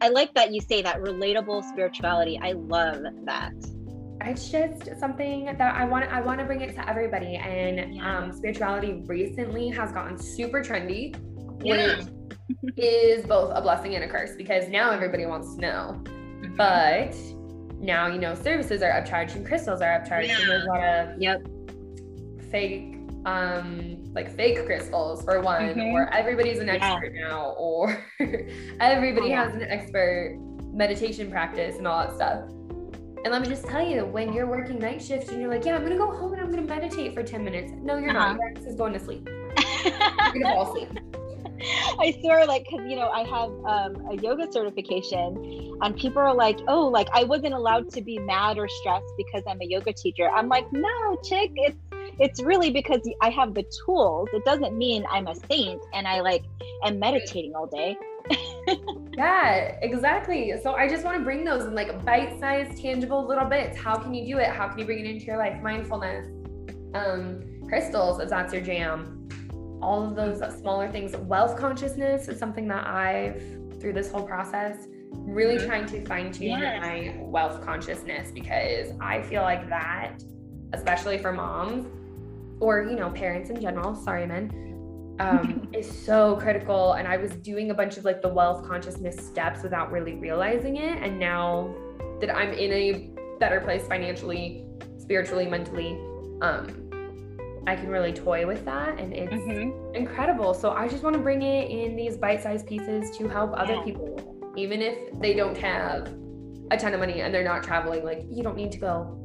I 0.00 0.08
like 0.08 0.34
that 0.34 0.52
you 0.52 0.60
say 0.60 0.82
that 0.82 1.00
relatable 1.02 1.62
spirituality. 1.64 2.38
I 2.42 2.52
love 2.52 3.02
that 3.24 3.52
it's 4.22 4.50
just 4.50 4.98
something 4.98 5.46
that 5.46 5.74
I 5.74 5.84
want 5.84 6.04
I 6.12 6.20
want 6.20 6.40
to 6.40 6.44
bring 6.44 6.60
it 6.60 6.74
to 6.74 6.88
everybody 6.88 7.36
and 7.36 7.96
yeah. 7.96 8.18
um, 8.18 8.32
spirituality 8.32 9.02
recently 9.06 9.68
has 9.70 9.92
gotten 9.92 10.18
super 10.18 10.62
trendy 10.62 11.16
yeah. 11.64 11.96
which 11.96 12.74
is 12.76 13.24
both 13.24 13.52
a 13.54 13.62
blessing 13.62 13.94
and 13.94 14.04
a 14.04 14.08
curse 14.08 14.32
because 14.36 14.68
now 14.68 14.90
everybody 14.90 15.26
wants 15.26 15.54
to 15.54 15.60
know 15.60 16.02
mm-hmm. 16.04 16.54
but 16.56 17.14
now 17.78 18.06
you 18.08 18.18
know 18.18 18.34
services 18.34 18.82
are 18.82 18.90
upcharged 18.90 19.36
and 19.36 19.46
crystals 19.46 19.80
are 19.80 20.00
upcharged 20.00 20.28
yeah. 20.28 20.40
and 20.40 20.50
there's 20.50 20.64
a 20.64 20.68
lot 20.68 20.84
of 20.84 21.20
yep 21.20 21.40
fake 22.50 22.99
um 23.26 24.02
like 24.14 24.34
fake 24.34 24.64
crystals 24.64 25.22
for 25.24 25.40
one 25.40 25.62
mm-hmm. 25.62 25.94
or 25.94 26.12
everybody's 26.12 26.58
an 26.58 26.68
expert 26.68 27.12
now 27.14 27.54
or 27.58 28.02
everybody 28.80 29.32
oh, 29.32 29.36
has 29.36 29.54
an 29.54 29.62
expert 29.62 30.38
meditation 30.72 31.30
practice 31.30 31.76
and 31.76 31.86
all 31.86 32.06
that 32.06 32.14
stuff 32.14 32.44
and 33.22 33.32
let 33.32 33.42
me 33.42 33.48
just 33.48 33.66
tell 33.66 33.86
you, 33.86 34.06
when 34.06 34.32
you're 34.32 34.46
working 34.46 34.78
night 34.78 35.02
shift 35.02 35.28
and 35.28 35.42
you're 35.42 35.50
like, 35.50 35.66
yeah, 35.66 35.76
I'm 35.76 35.82
gonna 35.82 35.98
go 35.98 36.10
home 36.10 36.32
and 36.32 36.40
I'm 36.40 36.50
gonna 36.50 36.62
meditate 36.62 37.14
for 37.14 37.22
10 37.22 37.44
minutes. 37.44 37.72
No, 37.82 37.98
you're 37.98 38.16
uh-huh. 38.16 38.32
not. 38.32 38.36
Your 38.36 38.50
ass 38.56 38.64
is 38.64 38.76
going 38.76 38.94
to 38.94 38.98
sleep. 38.98 39.28
you're 39.84 40.42
gonna 40.42 40.54
fall 40.54 40.74
asleep. 40.74 40.88
I 41.98 42.16
swear, 42.22 42.46
like, 42.46 42.64
cause 42.70 42.80
you 42.88 42.96
know, 42.96 43.10
I 43.10 43.24
have 43.24 43.50
um, 43.66 44.10
a 44.10 44.16
yoga 44.22 44.50
certification, 44.50 45.76
and 45.82 45.94
people 45.94 46.22
are 46.22 46.34
like, 46.34 46.58
"Oh, 46.66 46.86
like 46.86 47.08
I 47.12 47.24
wasn't 47.24 47.52
allowed 47.52 47.90
to 47.90 48.00
be 48.00 48.18
mad 48.18 48.56
or 48.56 48.66
stressed 48.66 49.12
because 49.18 49.42
I'm 49.46 49.60
a 49.60 49.66
yoga 49.66 49.92
teacher." 49.92 50.30
I'm 50.30 50.48
like, 50.48 50.72
"No, 50.72 51.18
chick, 51.22 51.50
it's 51.56 51.76
it's 52.20 52.42
really 52.42 52.70
because 52.70 53.00
I 53.20 53.30
have 53.30 53.54
the 53.54 53.64
tools. 53.84 54.28
It 54.32 54.44
doesn't 54.44 54.76
mean 54.76 55.04
I'm 55.10 55.26
a 55.26 55.34
saint 55.34 55.82
and 55.94 56.06
I 56.06 56.20
like 56.20 56.44
am 56.84 56.98
meditating 56.98 57.54
all 57.54 57.66
day." 57.66 57.96
yeah, 59.16 59.78
exactly. 59.82 60.54
So 60.62 60.74
I 60.74 60.88
just 60.88 61.04
want 61.04 61.16
to 61.16 61.24
bring 61.24 61.44
those 61.44 61.64
in 61.64 61.74
like 61.74 62.04
bite-sized, 62.04 62.80
tangible 62.80 63.26
little 63.26 63.46
bits. 63.46 63.78
How 63.78 63.96
can 63.96 64.12
you 64.12 64.34
do 64.34 64.38
it? 64.38 64.48
How 64.48 64.68
can 64.68 64.78
you 64.78 64.84
bring 64.84 65.00
it 65.00 65.06
into 65.06 65.24
your 65.24 65.38
life? 65.38 65.60
Mindfulness, 65.62 66.26
um, 66.94 67.42
crystals, 67.66 68.20
if 68.20 68.28
that's 68.28 68.52
your 68.52 68.62
jam. 68.62 69.28
All 69.82 70.06
of 70.06 70.14
those 70.14 70.42
smaller 70.58 70.90
things. 70.92 71.16
Wealth 71.16 71.56
consciousness 71.56 72.28
is 72.28 72.38
something 72.38 72.68
that 72.68 72.86
I've 72.86 73.42
through 73.80 73.94
this 73.94 74.12
whole 74.12 74.26
process 74.26 74.86
really 75.12 75.56
mm-hmm. 75.56 75.66
trying 75.66 75.86
to 75.86 76.04
fine 76.04 76.30
tune 76.30 76.48
yes. 76.48 76.80
my 76.82 77.16
wealth 77.18 77.64
consciousness 77.64 78.30
because 78.30 78.92
I 79.00 79.22
feel 79.22 79.42
like 79.42 79.68
that, 79.68 80.22
especially 80.72 81.18
for 81.18 81.32
moms 81.32 81.86
or 82.60 82.84
you 82.84 82.96
know 82.96 83.10
parents 83.10 83.50
in 83.50 83.60
general. 83.60 83.94
Sorry, 83.94 84.26
men 84.26 84.70
um, 85.20 85.68
is 85.72 85.88
so 85.90 86.36
critical. 86.36 86.94
And 86.94 87.06
I 87.06 87.16
was 87.16 87.32
doing 87.32 87.70
a 87.70 87.74
bunch 87.74 87.96
of 87.96 88.04
like 88.04 88.22
the 88.22 88.28
wealth 88.28 88.66
consciousness 88.66 89.16
steps 89.24 89.62
without 89.62 89.92
really 89.92 90.14
realizing 90.14 90.76
it. 90.76 91.02
And 91.02 91.18
now 91.18 91.74
that 92.20 92.34
I'm 92.34 92.52
in 92.52 92.72
a 92.72 93.10
better 93.38 93.60
place 93.60 93.86
financially, 93.86 94.66
spiritually, 94.98 95.46
mentally, 95.46 95.92
um, 96.42 96.76
I 97.66 97.76
can 97.76 97.88
really 97.88 98.12
toy 98.12 98.46
with 98.46 98.64
that 98.64 98.98
and 98.98 99.12
it's 99.12 99.32
mm-hmm. 99.32 99.94
incredible. 99.94 100.54
So 100.54 100.70
I 100.70 100.88
just 100.88 101.02
want 101.02 101.14
to 101.14 101.22
bring 101.22 101.42
it 101.42 101.70
in 101.70 101.94
these 101.94 102.16
bite-sized 102.16 102.66
pieces 102.66 103.16
to 103.18 103.28
help 103.28 103.52
other 103.54 103.74
yeah. 103.74 103.84
people, 103.84 104.52
even 104.56 104.80
if 104.80 104.96
they 105.20 105.34
don't 105.34 105.56
have 105.58 106.14
a 106.70 106.76
ton 106.76 106.94
of 106.94 107.00
money 107.00 107.20
and 107.20 107.34
they're 107.34 107.44
not 107.44 107.62
traveling. 107.62 108.04
Like 108.04 108.24
you 108.30 108.42
don't 108.42 108.56
need 108.56 108.72
to 108.72 108.78
go 108.78 109.16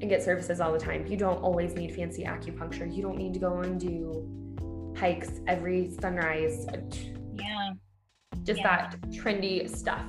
and 0.00 0.08
get 0.08 0.22
services 0.22 0.60
all 0.60 0.72
the 0.72 0.78
time. 0.78 1.06
You 1.06 1.16
don't 1.16 1.38
always 1.38 1.74
need 1.74 1.94
fancy 1.94 2.24
acupuncture. 2.24 2.92
You 2.94 3.02
don't 3.02 3.16
need 3.16 3.34
to 3.34 3.40
go 3.40 3.60
and 3.60 3.80
do 3.80 4.94
hikes 4.96 5.40
every 5.46 5.90
sunrise. 6.00 6.66
Yeah. 7.34 7.72
Just 8.42 8.60
yeah. 8.60 8.90
that 8.90 9.00
trendy 9.10 9.68
stuff. 9.68 10.02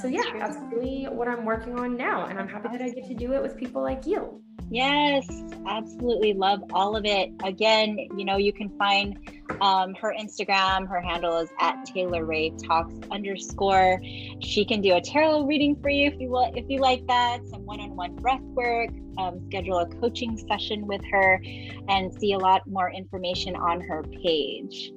so 0.00 0.08
yeah, 0.08 0.22
that's 0.38 0.56
really 0.72 1.04
what 1.04 1.28
I'm 1.28 1.44
working 1.44 1.78
on 1.78 1.96
now. 1.96 2.26
And 2.26 2.38
I'm 2.38 2.48
happy 2.48 2.68
that 2.68 2.82
I 2.82 2.88
get 2.88 3.06
to 3.08 3.14
do 3.14 3.32
it 3.32 3.42
with 3.42 3.56
people 3.56 3.82
like 3.82 4.06
you. 4.06 4.43
Yes, 4.70 5.28
absolutely. 5.66 6.32
Love 6.32 6.60
all 6.72 6.96
of 6.96 7.04
it. 7.04 7.30
Again, 7.44 7.96
you 8.16 8.24
know, 8.24 8.36
you 8.38 8.52
can 8.52 8.70
find 8.76 9.16
um, 9.60 9.94
her 9.94 10.14
Instagram. 10.18 10.88
Her 10.88 11.00
handle 11.00 11.38
is 11.38 11.48
at 11.60 11.84
Taylor 11.84 12.24
Ray 12.24 12.50
Talks 12.50 12.94
underscore. 13.10 14.00
She 14.40 14.64
can 14.64 14.80
do 14.80 14.94
a 14.94 15.00
tarot 15.00 15.44
reading 15.44 15.76
for 15.80 15.90
you 15.90 16.08
if 16.08 16.18
you 16.18 16.28
will, 16.28 16.50
if 16.56 16.64
you 16.68 16.80
like 16.80 17.06
that. 17.06 17.46
Some 17.46 17.64
one-on-one 17.66 18.16
breath 18.16 18.42
work. 18.42 18.90
Um, 19.16 19.40
schedule 19.46 19.78
a 19.78 19.86
coaching 19.86 20.36
session 20.36 20.88
with 20.88 21.02
her, 21.12 21.40
and 21.88 22.12
see 22.18 22.32
a 22.32 22.38
lot 22.38 22.66
more 22.66 22.90
information 22.90 23.54
on 23.54 23.80
her 23.82 24.02
page. 24.02 24.92